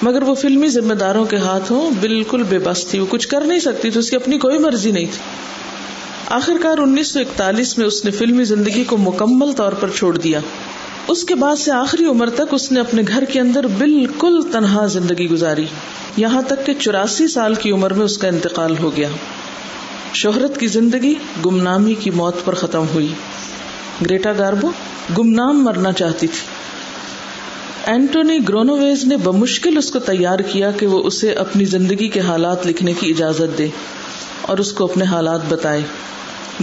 مگر 0.02 0.24
وہ 0.24 0.36
فلمی 0.36 0.68
ذمہ 0.68 0.94
داروں 0.94 1.26
کے 1.26 1.38
ہاتھوں 1.38 1.92
بالکل 2.00 2.44
بے 2.44 2.60
بس 2.60 2.86
تھی۔ 2.86 3.00
وہ 3.00 3.06
کچھ 3.10 3.28
کر 3.28 3.42
نہیں 3.42 3.60
سکتی 3.60 3.90
تھی، 3.90 4.00
اس 4.00 4.10
کی 4.10 4.16
اپنی 4.16 4.38
کوئی 4.38 4.58
مرضی 4.58 4.92
نہیں 4.92 5.06
تھی۔ 5.06 5.20
آخر 6.30 6.54
کار 6.62 6.78
انیس 6.78 7.08
سو 7.08 7.20
اکتالیس 7.20 7.78
میں 7.78 7.88
اس 7.88 8.06
نے 8.06 8.12
فلمی 8.12 8.44
زندگی 8.44 8.84
کو 8.84 8.98
مکمل 8.98 9.52
طور 9.52 9.72
پر 9.72 9.90
چھوڑ 9.90 10.18
دیا۔ 10.18 10.40
اس 11.08 11.24
کے 11.24 11.36
بعد 11.36 11.56
سے 11.56 11.72
آخری 11.72 12.06
عمر 12.06 12.30
تک 12.30 12.42
اس 12.52 12.72
نے 12.72 12.80
اپنے 12.80 13.02
گھر 13.08 13.24
کے 13.24 13.40
اندر 13.40 13.68
بالکل 13.68 14.42
تنہا 14.52 14.86
زندگی 14.86 15.30
گزاری۔ 15.30 15.66
یہاں 16.18 16.42
تک 16.42 16.66
کہ 16.66 16.74
چوراسی 16.80 17.28
سال 17.28 17.56
کی 17.56 17.72
عمر 17.72 17.94
میں 17.94 18.06
اس 18.06 18.18
کا 18.18 18.28
انتقال 18.28 18.78
ہو 18.78 18.98
گیا۔ 18.98 19.10
شہرت 20.14 20.60
کی 20.60 20.68
زندگی 20.68 21.14
گمنامی 21.46 21.94
کی 21.94 22.10
موت 22.10 22.36
پر 22.46 22.54
ختم 22.54 22.86
ہوئی۔ 22.94 23.14
گریٹا 24.02 24.32
گاربو، 24.38 24.72
گمنام 25.18 25.64
مرنا 25.64 25.92
چاہتی 25.92 26.28
تھی۔ 26.28 26.48
اینٹونی 27.86 28.38
گرونویز 28.50 29.04
نے 29.04 29.18
بمشکل 29.18 29.78
اس 29.78 29.92
کو 29.92 30.00
تیار 30.00 30.40
کیا 30.40 30.72
کہ 30.72 30.88
وہ 30.88 31.04
اسے 31.04 31.34
اپنی 31.34 31.66
زندگی 31.66 32.08
کے 32.08 32.20
حالات 32.20 32.68
لکھنے 32.68 32.94
کی 32.94 33.10
اجازت 33.10 33.58
دے 33.58 33.68
اور 34.42 34.58
اس 34.58 34.74
کو 34.74 34.84
اپنے 34.84 35.06
حالات 35.06 35.40
بتائے۔ 35.50 35.82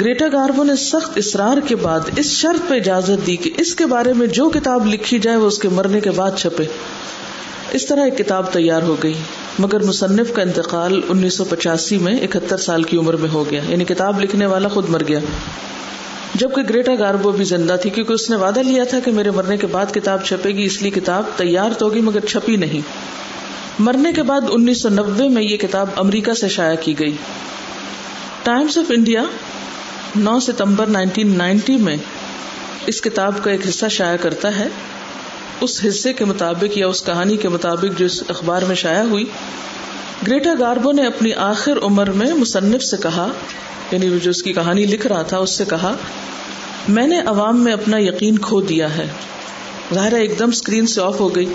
گریٹا 0.01 0.26
گاربو 0.32 0.64
نے 0.64 0.76
سخت 0.76 1.18
اصرار 1.18 1.57
کے 1.68 1.76
بعد 1.76 2.01
اس 2.16 2.26
شرط 2.26 2.68
پہ 2.68 2.74
اجازت 2.74 3.26
دی 3.26 3.36
کہ 3.36 3.51
اس 3.59 3.74
کے 3.74 3.86
بارے 3.86 4.12
میں 4.12 4.26
جو 4.26 4.51
کتاب 4.51 4.86
لکھی 4.86 5.18
جائے 5.18 5.36
وہ 5.36 5.46
اس 5.46 5.59
کے 5.59 5.68
مرنے 5.68 6.01
کے 6.01 6.11
بعد 6.11 6.30
چھپے۔ 6.36 6.64
اس 7.72 7.86
طرح 7.86 8.05
ایک 8.05 8.18
کتاب 8.18 8.53
تیار 8.53 8.82
ہو 8.82 8.96
گئی۔ 9.03 9.14
مگر 9.61 9.82
مصنف 9.82 10.32
کا 10.32 10.42
انتقال 10.42 11.00
انیس 11.08 11.34
سو 11.34 11.44
پچاسی 11.44 11.98
میں 11.98 12.20
اکہتر 12.20 12.56
سال 12.56 12.82
کی 12.82 12.96
عمر 12.96 13.14
میں 13.14 13.28
ہو 13.28 13.50
گیا 13.50 13.61
یعنی 13.68 13.84
کتاب 13.84 14.20
لکھنے 14.20 14.46
والا 14.46 14.68
خود 14.68 14.88
مر 14.88 15.02
گیا۔ 15.08 15.18
جبکہ 16.34 16.62
گریٹا 16.68 16.92
گاربو 16.98 17.30
بھی 17.30 17.44
زندہ 17.44 17.76
تھی، 17.82 17.90
کیونکہ 17.90 18.12
اس 18.12 18.30
نے 18.30 18.36
وعدہ 18.36 18.58
لیا 18.58 18.84
تھا 18.84 19.00
کہ 19.00 19.11
میرے 19.11 19.30
مرنے 19.30 19.56
کے 19.56 19.66
بعد 19.66 19.86
کتاب 19.94 20.24
چھپے 20.24 20.50
گی، 20.50 20.64
اس 20.64 20.82
لیے 20.82 20.90
کتاب 20.90 21.24
تیار 21.36 21.70
تو 21.78 21.86
ہوگی، 21.86 22.00
مگر 22.00 22.20
چھپی 22.20 22.56
نہیں۔ 22.56 22.80
مرنے 23.78 24.12
کے 24.12 24.22
بعد 24.22 24.40
انیس 24.50 24.82
سو 24.82 24.88
نبے 24.88 25.28
میں 25.28 25.42
یہ 25.42 25.56
کتاب 25.56 25.86
امریکہ 25.96 26.34
سے 26.34 26.48
شائع 26.48 26.76
کی 26.80 26.98
گئی۔ 26.98 27.12
ٹائمس 28.42 28.78
آف 28.78 28.90
انڈیا، 28.96 29.22
نو 30.16 30.40
ستمبر 30.40 30.86
نائنٹین 30.86 31.38
نائنٹی 31.38 31.76
میں 31.76 31.96
اس 32.86 33.00
کتاب 33.00 33.32
کا 33.42 33.50
ایک 33.50 33.68
حصہ 33.68 33.86
شائع 33.90 34.16
کرتا 34.16 34.58
ہے۔ 34.58 34.68
اس 35.61 35.84
حصے 35.88 36.12
کے 36.12 36.24
مطابق 36.24 36.78
یا 36.78 36.86
اس 36.86 37.02
کہانی 37.02 37.36
کے 37.36 37.48
مطابق 37.48 37.98
جو 37.98 38.06
اس 38.06 38.22
اخبار 38.28 38.62
میں 38.62 38.76
شائع 38.76 39.02
ہوئی 39.02 39.24
گریٹا 40.26 40.50
گاربو 40.61 40.92
نے 40.92 41.06
اپنی 41.06 41.32
آخر 41.32 41.78
عمر 41.82 42.11
میں 42.11 42.34
مصنف 42.34 42.82
سے 42.82 42.96
کہا 42.96 43.28
یعنی 43.90 44.18
جو 44.22 44.30
اس 44.30 44.42
کی 44.42 44.52
کہانی 44.52 44.84
لکھ 44.84 45.06
رہا 45.06 45.22
تھا، 45.22 45.38
اس 45.38 45.50
سے 45.50 45.64
کہا، 45.64 45.94
میں 46.88 47.06
نے 47.06 47.20
عوام 47.20 47.64
میں 47.64 47.72
اپنا 47.72 47.96
یقین 48.00 48.38
کھو 48.38 48.61
دیا 48.61 48.96
ہے۔ 48.96 49.08
ظاہر 49.94 50.12
ایک 50.12 50.38
دم 50.38 50.48
اسکرین 50.48 50.86
سے 50.86 51.00
آف 51.00 51.20
ہو 51.20 51.36
گئی۔ 51.36 51.54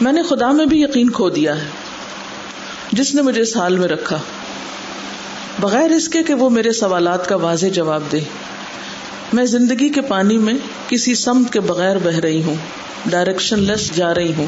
میں 0.00 0.12
نے 0.12 0.22
خدا 0.22 0.50
میں 0.50 0.66
بھی 0.66 0.82
یقین 0.82 1.10
کھو 1.10 1.30
دیا 1.30 1.60
ہے، 1.60 1.68
جس 2.92 3.14
نے 3.14 3.22
مجھے 3.22 3.42
اس 3.42 3.56
حال 3.56 3.78
میں 3.78 3.88
رکھا۔ 3.88 4.18
بغیر 5.60 5.90
اس 5.90 6.08
کے 6.08 6.22
کہ 6.22 6.34
وہ 6.34 6.50
میرے 6.50 6.72
سوالات 6.72 7.28
کا 7.28 7.36
واضح 7.36 7.66
جواب 7.66 8.02
دے۔ 8.12 8.20
میں 9.32 9.44
زندگی 9.44 9.88
کے 9.88 10.00
پانی 10.00 10.38
میں 10.38 10.54
کسی 10.88 11.14
سمت 11.14 11.52
کے 11.52 11.60
بغیر 11.60 11.96
بہ 11.98 12.18
رہی 12.18 12.42
ہوں 12.42 12.54
ڈائریکشن 13.06 13.58
لیس 13.58 13.96
جا 13.96 14.14
رہی 14.14 14.32
ہوں، 14.34 14.46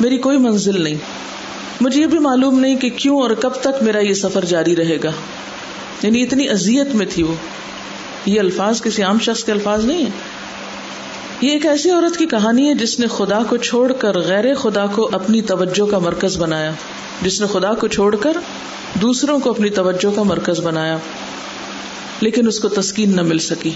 میری 0.00 0.18
کوئی 0.18 0.38
منزل 0.38 0.82
نہیں۔ 0.82 0.94
مجھے 1.80 2.00
یہ 2.00 2.06
بھی 2.06 2.18
معلوم 2.18 2.60
نہیں 2.60 2.76
کہ 2.76 2.90
کیوں 2.90 3.20
اور 3.20 3.30
کب 3.30 3.54
تک 3.54 3.82
میرا 3.82 3.98
یہ 3.98 4.14
سفر 4.14 4.44
جاری 4.44 4.76
رہے 4.76 4.98
گا۔ 5.04 5.10
یعنی 6.02 6.22
اتنی 6.22 6.48
اذیت 6.48 6.94
میں 6.94 7.06
تھی 7.10 7.22
وہ۔ 7.22 7.34
یہ 8.26 8.40
الفاظ 8.40 8.82
کسی 8.82 9.02
عام 9.02 9.18
شخص 9.18 9.44
کے 9.44 9.52
الفاظ 9.52 9.84
نہیں 9.84 10.06
ہے 10.06 10.10
یہ 11.40 11.50
ایک 11.50 11.66
ایسی 11.66 11.90
عورت 11.90 12.16
کی 12.16 12.26
کہانی 12.26 12.68
ہے 12.68 12.74
جس 12.74 13.00
نے 13.00 13.06
خدا 13.06 13.42
کو 13.42 13.56
چھوڑ 13.56 13.92
کر 13.92 14.18
غیر 14.18 14.54
خدا 14.54 14.86
کو 14.86 15.10
اپنی 15.12 15.42
توجہ 15.42 15.90
کا 15.90 15.98
مرکز 15.98 16.38
بنایا۔ 16.38 16.70
جس 17.22 17.40
نے 17.40 17.46
خدا 17.46 17.74
کو 17.74 17.88
چھوڑ 17.88 18.16
کر 18.16 18.32
دوسروں 19.02 19.38
کو 19.38 19.50
اپنی 19.50 19.70
توجہ 19.70 20.16
کا 20.16 20.22
مرکز 20.22 20.60
بنایا۔ 20.60 20.98
لیکن 22.20 22.46
اس 22.46 22.60
کو 22.60 22.68
تسکین 22.68 23.16
نہ 23.16 23.22
مل 23.22 23.38
سکی۔ 23.38 23.70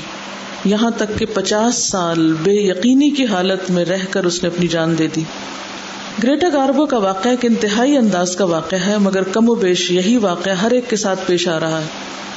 یہاں 0.68 0.90
تک 0.90 1.18
کہ 1.18 1.26
پچاس 1.34 1.74
سال 1.74 2.32
بے 2.42 2.52
یقینی 2.52 3.10
کی 3.10 3.26
حالت 3.26 3.70
میں 3.70 3.84
رہ 3.84 3.98
کر 4.10 4.24
اس 4.24 4.42
نے 4.42 4.48
اپنی 4.48 4.68
جان 4.68 4.98
دے 4.98 5.06
دی۔ 5.06 5.22
گریٹا 6.22 6.46
گاربو 6.52 6.86
کا 6.86 6.98
واقعہ 6.98 7.30
ایک 7.30 7.44
انتہائی 7.44 7.96
انداز 7.96 8.36
کا 8.36 8.44
واقعہ 8.44 8.78
ہے، 8.78 8.98
مگر 8.98 9.22
کم 9.22 9.48
و 9.48 9.54
بیش 9.54 9.90
یہی 9.90 10.16
واقعہ 10.16 10.52
ہر 10.52 10.70
ایک 10.70 10.90
کے 10.90 10.96
ساتھ 10.96 11.20
پیش 11.26 11.48
آ 11.48 11.60
رہا 11.60 11.80
ہے۔ 11.80 11.86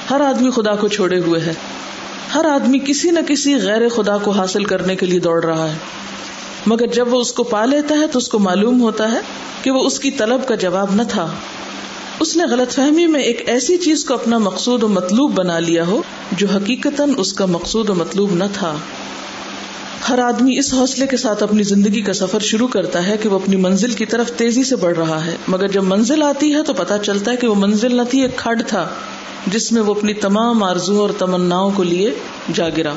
ہر 0.10 0.22
آدمی 0.22 0.52
خدا 0.52 0.76
کو 0.76 0.88
چھوڑے 0.88 1.20
ہوئے 1.20 1.42
ہے۔ 1.42 1.54
ہر 2.36 2.46
آدمی 2.46 2.80
کسی 2.86 3.12
نہ 3.12 3.20
کسی 3.28 3.56
غیر 3.56 3.90
خدا 3.90 4.18
کو 4.18 4.32
حاصل 4.32 4.64
کرنے 4.64 4.96
کے 4.96 5.06
لیے 5.06 5.20
دوڑ 5.20 5.46
رہا 5.46 5.70
ہے۔ 5.70 5.78
مگر 6.66 6.88
جب 6.88 7.14
وہ 7.14 7.22
اس 7.22 7.34
کو 7.34 7.44
پا 7.44 7.66
لیتا 7.66 7.96
ہے 7.96 8.08
تو 8.08 8.18
اس 8.18 8.28
کو 8.28 8.40
معلوم 8.40 8.82
ہوتا 8.82 9.12
ہے 9.12 9.20
کہ 9.62 9.72
وہ 9.72 9.84
اس 9.84 10.00
کی 10.00 10.12
طلب 10.12 10.48
کا 10.48 10.56
جواب 10.56 10.96
نہ 10.96 11.02
تھا۔ 11.10 11.28
اس 12.22 12.38
نے 12.38 12.44
غلط 12.46 12.74
فہمی 12.74 13.08
میں 13.08 13.20
ایک 13.20 13.50
ایسی 13.50 13.78
چیز 13.78 14.06
کو 14.06 14.14
اپنا 14.14 14.38
مقصود 14.38 14.84
و 14.84 14.88
مطلوب 14.88 15.34
بنا 15.34 15.60
لیا 15.60 15.86
ہو 15.88 16.02
جو 16.32 16.48
حقیقت 16.56 17.02
اس 17.18 17.34
کا 17.34 17.46
مقصود 17.46 17.90
و 17.90 17.96
مطلوب 17.96 18.34
نہ 18.34 18.44
تھا۔ 18.54 18.76
ہر 20.10 20.20
آدمی 20.20 20.58
اس 20.58 20.74
حوصلے 20.74 21.08
کے 21.08 21.18
ساتھ 21.18 21.44
اپنی 21.44 21.64
زندگی 21.64 22.02
کا 22.02 22.14
سفر 22.14 22.40
شروع 22.40 22.68
کرتا 22.68 23.08
ہے 23.08 23.18
کہ 23.18 23.30
وہ 23.30 23.36
اپنی 23.36 23.56
منزل 23.56 23.92
کی 23.92 24.06
طرف 24.06 24.32
تیزی 24.32 24.64
سے 24.64 24.76
بڑھ 24.76 24.98
رہا 24.98 25.26
ہے۔ 25.26 25.36
مگر 25.48 25.68
جب 25.68 25.84
منزل 25.84 26.24
آتی 26.24 26.54
ہے 26.54 26.64
تو 26.64 26.74
پتا 26.74 26.98
چلتا 26.98 27.32
ہے 27.32 27.38
کہ 27.38 27.48
وہ 27.48 27.56
منزل 27.56 27.96
نہ 27.96 28.02
تھی، 28.10 28.22
ایک 28.22 28.36
کھڈ 28.36 28.62
تھا، 28.68 28.90
جس 29.48 29.72
میں 29.72 29.82
وہ 29.82 29.96
اپنی 29.96 30.14
تمام 30.14 30.64
آرزو 30.64 31.02
اور 31.02 31.10
تمناؤں 31.18 31.72
کو 31.76 31.84
لیے 31.84 32.14
جا 32.54 32.70
گرا۔ 32.78 32.94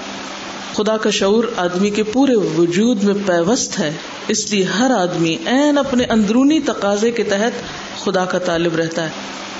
خدا 0.74 0.96
کا 0.96 1.10
شعور 1.10 1.44
آدمی 1.56 1.90
کے 1.90 2.02
پورے 2.02 2.34
وجود 2.34 3.02
میں 3.02 3.14
پیوست 3.26 3.78
ہے، 3.78 3.92
اس 4.28 4.50
لیے 4.50 4.64
ہر 4.64 4.90
آدمی 4.90 5.36
این 5.46 5.78
اپنے 5.78 6.04
اندرونی 6.04 6.60
تقاضے 6.60 7.10
کے 7.10 7.22
تحت 7.22 7.52
خدا 8.04 8.24
کا 8.24 8.38
طالب 8.38 8.76
رہتا 8.76 9.04
ہے۔ 9.04 9.10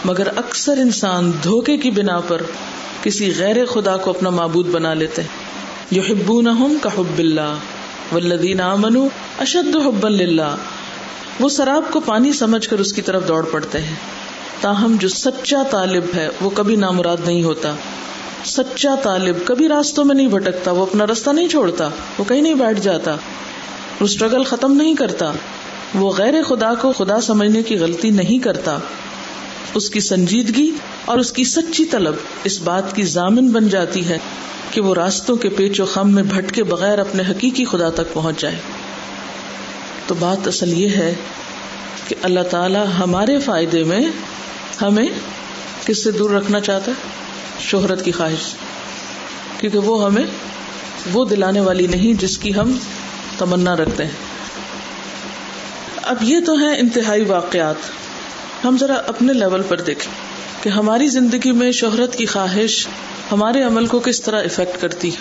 مگر 0.05 0.27
اکثر 0.37 0.73
انسان 0.73 1.33
دھوکے 1.45 1.77
کی 1.77 1.91
بنا 1.91 2.21
پر 2.21 2.43
کسی 3.03 3.33
غیر 3.39 3.67
خدا 3.67 3.97
کو 3.97 4.11
اپنا 4.11 4.31
معبود 4.31 4.67
بنا 4.67 4.95
لیتے 4.95 5.23
یو 5.91 6.03
ہبو 6.11 6.41
نہ 6.41 6.49
کا 6.83 6.91
حب 6.99 7.19
اللہ 7.19 7.55
ولدین 8.13 8.61
امن 8.61 9.09
اشد 9.39 9.77
حب 9.77 10.07
اللہ 10.07 10.57
وہ 11.41 11.49
شراب 11.49 11.85
کو 11.91 12.01
پانی 12.01 12.33
سمجھ 12.33 12.69
کر 12.69 12.79
اس 12.79 12.93
کی 12.93 13.03
طرف 13.03 13.29
دوڑ 13.29 13.45
پڑتے 13.51 13.81
ہیں۔ 13.81 13.97
تاہم 14.61 14.97
جو 15.01 15.09
سچا 15.09 15.63
طالب 15.71 16.05
ہے، 16.15 16.29
وہ 16.41 16.51
کبھی 16.51 16.77
نامراد 16.77 17.17
نہیں 17.27 17.43
ہوتا۔ 17.43 17.75
سچا 18.45 18.95
طالب 19.03 19.37
کبھی 19.45 19.69
راستوں 19.69 20.05
میں 20.05 20.15
نہیں 20.15 20.27
بھٹکتا، 20.27 20.71
وہ 20.71 20.83
اپنا 20.83 21.07
راستہ 21.07 21.31
نہیں 21.31 21.49
چھوڑتا، 21.49 21.89
وہ 22.19 22.25
کہیں 22.25 22.43
نہیں 22.43 22.55
بیٹھ 22.55 22.81
جاتا۔ 22.81 23.11
وہ 24.01 24.05
اسٹرگل 24.05 24.45
ختم 24.45 24.73
نہیں 24.73 24.95
کرتا، 24.95 25.33
وہ 25.95 26.13
غیر 26.13 26.35
خدا 26.43 26.75
کو 26.75 26.93
خدا 26.93 27.21
سمجھنے 27.21 27.63
کی 27.63 27.79
غلطی 27.79 28.11
نہیں 28.11 28.39
کرتا۔ 28.39 28.79
اس 29.75 29.91
کی 29.91 30.01
سنجیدگی 30.01 30.71
اور 31.05 31.19
اس 31.19 31.33
کی 31.33 31.45
سچی 31.45 31.85
طلب 31.85 32.15
اس 32.45 32.61
بات 32.61 32.97
کی 32.97 33.03
ضامن 33.03 33.49
بن 33.49 33.69
جاتی 33.69 34.09
ہے 34.09 34.19
کہ 34.71 34.81
وہ 34.81 34.95
راستوں 34.95 35.37
کے 35.37 35.49
پیچ 35.49 35.81
و 35.81 35.85
خم 35.85 36.15
میں 36.15 36.23
بھٹکے 36.23 36.65
بغیر 36.65 36.99
اپنے 36.99 37.23
حقیقی 37.31 37.65
خدا 37.65 37.91
تک 37.91 38.13
پہنچ 38.13 38.41
جائے۔ 38.41 38.57
تو 40.07 40.15
بات 40.19 40.49
اصل 40.49 40.73
یہ 40.73 40.89
ہے 40.89 41.15
کہ 42.09 42.17
اللہ 42.23 42.41
تعالی 42.51 42.79
ہمارے 42.99 43.39
فائدے 43.39 43.85
میں 43.85 44.01
ہمیں 44.83 45.07
کس 45.87 46.05
سے 46.05 46.11
دور 46.11 46.31
رکھنا 46.31 46.61
چاہتا 46.61 46.91
ہے؟ 46.91 47.24
شہرت 47.61 48.05
کی 48.05 48.13
خواہش 48.13 48.55
کیونکہ 49.61 49.79
وہ 49.79 50.05
ہمیں 50.05 50.25
وہ 51.13 51.25
دلانے 51.25 51.61
والی 51.61 51.87
نہیں 51.87 52.21
جس 52.21 52.39
کی 52.39 52.55
ہم 52.55 52.73
تمنا 53.39 53.77
رکھتے 53.77 54.05
ہیں۔ 54.05 54.11
اب 56.03 56.17
یہ 56.23 56.39
تو 56.47 56.59
ہے 56.59 56.81
انتہائی 56.81 57.25
واقعات۔ 57.25 57.75
ہم 58.65 58.77
ذرا 58.81 58.95
اپنے 58.95 59.33
لیول 59.33 59.63
پر 59.69 59.81
دیکھیں 59.81 60.13
کہ 60.63 60.69
ہماری 60.69 61.09
زندگی 61.09 61.53
میں 61.53 61.73
شہرت 61.73 62.17
کی 62.17 62.27
خواہش 62.27 62.87
ہمارے 63.33 63.63
عمل 63.63 63.87
کو 63.87 64.01
کس 64.01 64.21
طرح 64.21 64.43
افیکٹ 64.43 64.81
کرتی 64.81 65.11
ہے۔ 65.11 65.17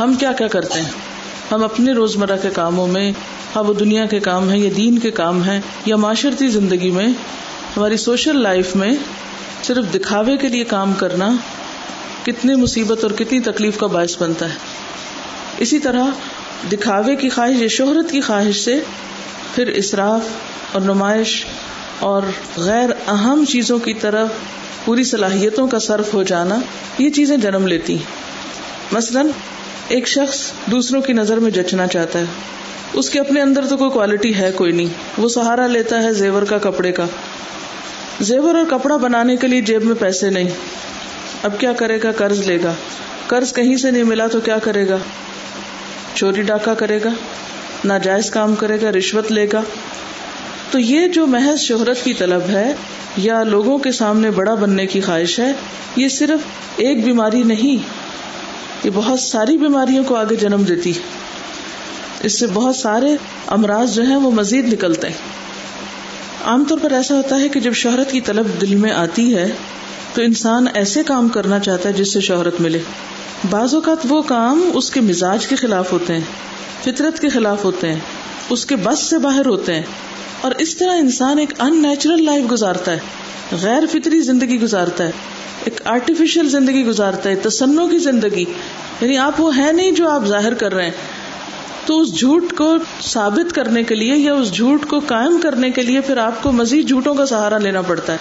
ہم 0.00 0.14
کیا 0.14 0.32
کیا 0.32 0.46
کرتے 0.46 0.80
ہیں؟ 0.80 0.90
ہم 1.52 1.64
اپنے 1.64 1.92
روزمرہ 1.92 2.36
کے 2.42 2.48
کاموں 2.50 2.86
میں 2.86 3.12
ہاں 3.56 3.64
وہ 3.64 3.74
دنیا 3.74 4.06
کے 4.06 4.20
کام 4.20 4.50
ہیں 4.50 4.58
یا 4.58 4.70
دین 4.76 4.98
کے 4.98 5.10
کام 5.10 5.42
ہیں 5.42 5.60
یا 5.86 5.96
معاشرتی 5.96 6.48
زندگی 6.48 6.90
میں، 6.90 7.08
ہماری 7.76 7.96
سوشل 7.96 8.42
لائف 8.42 8.76
میں 8.76 8.90
صرف 9.66 9.94
دکھاوے 9.94 10.36
کے 10.36 10.48
لیے 10.48 10.64
کام 10.64 10.92
کرنا 10.92 11.30
کتنی 12.22 12.54
مصیبت 12.54 12.98
اور 13.02 13.10
کتنی 13.10 13.40
تکلیف 13.40 13.78
کا 13.78 13.86
باعث 13.86 14.22
بنتا 14.22 14.48
ہے۔ 14.48 14.54
اسی 15.58 15.78
طرح 15.78 16.04
دکھاوے 16.72 17.16
کی 17.16 17.28
خواہش 17.28 17.62
یا 17.62 17.68
شہرت 17.68 18.10
کی 18.10 18.20
خواہش 18.20 18.64
سے 18.64 18.80
پھر 19.54 19.68
اصراف 19.68 20.20
اور 20.72 20.82
نمائش 20.82 21.46
اور 21.98 22.22
غیر 22.56 22.90
اہم 23.06 23.44
چیزوں 23.48 23.78
کی 23.78 23.94
طرف 23.94 24.28
پوری 24.84 25.04
صلاحیتوں 25.04 25.66
کا 25.66 25.78
صرف 25.78 26.14
ہو 26.14 26.22
جانا 26.22 26.56
یہ 26.98 27.10
چیزیں 27.10 27.36
جنم 27.36 27.66
لیتی 27.66 27.98
مثلاً 28.92 29.26
ایک 29.88 30.08
شخص 30.08 30.52
دوسروں 30.70 31.02
کی 31.02 31.12
نظر 31.12 31.36
میں 31.36 31.50
جچنا 31.50 31.86
چاہتا 31.86 32.18
ہے۔ 32.18 32.24
اس 32.92 33.10
کے 33.10 33.20
اپنے 33.20 33.40
اندر 33.42 33.66
تو 33.66 33.76
کوئی 33.76 33.90
کوالٹی 33.90 34.34
ہے 34.34 34.50
کوئی 34.54 34.72
نہیں۔ 34.72 34.86
وہ 35.18 35.28
سہارا 35.28 35.66
لیتا 35.66 36.02
ہے 36.02 36.12
زیور 36.12 36.42
کا، 36.42 36.58
کپڑے 36.58 36.92
کا۔ 36.92 37.06
زیور 38.20 38.54
اور 38.54 38.64
کپڑا 38.70 38.96
بنانے 38.96 39.36
کے 39.36 39.46
لیے 39.46 39.60
جیب 39.60 39.84
میں 39.84 39.94
پیسے 39.94 40.30
نہیں۔ 40.30 40.48
اب 41.42 41.52
کیا 41.58 41.72
کرے 41.72 41.98
گا؟ 42.02 42.12
قرض 42.12 42.38
لے 42.38 42.58
گا۔ 42.64 42.74
قرض 43.26 43.52
کہیں 43.52 43.76
سے 43.76 43.90
نہیں 43.90 44.02
ملا 44.02 44.26
تو 44.26 44.40
کیا 44.40 44.58
کرے 44.58 44.88
گا؟ 44.88 44.96
چوری 46.14 46.42
ڈاکہ 46.42 46.74
کرے 46.74 46.98
گا۔ 47.04 47.08
ناجائز 47.84 48.30
کام 48.30 48.54
کرے 48.54 48.80
گا، 48.82 48.90
رشوت 48.92 49.32
لے 49.32 49.46
گا۔ 49.52 49.62
تو 50.70 50.78
یہ 50.78 51.08
جو 51.08 51.26
محض 51.26 51.60
شہرت 51.60 52.04
کی 52.04 52.14
طلب 52.14 52.42
ہے 52.48 52.74
یا 53.16 53.42
لوگوں 53.42 53.78
کے 53.78 53.92
سامنے 53.92 54.30
بڑا 54.30 54.54
بننے 54.54 54.86
کی 54.86 55.00
خواہش 55.00 55.40
ہے، 55.40 55.52
یہ 55.96 56.08
صرف 56.08 56.40
ایک 56.76 57.04
بیماری 57.04 57.42
نہیں، 57.42 57.88
یہ 58.84 58.90
بہت 58.94 59.20
ساری 59.20 59.56
بیماریوں 59.56 60.04
کو 60.04 60.16
آگے 60.16 60.36
جنم 60.36 60.62
دیتی۔ 60.62 60.92
اس 62.22 62.38
سے 62.38 62.46
بہت 62.46 62.76
سارے 62.76 63.16
امراض 63.46 63.94
جو 63.94 64.02
ہیں 64.02 64.16
وہ 64.16 64.30
مزید 64.30 64.72
نکلتے۔ 64.72 65.08
ہیں 65.08 65.45
عام 66.46 66.64
طور 66.68 66.78
پر 66.82 66.92
ایسا 66.92 67.14
ہوتا 67.14 67.40
ہے 67.40 67.48
کہ 67.48 67.60
جب 67.60 67.72
شہرت 67.72 68.12
کی 68.12 68.20
طلب 68.20 68.46
دل 68.60 68.74
میں 68.74 68.90
آتی 68.90 69.36
ہے، 69.36 69.52
تو 70.14 70.22
انسان 70.22 70.66
ایسے 70.74 71.02
کام 71.02 71.28
کرنا 71.28 71.58
چاہتا 71.58 71.88
ہے 71.88 71.94
جس 71.94 72.12
سے 72.12 72.20
شہرت 72.20 72.60
ملے۔ 72.60 72.78
بعض 73.50 73.74
اوقات 73.74 73.96
وہ 74.08 74.22
کام 74.22 74.70
اس 74.74 74.90
کے 74.90 75.00
مزاج 75.00 75.46
کے 75.46 75.56
خلاف 75.56 75.92
ہوتے 75.92 76.12
ہیں، 76.12 76.20
فطرت 76.84 77.20
کے 77.20 77.28
خلاف 77.28 77.64
ہوتے 77.64 77.92
ہیں، 77.92 78.00
اس 78.50 78.66
کے 78.66 78.76
بس 78.76 78.98
سے 78.98 79.18
باہر 79.18 79.46
ہوتے 79.46 79.74
ہیں۔ 79.74 79.82
اور 80.40 80.52
اس 80.58 80.76
طرح 80.76 80.96
انسان 80.96 81.38
ایک 81.38 81.52
ان 81.60 81.82
نیچرل 81.82 82.24
لائف 82.24 82.50
گزارتا 82.50 82.92
ہے، 82.92 82.98
غیر 83.62 83.82
فطری 83.92 84.20
زندگی 84.20 84.60
گزارتا 84.60 85.04
ہے، 85.04 85.10
ایک 85.64 85.80
آرٹیفیشل 85.84 86.48
زندگی 86.48 86.84
گزارتا 86.84 87.30
ہے، 87.30 87.34
تسنوں 87.34 87.88
کی 87.88 87.98
زندگی۔ 87.98 88.44
یعنی 89.00 89.18
آپ 89.18 89.40
وہ 89.40 89.56
ہے 89.56 89.72
نہیں 89.72 89.90
جو 89.90 90.08
آپ 90.08 90.26
ظاہر 90.26 90.54
کر 90.54 90.74
رہے 90.74 90.84
ہیں۔ 90.84 91.25
تو 91.86 92.00
اس 92.00 92.18
جھوٹ 92.18 92.44
کو 92.56 92.76
ثابت 93.02 93.54
کرنے 93.54 93.82
کے 93.82 93.94
لیے 93.94 94.16
یا 94.16 94.34
اس 94.34 94.52
جھوٹ 94.52 94.86
کو 94.86 95.00
قائم 95.06 95.40
کرنے 95.42 95.70
کے 95.70 95.82
لیے 95.82 96.00
پھر 96.00 96.16
آپ 96.16 96.42
کو 96.42 96.52
مزید 96.52 96.88
جھوٹوں 96.88 97.14
کا 97.14 97.26
سہارا 97.26 97.58
لینا 97.58 97.82
پڑتا 97.82 98.12
ہے 98.12 98.18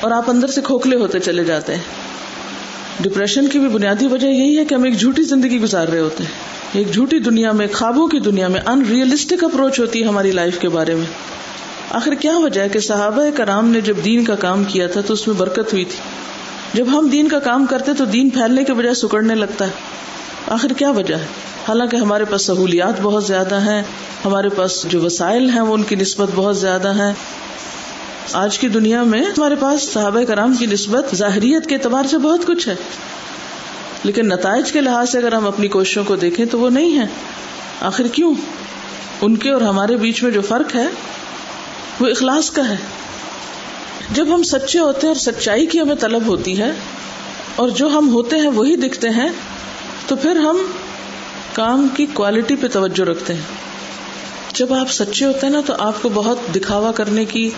اور 0.00 0.10
آپ 0.10 0.30
اندر 0.30 0.46
سے 0.46 0.60
کھوکھلے 0.60 0.96
ہوتے 0.96 1.18
چلے 1.18 1.44
جاتے 1.44 1.74
ہیں۔ 1.74 1.82
ڈپریشن 3.00 3.46
کی 3.46 3.58
بھی 3.58 3.68
بنیادی 3.68 4.06
وجہ 4.06 4.26
یہی 4.26 4.58
ہے 4.58 4.64
کہ 4.64 4.74
ہم 4.74 4.84
ایک 4.84 4.98
جھوٹی 4.98 5.22
زندگی 5.22 5.60
گزار 5.60 5.88
رہے 5.88 6.00
ہوتے 6.00 6.24
ہیں۔ 6.24 6.30
ایک 6.72 6.92
جھوٹی 6.92 7.18
دنیا 7.18 7.52
میں، 7.52 7.66
خوابوں 7.72 8.06
کی 8.06 8.18
دنیا 8.18 8.48
میں 8.48 8.60
ان 8.66 8.84
ریئلسٹک 8.88 9.44
اپروچ 9.44 9.80
ہوتی 9.80 10.02
ہے 10.02 10.08
ہماری 10.08 10.30
لائف 10.30 10.58
کے 10.58 10.68
بارے 10.68 10.94
میں۔ 10.94 11.06
آخر 11.90 12.14
کیا 12.14 12.38
وجہ 12.38 12.60
ہے 12.60 12.68
کہ 12.68 12.80
صحابہ 12.80 13.24
کرام 13.36 13.68
نے 13.68 13.80
جب 13.80 13.94
دین 14.04 14.24
کا 14.24 14.34
کام 14.34 14.64
کیا 14.64 14.86
تھا 14.86 15.00
تو 15.00 15.12
اس 15.12 15.28
میں 15.28 15.36
برکت 15.36 15.72
ہوئی 15.72 15.84
تھی۔ 15.84 15.98
جب 16.74 16.98
ہم 16.98 17.08
دین 17.08 17.28
کا 17.28 17.38
کام 17.38 17.66
کرتے 17.66 17.92
تو 17.94 18.04
دین 18.04 18.30
پھیلنے 18.30 18.64
کے 18.64 18.72
بجائے 18.72 18.94
سکڑنے 18.94 19.34
لگتا 19.34 19.66
ہے۔ 19.66 19.70
آخر 20.48 20.68
کیا 20.68 20.90
وجہ 20.90 21.14
ہے؟ 21.14 21.26
حالانکہ 21.68 21.96
ہمارے 21.96 22.24
پاس 22.24 22.42
سہولیات 22.42 23.00
بہت 23.02 23.24
زیادہ 23.24 23.60
ہیں، 23.60 23.82
ہمارے 24.24 24.48
پاس 24.48 24.86
جو 24.88 25.00
وسائل 25.00 25.50
ہیں 25.50 25.60
وہ 25.60 25.74
ان 25.74 25.82
کی 25.82 25.94
نسبت 25.94 26.28
بہت 26.34 26.56
زیادہ 26.56 26.88
ہے 26.88 27.12
آج 28.32 28.58
کی 28.58 28.68
دنیا 28.68 29.02
میں 29.02 29.22
ہمارے 29.22 29.54
پاس 29.54 29.82
صحابہ 29.82 30.22
کرام 30.22 30.54
کی 30.54 30.66
نسبت 30.66 31.14
ظاہریت 31.14 31.66
کے 31.66 31.74
اعتبار 31.74 32.04
سے 32.04 32.18
بہت 32.18 32.46
کچھ 32.46 32.68
ہے۔ 32.68 32.74
لیکن 34.04 34.28
نتائج 34.28 34.72
کے 34.72 34.80
لحاظ 34.80 35.10
سے 35.10 35.18
اگر 35.18 35.32
ہم 35.32 35.46
اپنی 35.46 35.68
کوششوں 35.68 36.04
کو 36.04 36.16
دیکھیں 36.16 36.46
تو 36.46 36.58
وہ 36.60 36.70
نہیں 36.70 36.98
ہے۔ 36.98 37.06
آخر 37.80 38.06
کیوں؟ 38.06 38.34
ان 39.20 39.36
کے 39.36 39.50
اور 39.50 39.60
ہمارے 39.60 39.96
بیچ 39.96 40.22
میں 40.22 40.30
جو 40.30 40.40
فرق 40.40 40.74
ہے، 40.74 40.86
وہ 42.00 42.06
اخلاص 42.06 42.50
کا 42.50 42.68
ہے۔ 42.68 42.76
جب 44.10 44.34
ہم 44.34 44.42
سچے 44.42 44.78
ہوتے 44.78 45.06
ہیں 45.06 45.08
اور 45.08 45.32
سچائی 45.32 45.66
کی 45.66 45.80
ہمیں 45.80 45.96
طلب 45.96 46.26
ہوتی 46.26 46.58
ہے، 46.58 46.70
اور 47.56 47.68
جو 47.68 47.88
ہم 47.88 48.08
ہوتے 48.08 48.36
ہیں 48.36 48.48
وہی 48.48 48.76
دکھتے 48.76 49.08
ہیں 49.08 49.28
تو 50.08 50.16
پھر 50.16 50.36
ہم 50.36 50.58
کام 51.52 51.88
کی 51.96 52.06
کوالٹی 52.12 52.56
پہ 52.56 52.66
توجہ 52.72 53.04
رکھتے 53.04 53.34
ہیں۔ 53.34 53.40
جب 54.54 54.74
آپ 54.74 54.90
سچے 54.90 55.24
ہوتے 55.24 55.38
ہیں 55.42 55.52
نا 55.52 55.60
تو 55.66 55.74
آپ 55.78 56.02
کو 56.02 56.08
بہت 56.08 56.38
دکھاوا 56.54 56.92
کرنے 56.92 57.24
کی، 57.24 57.50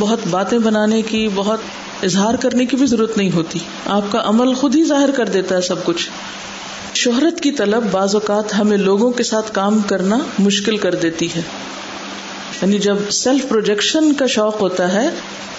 بہت 0.00 0.18
باتیں 0.30 0.58
بنانے 0.58 1.02
کی، 1.02 1.28
بہت 1.34 1.60
اظہار 2.02 2.34
کرنے 2.34 2.66
کی 2.66 2.76
بھی 2.76 2.86
ضرورت 2.86 3.16
نہیں 3.16 3.30
ہوتی۔ 3.32 3.58
آپ 3.86 4.02
کا 4.10 4.22
عمل 4.24 4.54
خود 4.54 4.76
ہی 4.76 4.84
ظاہر 4.84 5.10
کر 5.10 5.28
دیتا 5.28 5.56
ہے 5.56 5.60
سب 5.60 5.84
کچھ۔ 5.84 6.10
شہرت 6.94 7.40
کی 7.40 7.52
طلب 7.52 7.84
بعض 7.90 8.14
اوقات 8.14 8.58
ہمیں 8.58 8.76
لوگوں 8.76 9.10
کے 9.10 9.22
ساتھ 9.22 9.54
کام 9.54 9.78
کرنا 9.78 10.18
مشکل 10.38 10.76
کر 10.76 10.94
دیتی 10.94 11.28
ہے۔ 11.36 11.42
یعنی 12.62 12.78
جب 12.78 12.96
سیلف 13.10 13.48
پروجیکشن 13.48 14.12
کا 14.12 14.26
شوق 14.26 14.60
ہوتا 14.60 14.92
ہے 14.92 15.08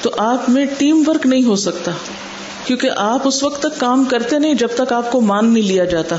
تو 0.01 0.09
آپ 0.17 0.49
میں 0.49 0.65
ٹیم 0.77 1.03
ورک 1.07 1.25
نہیں 1.25 1.43
ہو 1.43 1.55
سکتا۔ 1.55 1.91
کیونکہ 2.69 2.89
آپ 2.95 3.27
اس 3.27 3.43
وقت 3.43 3.61
تک 3.61 3.79
کام 3.79 4.03
کرتے 4.03 4.39
نہیں 4.39 4.53
جب 4.53 4.67
تک 4.77 4.93
آپ 4.93 5.11
کو 5.11 5.21
مان 5.21 5.53
نہیں 5.53 5.63
لیا 5.63 5.85
جاتا۔ 5.85 6.15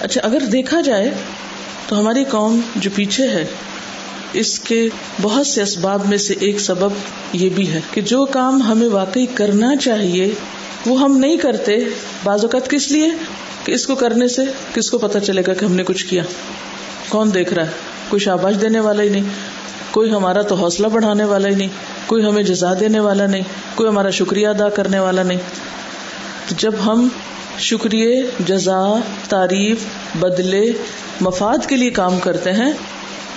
اچھا 0.00 0.20
اگر 0.24 0.40
دیکھا 0.40 0.80
جائے 0.80 1.14
تو 1.88 2.00
ہماری 2.00 2.24
قوم 2.24 2.60
جو 2.76 2.90
پیچھے 2.94 3.28
ہے، 3.28 3.46
اس 4.32 4.58
کے 4.58 4.88
بہت 5.22 5.46
سے 5.46 5.62
اسباب 5.62 6.06
میں 6.06 6.18
سے 6.18 6.34
ایک 6.40 6.60
سبب 6.60 6.88
یہ 7.32 7.48
بھی 7.48 7.70
ہے 7.70 7.80
کہ 7.90 8.00
جو 8.00 8.24
کام 8.24 8.62
ہمیں 8.62 8.88
واقعی 8.88 9.26
کرنا 9.26 9.76
چاہیے، 9.76 10.34
وہ 10.86 11.00
ہم 11.00 11.16
نہیں 11.16 11.36
کرتے۔ 11.36 11.76
بعض 12.24 12.42
اوقات 12.42 12.70
کس 12.70 12.90
لیے؟ 12.90 13.10
کہ 13.64 13.72
اس 13.72 13.86
کو 13.86 13.94
کرنے 13.94 14.28
سے 14.28 14.42
کس 14.74 14.90
کو 14.90 14.98
پتا 14.98 15.20
چلے 15.20 15.42
گا 15.46 15.54
کہ 15.54 15.64
ہم 15.64 15.72
نے 15.72 15.84
کچھ 15.84 16.06
کیا۔ 16.06 16.22
کون 17.08 17.34
دیکھ 17.34 17.54
رہا 17.54 17.66
ہے؟ 17.66 17.70
کوئی 18.08 18.20
شاباش 18.20 18.54
دینے 18.60 18.80
والا 18.80 19.02
ہی 19.02 19.08
نہیں۔ 19.08 19.24
کوئی 19.96 20.10
ہمارا 20.12 20.42
تو 20.42 20.54
حوصلہ 20.54 20.86
بڑھانے 20.86 21.24
والا 21.24 21.48
ہی 21.48 21.54
نہیں، 21.54 21.68
کوئی 22.06 22.24
ہمیں 22.24 22.42
جزا 22.42 22.74
دینے 22.80 23.00
والا 23.00 23.26
نہیں، 23.26 23.42
کوئی 23.74 23.88
ہمارا 23.88 24.10
شکریہ 24.10 24.48
ادا 24.48 24.68
کرنے 24.68 24.98
والا 24.98 25.22
نہیں۔ 25.22 25.38
جب 26.58 26.72
ہم 26.86 27.08
شکریہ، 27.58 28.22
جزا، 28.46 29.00
تعریف، 29.28 29.78
بدلے، 30.20 30.72
مفاد 31.20 31.66
کے 31.66 31.76
لیے 31.76 31.90
کام 31.90 32.18
کرتے 32.18 32.52
ہیں، 32.52 32.72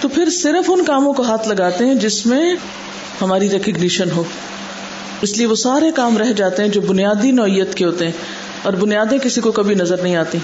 تو 0.01 0.07
پھر 0.07 0.30
صرف 0.30 0.70
ان 0.70 0.86
کاموں 0.86 1.14
کو 1.14 1.24
ہاتھ 1.24 1.47
لگاتے 1.47 1.86
ہیں 1.86 1.95
جس 1.95 2.26
میں 2.26 2.55
ہماری 3.22 3.49
ریکگنیشن 3.49 4.12
ہو۔ 4.12 4.24
اس 5.22 5.38
لیے 5.38 5.45
وہ 5.45 5.55
سارے 5.55 5.91
کام 5.91 6.18
رہ 6.18 6.32
جاتے 6.32 6.62
ہیں 6.62 6.70
جو 6.70 6.82
بنیادی 6.82 7.32
نوعیت 7.32 7.76
کے 7.76 7.86
ہوتے 7.86 8.05
ہیں 8.05 8.14
اور 8.64 8.74
بنیادیں 8.74 9.18
کسی 9.18 9.41
کو 9.41 9.51
کبھی 9.51 9.76
نظر 9.76 9.97
نہیں 9.97 10.16
آتی۔ 10.16 10.38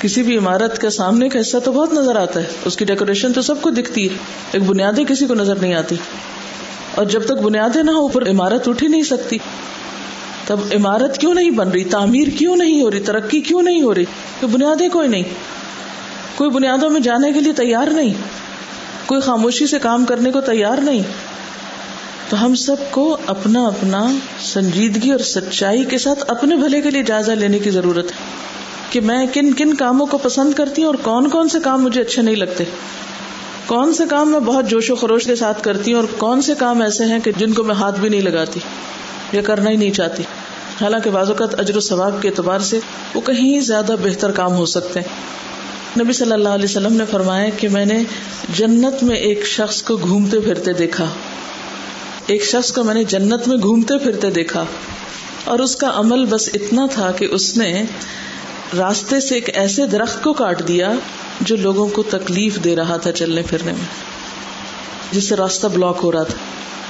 کسی 0.00 0.22
بھی 0.22 0.38
عمارت 0.38 0.78
کا 0.78 0.90
سامنے 0.90 1.28
کا 1.28 1.40
حصہ 1.40 1.56
تو 1.64 1.72
بہت 1.72 1.92
نظر 1.92 2.16
آتا 2.16 2.40
ہے۔ 2.40 2.44
اس 2.64 2.76
کی 2.76 2.84
ڈیکوریشن 2.84 3.32
تو 3.32 3.42
سب 3.42 3.62
کو 3.62 3.70
دکھتی 3.70 4.10
ہے۔ 4.10 4.16
ایک 4.52 4.62
بنیادیں 4.62 5.04
کسی 5.04 5.26
کو 5.26 5.34
نظر 5.34 5.56
نہیں 5.56 5.74
آتی۔ 5.74 5.96
اور 6.94 7.04
جب 7.04 7.24
تک 7.24 7.32
بنیادیں 7.32 7.82
نہ 7.82 7.90
ہو 7.90 8.00
اوپر 8.00 8.30
عمارت 8.30 8.68
اٹھ 8.68 8.82
ہی 8.82 8.88
نہیں 8.88 9.02
سکتی۔ 9.02 9.38
تب 10.46 10.56
عمارت 10.72 11.18
کیوں 11.18 11.34
نہیں 11.34 11.50
بن 11.50 11.70
رہی؟ 11.70 11.84
تعمیر 11.84 12.28
کیوں 12.38 12.56
نہیں 12.56 12.82
ہو 12.82 12.90
رہی؟ 12.90 13.00
ترقی 13.00 13.40
کیوں 13.40 13.62
نہیں 13.62 13.82
ہو 13.82 13.94
رہی؟ 13.94 14.04
کہ 14.40 14.46
بنیادیں 14.46 14.88
کوئی 14.88 15.08
نہیں۔ 15.08 15.22
کوئی 16.36 16.50
بنیادوں 16.50 16.90
میں 16.90 17.00
جانے 17.00 17.32
کے 17.32 17.40
لیے 17.40 17.52
تیار 17.52 17.86
نہیں۔ 17.86 18.14
کوئی 19.06 19.20
خاموشی 19.20 19.66
سے 19.66 19.78
کام 19.78 20.04
کرنے 20.04 20.30
کو 20.30 20.40
تیار 20.40 20.78
نہیں۔ 20.78 21.02
تو 22.28 22.44
ہم 22.44 22.54
سب 22.54 22.76
کو 22.90 23.16
اپنا 23.26 23.66
اپنا 23.66 24.06
سنجیدگی 24.40 25.10
اور 25.10 25.18
سچائی 25.18 25.84
کے 25.84 25.98
ساتھ 25.98 26.24
اپنے 26.28 26.56
بھلے 26.56 26.80
کے 26.80 26.90
لیے 26.90 27.02
جائزہ 27.02 27.32
لینے 27.32 27.58
کی 27.58 27.70
ضرورت 27.70 28.04
ہے۔ 28.04 28.46
کہ 28.90 29.00
میں 29.00 29.26
کن 29.26 29.54
کن 29.54 29.74
کاموں 29.74 30.06
کو 30.06 30.18
پسند 30.18 30.52
کرتی 30.52 30.82
ہوں 30.82 30.86
اور 30.86 30.94
کون 30.94 31.28
کون 31.28 31.48
سے 31.48 31.58
کام 31.64 31.82
مجھے 31.82 32.00
اچھے 32.00 32.22
نہیں 32.22 32.36
لگتے؟ 32.36 32.64
کون 33.66 33.94
سے 33.94 34.04
کام 34.10 34.30
میں 34.30 34.40
بہت 34.40 34.70
جوش 34.70 34.90
و 34.90 34.94
خروش 34.94 35.24
کے 35.24 35.34
ساتھ 35.34 35.62
کرتی 35.62 35.92
ہوں 35.92 36.00
اور 36.00 36.08
کون 36.18 36.42
سے 36.42 36.54
کام 36.58 36.80
ایسے 36.80 37.04
ہیں 37.04 37.18
کہ 37.18 37.32
جن 37.36 37.52
کو 37.52 37.62
میں 37.64 37.74
ہاتھ 37.74 38.00
بھی 38.00 38.08
نہیں 38.08 38.20
لگاتی 38.20 38.60
یا 39.32 39.42
کرنا 39.42 39.70
ہی 39.70 39.76
نہیں 39.76 39.90
چاہتی؟ 39.90 40.22
حالانکہ 40.80 41.10
بعض 41.10 41.28
اوقات 41.28 41.60
اجر 41.60 41.76
و 41.76 41.80
ثواب 41.80 42.22
کے 42.22 42.28
اعتبار 42.28 42.58
سے 42.58 42.80
وہ 43.14 43.20
کہیں 43.20 43.60
زیادہ 43.60 43.96
بہتر 44.02 44.30
کام 44.30 44.54
ہو 44.54 44.66
سکتے 44.66 45.00
ہیں۔ 45.00 45.08
نبی 46.00 46.12
صلی 46.12 46.32
اللہ 46.32 46.48
علیہ 46.48 46.64
وسلم 46.64 46.92
نے 46.92 47.04
فرمایا 47.10 47.48
کہ 47.56 47.68
میں 47.68 47.84
نے 47.84 48.02
جنت 48.54 49.02
میں 49.02 49.16
ایک 49.16 49.46
شخص 49.46 49.82
کو 49.82 49.96
گھومتے 49.96 50.40
پھرتے 50.40 50.72
دیکھا۔ 50.72 51.06
ایک 52.26 52.44
شخص 52.44 52.72
کو 52.72 52.84
میں 52.84 52.94
نے 52.94 53.04
جنت 53.04 53.48
میں 53.48 53.56
گھومتے 53.56 53.98
پھرتے 53.98 54.30
دیکھا۔ 54.30 54.64
اور 55.44 55.58
اس 55.58 55.76
کا 55.76 55.90
عمل 55.94 56.24
بس 56.24 56.50
اتنا 56.54 56.86
تھا 56.86 57.10
کہ 57.10 57.28
اس 57.30 57.56
نے 57.56 57.84
راستے 58.78 59.20
سے 59.20 59.34
ایک 59.34 59.56
ایسے 59.56 59.86
درخت 59.86 60.22
کو 60.22 60.32
کاٹ 60.32 60.68
دیا 60.68 60.92
جو 61.40 61.56
لوگوں 61.56 61.88
کو 61.88 62.02
تکلیف 62.02 62.64
دے 62.64 62.76
رہا 62.76 62.96
تھا 62.96 63.12
چلنے 63.12 63.42
پھرنے 63.42 63.72
میں، 63.72 63.86
جس 65.12 65.28
سے 65.28 65.36
راستہ 65.36 65.66
بلاک 65.66 66.00
ہو 66.02 66.12
رہا 66.12 66.22
تھا 66.22 66.38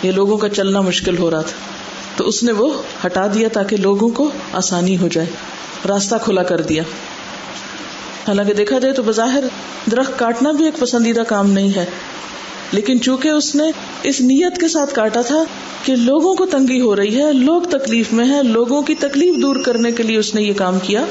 یہ 0.06 0.12
لوگوں 0.12 0.36
کا 0.36 0.48
چلنا 0.48 0.80
مشکل 0.80 1.18
ہو 1.18 1.30
رہا 1.30 1.40
تھا۔ 1.40 1.76
تو 2.16 2.28
اس 2.28 2.42
نے 2.42 2.52
وہ 2.52 2.82
ہٹا 3.06 3.26
دیا 3.34 3.48
تاکہ 3.52 3.76
لوگوں 3.76 4.08
کو 4.08 4.30
آسانی 4.52 4.98
ہو 4.98 5.08
جائے۔ 5.08 5.26
راستہ 5.88 6.14
کھلا 6.22 6.42
کر 6.42 6.60
دیا۔ 6.60 6.82
حالانکہ 8.28 8.54
دیکھا 8.54 8.78
جائے 8.78 8.94
تو 8.94 9.02
بظاہر 9.02 9.44
درخت 9.90 10.18
کاٹنا 10.18 10.52
بھی 10.52 10.64
ایک 10.64 10.78
پسندیدہ 10.78 11.20
کام 11.20 11.50
نہیں 11.50 11.76
ہے۔ 11.76 11.84
لیکن 12.72 13.00
چونکہ 13.00 13.28
اس 13.28 13.54
نے 13.54 13.64
اس 14.02 14.20
نیت 14.20 14.60
کے 14.60 14.68
ساتھ 14.68 14.94
کاٹا 14.94 15.22
تھا 15.22 15.44
کہ 15.84 15.96
لوگوں 15.96 16.34
کو 16.34 16.46
تنگی 16.46 16.80
ہو 16.80 16.96
رہی 16.96 17.22
ہے، 17.22 17.32
لوگ 17.32 17.62
تکلیف 17.62 18.12
میں 18.12 18.28
ہے 18.28 18.42
لوگوں 18.42 18.82
کی 18.82 18.94
تکلیف 18.94 19.42
دور 19.42 19.56
کرنے 19.56 19.92
کے 19.92 20.02
لیے 20.02 20.18
اس 20.18 20.34
نے 20.34 20.42
یہ 20.42 20.52
کام 20.52 20.78
کیا 20.78 21.04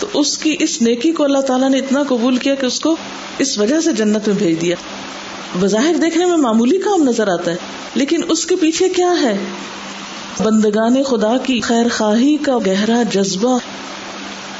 تو 0.00 0.06
اس 0.14 0.36
کی 0.38 0.56
اس 0.60 0.80
نیکی 0.82 1.12
کو 1.12 1.24
اللہ 1.24 1.40
تعالیٰ 1.46 1.68
نے 1.70 1.78
اتنا 1.78 2.02
قبول 2.08 2.36
کیا 2.36 2.54
کہ 2.54 2.66
اس 2.66 2.80
کو 2.80 2.94
اس 3.38 3.56
وجہ 3.58 3.80
سے 3.80 3.92
جنت 3.92 4.28
میں 4.28 4.36
بھیج 4.36 4.60
دیا۔ 4.60 4.76
بظاہر 5.60 5.94
دیکھنے 6.02 6.24
میں 6.24 6.36
معمولی 6.36 6.78
کام 6.78 7.02
نظر 7.02 7.28
آتا 7.28 7.50
ہے، 7.50 7.56
لیکن 7.94 8.22
اس 8.28 8.46
کے 8.46 8.56
پیچھے 8.56 8.88
کیا 8.88 9.12
ہے؟ 9.22 9.36
بندگان 10.38 11.02
خدا 11.02 11.36
کی 11.36 11.60
خیر 11.60 11.88
خواہی 11.96 12.36
کا 12.36 12.58
گہرا 12.66 13.02
جذبہ۔ 13.12 13.58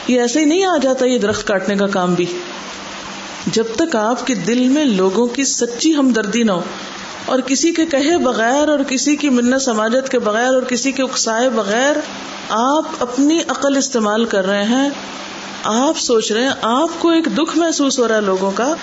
یہ 0.08 0.20
ایسے 0.20 0.40
ہی 0.40 0.44
نہیں 0.44 0.64
آ 0.64 0.76
جاتا 0.82 1.06
یہ 1.06 1.18
درخت 1.18 1.46
کاٹنے 1.46 1.76
کا 1.76 1.86
کام 1.86 2.14
بھی۔ 2.14 2.26
جب 3.46 3.64
تک 3.76 3.96
آپ 3.96 4.26
کے 4.26 4.34
دل 4.46 4.68
میں 4.68 4.84
لوگوں 4.84 5.26
کی 5.26 5.44
سچی 5.44 5.94
ہمدردی 5.96 6.42
نہ 6.42 6.52
ہو، 6.52 6.62
اور 7.26 7.38
کسی 7.40 7.70
کے 7.72 7.86
کہے 7.86 8.16
بغیر، 8.18 8.68
اور 8.68 8.78
کسی 8.88 9.16
کی 9.16 9.28
منت 9.28 9.62
سماجت 9.62 10.08
کے 10.08 10.18
بغیر، 10.18 10.54
اور 10.54 10.62
کسی 10.62 10.92
کے 10.92 11.02
اکسائے 11.02 11.48
بغیر 11.50 11.96
آپ 12.48 12.84
اپنی 12.98 13.38
عقل 13.48 13.76
استعمال 13.76 14.24
کر 14.24 14.46
رہے 14.46 14.64
ہیں 14.64 14.88
آپ 15.64 15.98
سوچ 15.98 16.32
رہے 16.32 16.42
ہیں، 16.42 16.50
آپ 16.62 16.88
کو 16.98 17.08
ایک 17.08 17.24
دکھ 17.24 17.58
محسوس 17.58 17.98
ہو 17.98 18.08
رہا 18.08 18.16
ہے 18.16 18.20
لوگوں 18.20 18.50
کا 18.50 18.74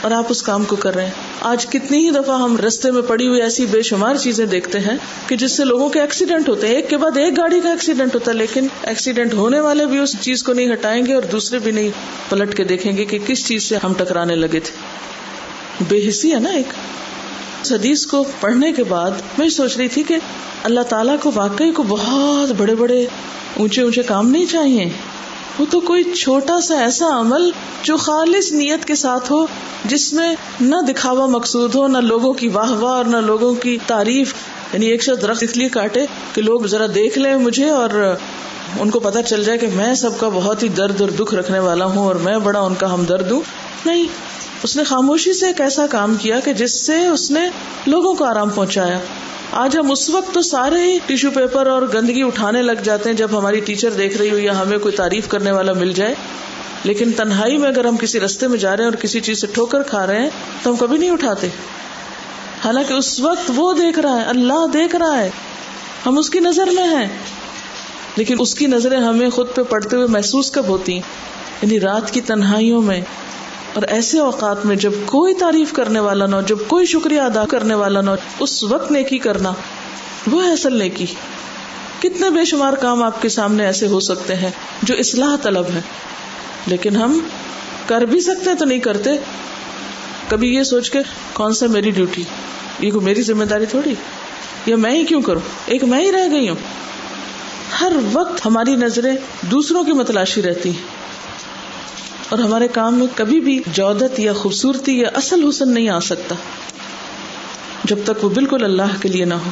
اور 0.00 0.10
آپ 0.10 0.24
اس 0.28 0.42
کام 0.42 0.64
کو 0.64 0.76
کر 0.76 0.94
رہے 0.94 1.04
ہیں۔ 1.04 1.10
آج 1.40 1.66
کتنی 1.66 2.04
ہی 2.04 2.10
دفعہ 2.10 2.42
ہم 2.42 2.56
رستے 2.56 2.90
میں 2.90 3.02
پڑی 3.02 3.28
ہوئی 3.28 3.42
ایسی 3.42 3.66
بے 3.66 3.82
شمار 3.82 4.14
چیزیں 4.14 4.46
دیکھتے 4.46 4.80
ہیں 4.80 4.96
کہ 5.26 5.36
جس 5.36 5.52
سے 5.52 5.64
لوگوں 5.64 5.88
کے 5.88 6.00
ایکسیڈنٹ 6.00 6.48
ہوتے 6.48 6.68
ہیں۔ 6.68 6.74
ایک 6.74 6.90
کے 6.90 6.96
بعد 6.96 7.16
ایک 7.16 7.36
گاڑی 7.36 7.60
کا 7.60 7.70
ایکسیڈنٹ 7.70 8.14
ہوتا 8.14 8.30
ہے، 8.30 8.36
لیکن 8.36 8.66
ایکسیڈنٹ 8.82 9.34
ہونے 9.34 9.60
والے 9.60 9.86
بھی 9.86 9.98
اس 9.98 10.16
چیز 10.20 10.42
کو 10.42 10.52
نہیں 10.52 10.72
ہٹائیں 10.72 11.06
گے 11.06 11.14
اور 11.14 11.22
دوسرے 11.22 11.58
بھی 11.58 11.72
نہیں۔ 11.72 11.90
پلٹ 12.28 12.56
کے 12.56 12.64
دیکھیں 12.64 12.96
گے 12.96 13.04
کہ 13.04 13.18
کس 13.26 13.46
چیز 13.46 13.62
سے 13.62 13.76
ہم 13.84 13.92
ٹکرانے 13.94 14.34
لگے 14.34 14.60
تھے۔ 14.60 14.76
بے 15.88 16.08
حسی 16.08 16.34
ہے 16.34 16.40
نا 16.40 16.50
ایک۔ 16.50 16.66
حدیث 17.70 18.06
کو 18.06 18.24
پڑھنے 18.40 18.72
کے 18.72 18.84
بعد 18.84 19.10
میں 19.38 19.48
سوچ 19.48 19.76
رہی 19.76 19.88
تھی 19.88 20.02
کہ 20.02 20.16
اللہ 20.62 20.80
تعالیٰ 20.80 21.16
کو 21.22 21.30
واقعی 21.34 21.70
کو 21.70 21.82
بہت 21.88 22.52
بڑے 22.56 22.74
بڑے 22.74 23.06
اونچے 23.56 23.82
اونچے 23.82 24.02
کام 24.02 24.30
نہیں 24.30 24.46
چاہیے۔ 24.46 24.90
وہ 25.58 25.64
تو 25.70 25.80
کوئی 25.80 26.04
چھوٹا 26.12 26.60
سا 26.60 26.78
ایسا 26.80 27.06
عمل 27.20 27.50
جو 27.82 27.96
خالص 27.96 28.52
نیت 28.52 28.84
کے 28.84 28.94
ساتھ 28.94 29.32
ہو، 29.32 29.46
جس 29.84 30.12
میں 30.12 30.34
نہ 30.60 30.76
دکھاوا 30.88 31.26
مقصود 31.26 31.74
ہو، 31.74 31.86
نہ 31.88 31.98
لوگوں 31.98 32.32
کی 32.32 32.48
واہ 32.48 32.72
واہ 32.72 32.94
اور 32.94 33.04
نہ 33.04 33.16
لوگوں 33.16 33.54
کی 33.54 33.78
تعریف 33.86 34.34
یعنی 34.72 34.86
ایک 34.86 35.02
شخص 35.02 35.22
درخت 35.22 35.42
اس 35.42 35.56
لیے 35.56 35.68
کاٹے 35.68 36.06
کہ 36.34 36.42
لوگ 36.42 36.66
ذرا 36.66 36.86
دیکھ 36.94 37.18
لیں 37.18 37.36
مجھے 37.36 37.68
اور 37.70 38.16
ان 38.80 38.90
کو 38.90 38.98
پتا 38.98 39.22
چل 39.22 39.44
جائے 39.44 39.58
کہ 39.58 39.66
میں 39.74 39.94
سب 39.94 40.18
کا 40.18 40.28
بہت 40.28 40.62
ہی 40.62 40.68
درد 40.68 41.00
اور 41.00 41.08
دکھ 41.08 41.34
رکھنے 41.34 41.58
والا 41.58 41.84
ہوں 41.84 42.04
اور 42.04 42.14
میں 42.14 42.38
بڑا 42.38 42.60
ان 42.60 42.74
کا 42.74 42.94
ہمدرد 42.94 43.30
ہوں۔ 43.30 43.40
نہیں 43.86 44.06
اس 44.62 44.76
نے 44.76 44.84
خاموشی 44.84 45.32
سے 45.32 45.46
ایک 45.46 45.60
ایسا 45.60 45.86
کام 45.86 46.14
کیا 46.14 46.40
کہ 46.40 46.52
جس 46.52 46.86
سے 46.86 47.06
اس 47.06 47.30
نے 47.30 47.40
لوگوں 47.86 48.14
کو 48.14 48.24
آرام 48.24 48.50
پہنچایا۔ 48.50 48.98
آج 49.52 49.78
ہم 49.78 49.90
اس 49.90 50.10
وقت 50.10 50.34
تو 50.34 50.42
سارے 50.42 50.92
ہی 50.92 50.98
ٹیشو 51.06 51.30
پیپر 51.30 51.66
اور 51.66 51.82
گندگی 51.94 52.22
اٹھانے 52.22 52.62
لگ 52.62 52.72
جاتے 52.72 53.10
ہیں 53.10 53.16
جب 53.16 53.38
ہماری 53.38 53.60
ٹیچر 53.60 53.90
دیکھ 53.90 54.16
رہی 54.16 54.30
ہو 54.30 54.38
یا 54.38 54.60
ہمیں 54.60 54.78
کوئی 54.78 54.94
تعریف 54.94 55.28
کرنے 55.28 55.50
والا 55.52 55.72
مل 55.72 55.92
جائے۔ 55.92 56.14
لیکن 56.84 57.12
تنہائی 57.12 57.56
میں 57.56 57.68
اگر 57.68 57.84
ہم 57.84 57.96
کسی 57.96 58.20
رستے 58.20 58.48
میں 58.48 58.58
جا 58.58 58.76
رہے 58.76 58.84
ہیں 58.84 58.90
اور 58.90 59.02
کسی 59.02 59.20
چیز 59.20 59.40
سے 59.40 59.46
ٹھوکر 59.46 59.82
کھا 59.82 60.06
رہے 60.06 60.22
ہیں 60.22 60.30
تو 60.62 60.70
ہم 60.70 60.76
کبھی 60.76 60.98
نہیں 60.98 61.10
اٹھاتے۔ 61.10 61.48
حالانکہ 62.64 62.92
اس 62.92 63.20
وقت 63.20 63.50
وہ 63.56 63.72
دیکھ 63.72 63.98
رہا 63.98 64.16
ہے، 64.16 64.22
اللہ 64.22 64.66
دیکھ 64.72 64.96
رہا 64.96 65.18
ہے۔ 65.18 65.30
ہم 66.06 66.18
اس 66.18 66.30
کی 66.30 66.40
نظر 66.40 66.66
میں 66.66 66.84
ہیں۔ 66.84 67.06
لیکن 68.16 68.36
اس 68.38 68.54
کی 68.54 68.66
نظریں 68.66 69.00
ہمیں 69.00 69.30
خود 69.30 69.46
پہ 69.54 69.62
پڑتے 69.62 69.96
ہوئے 69.96 70.06
محسوس 70.06 70.50
کب 70.50 70.68
ہوتی 70.68 70.94
ہیں؟ 70.94 71.02
یعنی 71.62 71.80
رات 71.80 72.10
کی 72.10 72.20
تنہائیوں 72.20 72.82
میں 72.82 73.00
اور 73.78 73.88
ایسے 73.88 74.18
اوقات 74.18 74.66
میں 74.66 74.76
جب 74.76 74.92
کوئی 75.06 75.34
تعریف 75.34 75.72
کرنے 75.72 76.00
والا 76.00 76.26
نہ 76.26 76.36
ہو، 76.36 76.40
جب 76.40 76.56
کوئی 76.66 76.86
شکریہ 76.86 77.20
ادا 77.20 77.44
کرنے 77.46 77.74
والا 77.74 78.00
نہ 78.00 78.10
ہو، 78.10 78.16
اس 78.40 78.64
وقت 78.64 78.92
نیکی 78.92 79.18
کرنا، 79.18 79.52
وہ 80.30 80.44
ہے 80.44 80.52
اصل 80.52 80.78
نیکی۔ 80.78 81.06
کتنے 82.00 82.30
بے 82.30 82.44
شمار 82.44 82.72
کام 82.72 83.02
آپ 83.02 83.22
کے 83.22 83.28
سامنے 83.28 83.64
ایسے 83.66 83.86
ہو 83.86 84.00
سکتے 84.00 84.34
ہیں 84.34 84.50
جو 84.82 84.94
اصلاح 84.98 85.36
طلب 85.36 85.64
ہے 85.74 85.80
لیکن 86.66 86.96
ہم 86.96 87.20
کر 87.86 88.00
بھی 88.00 88.20
سکتے 88.20 88.50
تو 88.58 88.64
نہیں 88.64 88.78
کرتے۔ 88.78 89.10
کبھی 90.28 90.54
یہ 90.54 90.62
سوچ 90.62 90.90
کے، 90.90 90.98
کون 91.32 91.52
سا 91.52 91.66
میری 91.66 91.90
ڈیوٹی؟ 91.90 92.24
یہ 92.80 92.90
کوئی 92.90 93.04
میری 93.04 93.22
ذمہ 93.22 93.44
داری 93.44 93.66
تھوڑی؟ 93.66 93.94
یا 94.66 94.76
میں 94.76 94.90
ہی 94.90 95.04
کیوں 95.04 95.22
کروں؟ 95.22 95.40
ایک 95.66 95.84
میں 95.84 96.00
ہی 96.00 96.12
رہ 96.12 96.30
گئی 96.30 96.48
ہوں۔ 96.48 96.56
ہر 97.80 97.92
وقت 98.12 98.46
ہماری 98.46 98.76
نظریں 98.76 99.16
دوسروں 99.42 99.84
کی 99.84 99.92
متلاشی 99.92 100.42
رہتی 100.42 100.70
ہیں۔ 100.70 100.97
اور 102.28 102.38
ہمارے 102.38 102.68
کام 102.68 102.94
میں 102.94 103.06
کبھی 103.14 103.40
بھی 103.40 103.62
جودت 103.72 104.20
یا 104.20 104.32
خوبصورتی 104.32 104.98
یا 104.98 105.08
اصل 105.14 105.48
حسن 105.48 105.74
نہیں 105.74 105.88
آ 105.88 106.00
سکتا۔ 106.00 106.34
جب 107.84 107.96
تک 108.04 108.24
وہ 108.24 108.28
بالکل 108.28 108.64
اللہ 108.64 109.00
کے 109.00 109.08
لیے 109.08 109.24
نہ 109.24 109.34
ہو۔ 109.34 109.50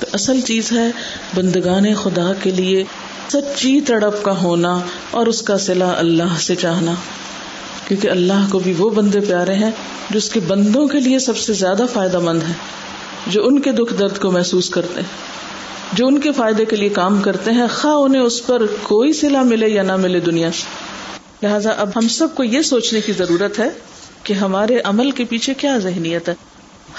تو 0.00 0.06
اصل 0.12 0.40
چیز 0.40 0.72
ہے 0.72 0.90
بندگان 1.34 1.94
خدا 1.94 2.32
کے 2.42 2.50
لیے 2.50 2.84
سچی 3.28 3.80
تڑپ 3.80 4.24
کا 4.24 4.42
ہونا 4.42 4.80
اور 5.10 5.26
اس 5.26 5.42
کا 5.42 5.58
سلا 5.58 5.92
اللہ 5.96 6.40
سے 6.40 6.54
چاہنا۔ 6.54 6.94
کیونکہ 7.88 8.10
اللہ 8.10 8.46
کو 8.50 8.58
بھی 8.58 8.74
وہ 8.78 8.90
بندے 8.90 9.20
پیارے 9.20 9.54
ہیں 9.54 9.70
جو 10.10 10.18
اس 10.18 10.30
کے 10.30 10.40
بندوں 10.40 10.86
کے 10.86 11.00
لیے 11.00 11.18
سب 11.18 11.36
سے 11.36 11.52
زیادہ 11.52 11.82
فائدہ 11.92 12.18
مند 12.18 12.42
ہے 12.42 12.52
جو 13.26 13.46
ان 13.46 13.60
کے 13.60 13.72
دکھ 13.72 13.94
درد 13.94 14.18
کو 14.18 14.30
محسوس 14.30 14.70
کرتے 14.70 15.00
ہیں، 15.00 15.08
جو 15.92 16.06
ان 16.06 16.20
کے 16.20 16.32
فائدے 16.32 16.64
کے 16.64 16.76
لیے 16.76 16.88
کام 16.88 17.20
کرتے 17.22 17.50
ہیں۔ 17.50 17.66
خواہ 17.74 17.94
انہیں 17.94 18.22
اس 18.22 18.46
پر 18.46 18.62
کوئی 18.82 19.12
سلا 19.12 19.42
ملے 19.42 19.68
یا 19.68 19.82
نہ 19.82 19.96
ملے 19.96 20.20
دنیا 20.20 20.52
سے۔ 20.52 20.83
لہٰذا 21.44 21.70
اب 21.70 21.90
ہم 21.96 22.08
سب 22.08 22.34
کو 22.34 22.44
یہ 22.44 22.62
سوچنے 22.62 23.00
کی 23.00 23.12
ضرورت 23.12 23.58
ہے 23.58 23.68
کہ 24.22 24.32
ہمارے 24.32 24.78
عمل 24.84 25.10
کے 25.10 25.24
پیچھے 25.24 25.54
کیا 25.54 25.78
ذہنیت 25.78 26.28
ہے؟ 26.28 26.34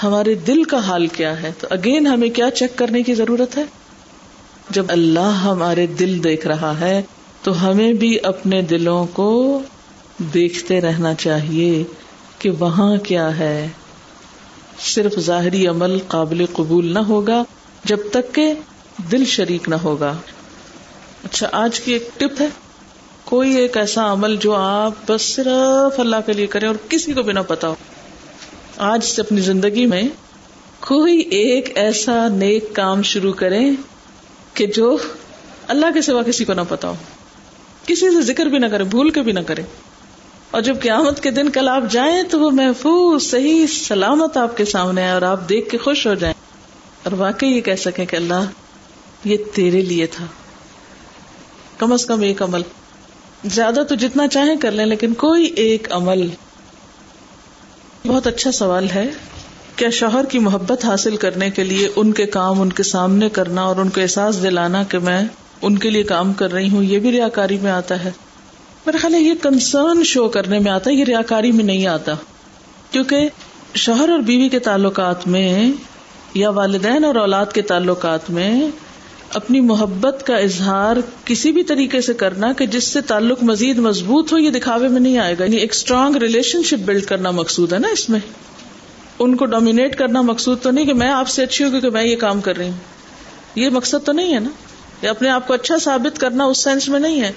ہمارے 0.02 0.34
دل 0.34 0.64
کا 0.64 0.78
حال 0.78 1.06
کیا 1.06 1.42
ہے؟ 1.42 1.52
تو 1.60 1.66
اگین 1.70 2.06
ہمیں 2.06 2.30
کیا 2.30 2.50
چیک 2.50 2.78
کرنے 2.78 3.02
کی 3.02 3.14
ضرورت 3.14 3.58
ہے؟ 3.58 3.64
جب 4.70 4.84
اللہ 4.88 5.40
ہمارے 5.44 5.86
دل 5.86 6.24
دیکھ 6.24 6.46
رہا 6.46 6.80
ہے، 6.80 7.02
تو 7.42 7.70
ہمیں 7.70 7.92
بھی 7.92 8.18
اپنے 8.22 8.62
دلوں 8.62 9.06
کو 9.06 9.62
دیکھتے 10.18 10.80
رہنا 10.80 11.14
چاہیے 11.14 11.84
کہ 12.38 12.50
وہاں 12.50 12.96
کیا 12.96 13.38
ہے۔ 13.38 13.68
صرف 14.80 15.20
ظاہری 15.20 15.66
عمل 15.66 15.98
قابل 16.08 16.44
قبول 16.52 16.94
نہ 16.94 16.98
ہوگا، 16.98 17.44
جب 17.84 17.98
تک 18.12 18.34
کہ 18.34 18.54
دل 19.12 19.24
شریک 19.24 19.68
نہ 19.68 19.74
ہوگا۔ 19.74 20.16
اچھا 21.24 21.48
آج 21.52 21.80
کی 21.80 21.92
ایک 21.92 22.10
ٹپ 22.16 22.40
ہے۔ 22.40 22.48
کوئی 23.26 23.54
ایک 23.54 23.76
ایسا 23.76 24.12
عمل 24.12 24.36
جو 24.36 24.54
آپ 24.54 24.92
بس 25.06 25.22
صرف 25.22 26.00
اللہ 26.00 26.16
کے 26.26 26.32
لیے 26.32 26.46
کریں 26.46 26.68
اور 26.68 26.76
کسی 26.88 27.12
کو 27.12 27.22
بھی 27.22 27.32
نہ 27.32 27.40
پتا 27.48 27.68
ہو۔ 27.68 27.74
آج 28.76 29.04
سے 29.04 29.22
اپنی 29.22 29.40
زندگی 29.40 29.86
میں 29.86 30.02
کوئی 30.80 31.18
ایک 31.18 31.78
ایسا 31.78 32.28
نیک 32.28 32.74
کام 32.74 33.02
شروع 33.02 33.32
کریں 33.32 33.70
کہ 34.54 34.66
جو 34.66 34.96
اللہ 35.68 35.86
کے 35.94 36.02
سوا 36.02 36.22
کسی 36.22 36.44
کو 36.44 36.52
نہ 36.52 36.60
پتا 36.68 36.88
ہو۔ 36.88 36.94
کسی 37.86 38.10
سے 38.10 38.22
ذکر 38.22 38.46
بھی 38.46 38.58
نہ 38.58 38.66
کرے 38.66 38.84
بھول 38.84 39.10
کے 39.10 39.22
بھی 39.22 39.32
نہ 39.32 39.40
کرے 39.40 39.62
اور 40.50 40.62
جب 40.62 40.80
قیامت 40.80 41.22
کے 41.22 41.30
دن 41.30 41.48
کل 41.48 41.68
آپ 41.68 41.82
جائیں 41.90 42.22
تو 42.22 42.40
وہ 42.40 42.50
محفوظ، 42.50 43.22
صحیح 43.22 43.66
سلامت 43.66 44.36
آپ 44.36 44.56
کے 44.56 44.64
سامنے 44.64 45.02
آئے 45.02 45.12
اور 45.12 45.22
آپ 45.22 45.48
دیکھ 45.48 45.70
کے 45.70 45.78
خوش 45.78 46.06
ہو 46.06 46.14
جائیں۔ 46.14 46.34
اور 47.02 47.12
واقعی 47.12 47.48
یہ 47.48 47.60
کہہ 47.60 47.74
سکیں 47.74 48.06
کہ 48.06 48.16
اللہ، 48.16 48.44
یہ 49.24 49.36
تیرے 49.54 49.80
لیے 49.80 50.06
تھا۔ 50.06 50.26
کم 51.78 51.92
از 51.92 52.06
کم 52.06 52.20
ایک 52.20 52.42
عمل۔ 52.42 52.60
زیادہ 53.44 53.80
تو 53.88 53.94
جتنا 53.94 54.28
چاہیں 54.28 54.56
کر 54.56 54.70
لیں، 54.70 54.86
لیکن 54.86 55.14
کوئی 55.14 55.44
ایک 55.44 55.88
عمل 55.90 56.28
بہت 58.06 58.26
اچھا 58.26 58.52
سوال 58.52 58.90
ہے 58.90 59.10
کیا 59.76 59.90
شوہر 59.90 60.24
کی 60.24 60.38
محبت 60.38 60.84
حاصل 60.84 61.16
کرنے 61.16 61.50
کے 61.50 61.64
لیے 61.64 61.88
ان 61.96 62.12
کے 62.12 62.26
کام، 62.26 62.60
ان 62.60 62.72
کے 62.72 62.82
سامنے 62.82 63.28
کرنا 63.28 63.62
اور 63.62 63.76
ان 63.76 63.88
کو 63.88 64.00
احساس 64.00 64.42
دلانا 64.42 64.82
کہ 64.82 64.98
میں 64.98 65.24
ان 65.62 65.78
کے 65.78 65.90
لیے 65.90 66.02
کام 66.02 66.32
کر 66.32 66.52
رہی 66.52 66.70
ہوں، 66.70 66.82
یہ 66.82 66.98
بھی 66.98 67.10
ریاکاری 67.10 67.58
میں 67.62 67.70
آتا 67.70 68.04
ہے۔ 68.04 68.10
میرا 68.86 68.98
خیال 69.00 69.14
ہے 69.14 69.20
یہ 69.20 69.34
کنسرن 69.42 70.04
شو 70.04 70.28
کرنے 70.28 70.58
میں 70.58 70.72
آتا 70.72 70.90
ہے، 70.90 70.94
یہ 70.94 71.04
ریاکاری 71.04 71.52
میں 71.52 71.64
نہیں 71.64 71.86
آتا۔ 71.86 72.12
کیونکہ 72.90 73.28
شوہر 73.74 74.08
اور 74.08 74.18
بیوی 74.18 74.48
کے 74.48 74.58
تعلقات 74.58 75.26
میں 75.26 75.72
یا 76.34 76.50
والدین 76.50 77.04
اور 77.04 77.14
اولاد 77.14 77.46
کے 77.54 77.62
تعلقات 77.62 78.30
میں 78.30 78.66
اپنی 79.34 79.60
محبت 79.60 80.26
کا 80.26 80.36
اظہار 80.36 80.96
کسی 81.24 81.52
بھی 81.52 81.62
طریقے 81.62 82.00
سے 82.00 82.14
کرنا 82.14 82.52
کہ 82.52 82.66
جس 82.66 82.84
سے 82.84 83.00
تعلق 83.00 83.42
مزید 83.42 83.78
مضبوط 83.78 84.32
ہو، 84.32 84.38
یہ 84.38 84.50
دکھاوے 84.50 84.88
میں 84.88 85.00
نہیں 85.00 85.18
آئے 85.18 85.34
گا۔ 85.38 85.44
یعنی 85.44 85.56
ایک 85.56 85.72
اسٹرانگ 85.72 86.16
ریلیشن 86.16 86.62
شپ 86.62 86.78
بلڈ 86.84 87.04
کرنا 87.04 87.30
مقصود 87.30 87.72
ہے 87.72 87.78
نا 87.78 87.88
اس 87.88 88.10
میں۔ 88.10 88.20
ان 89.18 89.36
کو 89.36 89.46
ڈومینیٹ 89.46 89.96
کرنا 89.96 90.20
مقصود 90.20 90.62
تو 90.62 90.70
نہیں 90.70 90.84
کہ 90.84 90.94
میں 90.94 91.08
آپ 91.08 91.28
سے 91.28 91.42
اچھی 91.42 91.64
ہوں 91.64 91.70
کیونکہ 91.70 91.90
میں 91.90 92.04
یہ 92.04 92.16
کام 92.16 92.40
کر 92.40 92.56
رہی 92.56 92.64
ہوں۔ 92.64 92.76
یہ 93.54 93.68
مقصد 93.68 94.06
تو 94.06 94.12
نہیں 94.12 94.34
ہے 94.34 94.40
نا۔ 94.40 94.50
یا 95.02 95.10
اپنے 95.10 95.28
آپ 95.28 95.48
کو 95.48 95.54
اچھا 95.54 95.78
ثابت 95.78 96.18
کرنا 96.18 96.44
اس 96.44 96.58
سینس 96.58 96.88
میں 96.88 97.00
نہیں 97.00 97.20
ہے۔ 97.20 97.32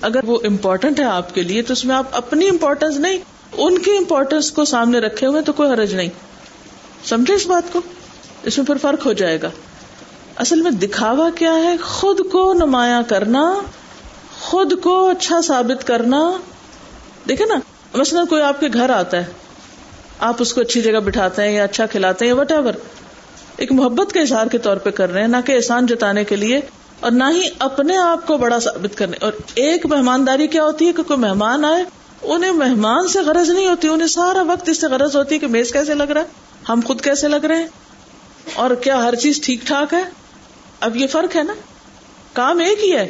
اگر 0.00 0.20
وہ 0.24 0.38
امپورٹنٹ 0.44 1.00
ہے 1.00 1.04
آپ 1.04 1.34
کے 1.34 1.42
لیے 1.42 1.62
تو 1.62 1.72
اس 1.72 1.84
میں 1.84 1.96
آپ 1.96 2.06
اپنی 2.12 2.48
امپورٹینس 2.48 2.96
نہیں، 2.96 3.18
ان 3.52 3.78
کی 3.78 3.90
امپورٹینس 3.90 4.50
کو 4.50 4.64
سامنے 4.64 4.98
رکھے 4.98 5.26
ہوئے 5.26 5.42
تو 5.42 5.52
کوئی 5.52 5.70
حرج 5.70 5.94
نہیں۔ 5.94 6.08
سمجھے 7.04 7.34
اس 7.34 7.46
بات 7.46 7.72
کو؟ 7.72 7.80
اس 8.42 8.58
میں 8.58 8.66
پھر 8.66 8.76
فرق 8.76 9.06
ہو 9.06 9.12
جائے 9.12 9.38
گا۔ 9.42 9.50
اصل 10.36 10.60
میں 10.60 10.70
دکھاوا 10.70 11.28
کیا 11.34 11.54
ہے؟ 11.54 11.76
خود 11.76 12.20
کو 12.32 12.52
نمایاں 12.52 13.02
کرنا، 13.08 13.54
خود 14.40 14.72
کو 14.82 15.08
اچھا 15.08 15.40
ثابت 15.40 15.86
کرنا۔ 15.86 16.20
دیکھے 17.28 17.44
نا، 17.44 17.54
مثلا 17.94 18.24
کوئی 18.28 18.42
آپ 18.42 18.60
کے 18.60 18.66
گھر 18.72 18.90
آتا 18.90 19.16
ہے، 19.16 19.24
آپ 20.20 20.36
اس 20.38 20.54
کو 20.54 20.60
اچھی 20.60 20.82
جگہ 20.82 21.00
بٹھاتے 21.00 21.42
ہیں 21.42 21.52
یا 21.52 21.64
اچھا 21.64 21.86
کھلاتے 21.86 22.24
ہیں 22.24 22.32
یا 22.32 22.40
وٹ 22.40 22.52
ایور 22.52 22.72
ایک 23.56 23.72
محبت 23.72 24.12
کے 24.12 24.20
اظہار 24.20 24.46
کے 24.46 24.58
طور 24.58 24.76
پہ 24.76 24.90
کر 24.90 25.12
رہے 25.12 25.20
ہیں، 25.20 25.28
نہ 25.28 25.36
کہ 25.44 25.52
احسان 25.52 25.86
جتانے 25.86 26.24
کے 26.24 26.36
لیے، 26.36 26.60
اور 27.00 27.10
نہ 27.10 27.24
ہی 27.30 27.48
اپنے 27.58 27.96
آپ 27.96 28.26
کو 28.26 28.36
بڑا 28.36 28.60
ثابت 28.60 28.98
کرنے۔ 28.98 29.16
اور 29.20 29.32
ایک 29.54 29.86
مہمانداری 29.86 30.46
کیا 30.46 30.64
ہوتی 30.64 30.86
ہے؟ 30.86 30.92
کہ 30.92 31.02
کوئی 31.02 31.18
مہمان 31.18 31.64
آئے، 31.64 31.84
انہیں 32.22 32.52
مہمان 32.52 33.08
سے 33.08 33.20
غرض 33.20 33.50
نہیں 33.50 33.66
ہوتی، 33.66 33.88
انہیں 33.88 34.08
سارا 34.08 34.42
وقت 34.42 34.68
اس 34.68 34.80
سے 34.80 34.86
غرض 34.86 35.16
ہوتی 35.16 35.34
ہے 35.34 35.40
کہ 35.40 35.46
میز 35.46 35.72
کیسے 35.72 35.94
لگ 35.94 36.12
رہا 36.12 36.20
ہے، 36.20 36.26
ہم 36.68 36.80
خود 36.84 37.00
کیسے 37.00 37.28
لگ 37.28 37.44
رہے 37.44 37.56
ہیں، 37.56 37.66
اور 38.54 38.70
کیا 38.70 39.04
ہر 39.04 39.14
چیز 39.14 39.40
ٹھیک 39.40 39.66
ٹھاک 39.66 39.94
ہے؟ 39.94 40.25
اب 40.80 40.96
یہ 40.96 41.06
فرق 41.06 41.36
ہے 41.36 41.42
نا؟ 41.42 41.52
کام 42.32 42.58
ایک 42.58 42.84
ہی 42.84 42.92
ہے، 42.92 43.08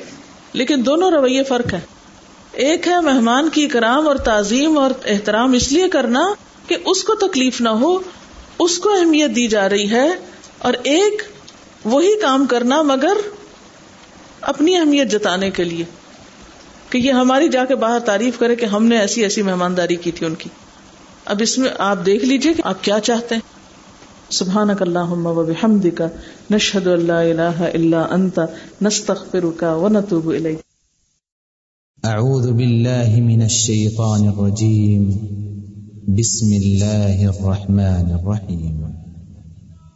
لیکن 0.53 0.87
دونوں 0.87 1.11
رویے 1.11 1.43
فرق 1.45 1.75
ہے 1.75 1.81
ایک 2.53 2.89
ہے 2.89 3.01
مہمان 3.01 3.49
کی 3.49 3.65
اکرام 3.65 4.09
اور 4.09 4.17
تعظیم 4.17 4.79
اور 4.79 4.91
احترام، 5.05 5.53
اس 5.53 5.73
لیے 5.73 5.89
کرنا 5.89 6.33
کہ 6.67 6.77
اس 6.85 7.05
کو 7.05 7.15
تکلیف 7.15 7.61
نہ 7.61 7.69
ہو، 7.69 7.99
اس 8.59 8.79
کو 8.79 8.93
اہمیت 8.93 9.37
دی 9.37 9.49
جا 9.49 9.69
رہی 9.69 9.91
ہے۔ 9.91 10.09
اور 10.59 10.73
ایک، 10.83 11.23
وہی 11.85 12.21
کام 12.21 12.47
کرنا 12.47 12.83
مگر 12.83 13.17
اپنی 14.41 14.77
اہمیت 14.77 15.11
جتانے 15.11 15.51
کے 15.51 15.65
لیے۔ 15.65 15.85
کہ 16.91 16.99
یہ 16.99 17.13
ہماری 17.13 17.49
جا 17.49 17.65
کے 17.65 17.75
باہر 17.75 17.99
تعریف 17.99 18.39
کرے 18.39 18.57
کہ 18.57 18.65
ہم 18.65 18.85
نے 18.85 18.99
ایسی 18.99 19.23
ایسی 19.23 19.43
مہمانداری 19.43 19.97
کی 19.97 20.11
تھی 20.11 20.27
ان 20.27 20.35
کی۔ 20.35 20.49
اب 21.25 21.37
اس 21.41 21.59
میں 21.59 21.71
آپ 21.79 22.07
دیکھ 22.07 22.25
لیجیے 22.25 22.55
کہ 22.55 22.63
آپ 22.65 22.85
کیا 22.85 23.01
چاہتے 23.01 23.35
ہیں۔ 23.35 23.56
سبحان 24.31 24.71
اللہ 24.81 25.15
بحمد 25.49 25.87
کا 25.95 26.07
نشد 26.51 26.87
اللہ 26.87 27.13
الہ 27.13 27.63
الا 27.75 28.03
انت 28.11 28.39
نستغفرک 28.83 29.65
و 29.83 29.89
نتوب 29.89 30.29
الیک. 30.29 30.59
اعوذ 32.05 32.47
باللہ 32.47 33.21
من 33.21 33.43
الشیطان 33.43 34.29
الرجیم. 34.29 35.11
بسم 36.09 36.47
اللہ 36.47 37.29
الرحمن 37.29 38.13
الرحیم. 38.13 38.83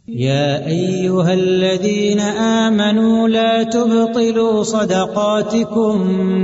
يا 0.07 0.65
أيها 0.65 1.33
الذين 1.33 2.19
آمنوا 2.37 3.27
لا 3.27 3.63
تبطلوا 3.63 4.63
صدقاتكم 4.63 6.01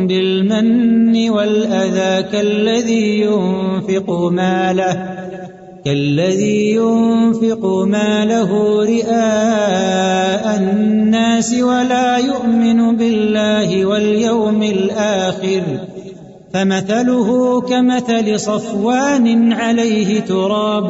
بالمن 0.08 1.30
والأذى 1.30 2.24
كالذي 2.32 3.20
ينفق 3.22 4.10
ماله 4.10 5.17
كالذي 5.88 6.72
ينفق 6.76 7.66
ماله 7.66 8.52
رئاء 8.84 10.46
الناس 10.60 11.54
ولا 11.54 12.18
يؤمن 12.18 12.98
بالله 12.98 13.86
واليوم 13.86 14.64
الآخر 14.64 15.64
فمثله 16.54 17.62
كمثل 17.62 18.40
صفوان 18.40 19.54
عليه 19.54 20.20
تراب 20.20 20.90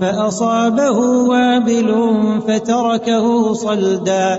فأصابه 0.00 0.98
وابل 1.30 1.94
فتركه 2.48 3.52
صلدا 3.52 4.38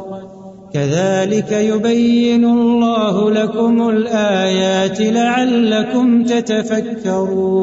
كذلك 0.73 1.51
يبين 1.51 2.45
الله 2.45 3.31
لكم 3.31 3.89
الآيات 3.89 5.01
لعلكم 5.01 6.23
تتفكرون. 6.23 7.61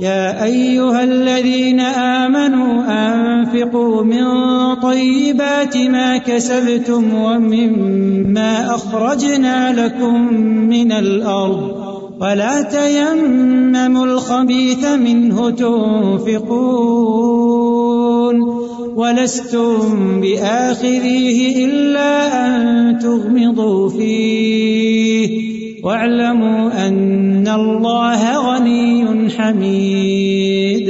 يا 0.00 0.44
أيها 0.44 1.04
الذين 1.04 1.80
آمنوا 1.80 2.82
أنفقوا 2.88 4.02
من 4.02 4.24
طيبات 4.74 5.76
ما 5.76 6.16
كسبتم 6.16 7.14
ومما 7.14 8.74
أخرجنا 8.74 9.86
لكم 9.86 10.32
من 10.68 10.92
الأرض 10.92 11.82
ولا 12.20 12.62
تيمموا 12.62 14.06
الخبيث 14.06 14.84
منه 14.86 15.50
تنفقون. 15.50 17.41
ولستم 18.96 20.20
بآخذيه 20.20 21.66
إلا 21.66 22.46
أن 22.46 22.98
تغمضوا 22.98 23.88
فيه 23.88 25.52
واعلموا 25.84 26.86
أن 26.88 27.48
الله 27.48 28.38
غني 28.38 29.30
حميد 29.30 30.88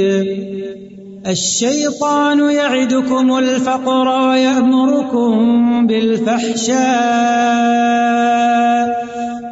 الشيطان 1.27 2.51
يعدكم 2.51 3.37
الفقر 3.37 4.07
ويأمركم 4.29 5.87
بالفحشاء 5.87 6.83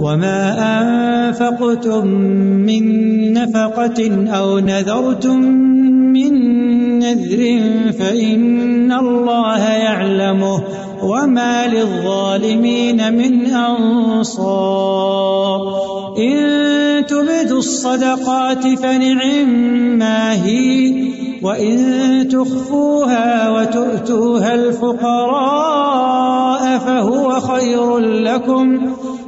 وما 0.00 0.40
أنفقتم 0.58 2.06
من 2.66 2.82
نفقة 3.32 4.28
أو 4.28 4.58
نذرتم 4.58 5.40
من 6.12 6.32
نذر 6.98 7.60
فإن 7.98 8.92
الله 8.92 9.62
يعلمه 9.68 10.62
وما 11.02 11.66
للظالمين 11.66 13.12
من 13.12 13.46
أنصار 13.46 15.06
إن 16.18 17.06
تبدوا 17.06 17.58
الصدقات 17.58 18.66
فنعم 18.66 19.48
ما 19.98 20.44
هي 20.44 21.06
وإن 21.42 22.28
تخفوها 22.28 23.50
وتؤتوها 23.50 24.54
الفقراء 24.54 25.96
فهو 26.78 27.40
خير 27.40 27.98
لكم 27.98 28.92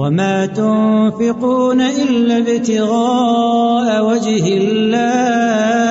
وما 0.00 0.46
تنفقون 0.46 1.80
إلا 1.80 2.38
ابتغاء 2.38 4.04
وجه 4.04 4.46
الله 4.56 5.90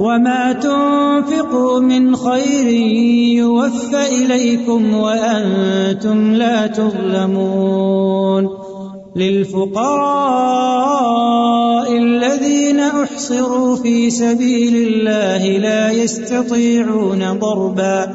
وما 0.00 0.52
تنفقوا 0.52 1.80
من 1.80 2.16
خير 2.16 2.66
يوفى 3.42 4.06
إليكم 4.22 4.94
وأنتم 4.94 6.34
لا 6.34 6.66
تظلمون 6.66 8.48
للفقراء 9.16 10.44
الذين 11.98 12.80
أحصروا 12.80 13.76
في 13.76 14.10
سبيل 14.10 14.76
الله 14.76 15.58
لا 15.58 15.90
يستطيعون 15.90 17.38
ضربا 17.38 18.14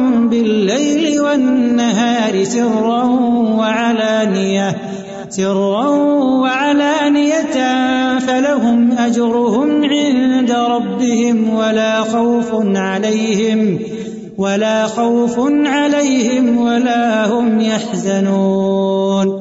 بالليل 0.31 1.19
والنهار 1.19 2.43
سرا 2.43 3.03
وعلانية 3.59 4.75
سرا 5.29 5.87
وعلانية، 6.43 7.55
فلهم 8.19 8.91
أجرهم 8.91 9.83
عند 9.83 10.51
ربهم 10.51 11.53
ولا 11.53 12.01
خوف 12.01 12.49
عليهم، 12.75 13.79
ولا 14.37 14.87
خوف 14.87 15.35
عليهم 15.65 16.57
ولا 16.57 17.27
هم 17.27 17.61
يحزنون. 17.61 19.40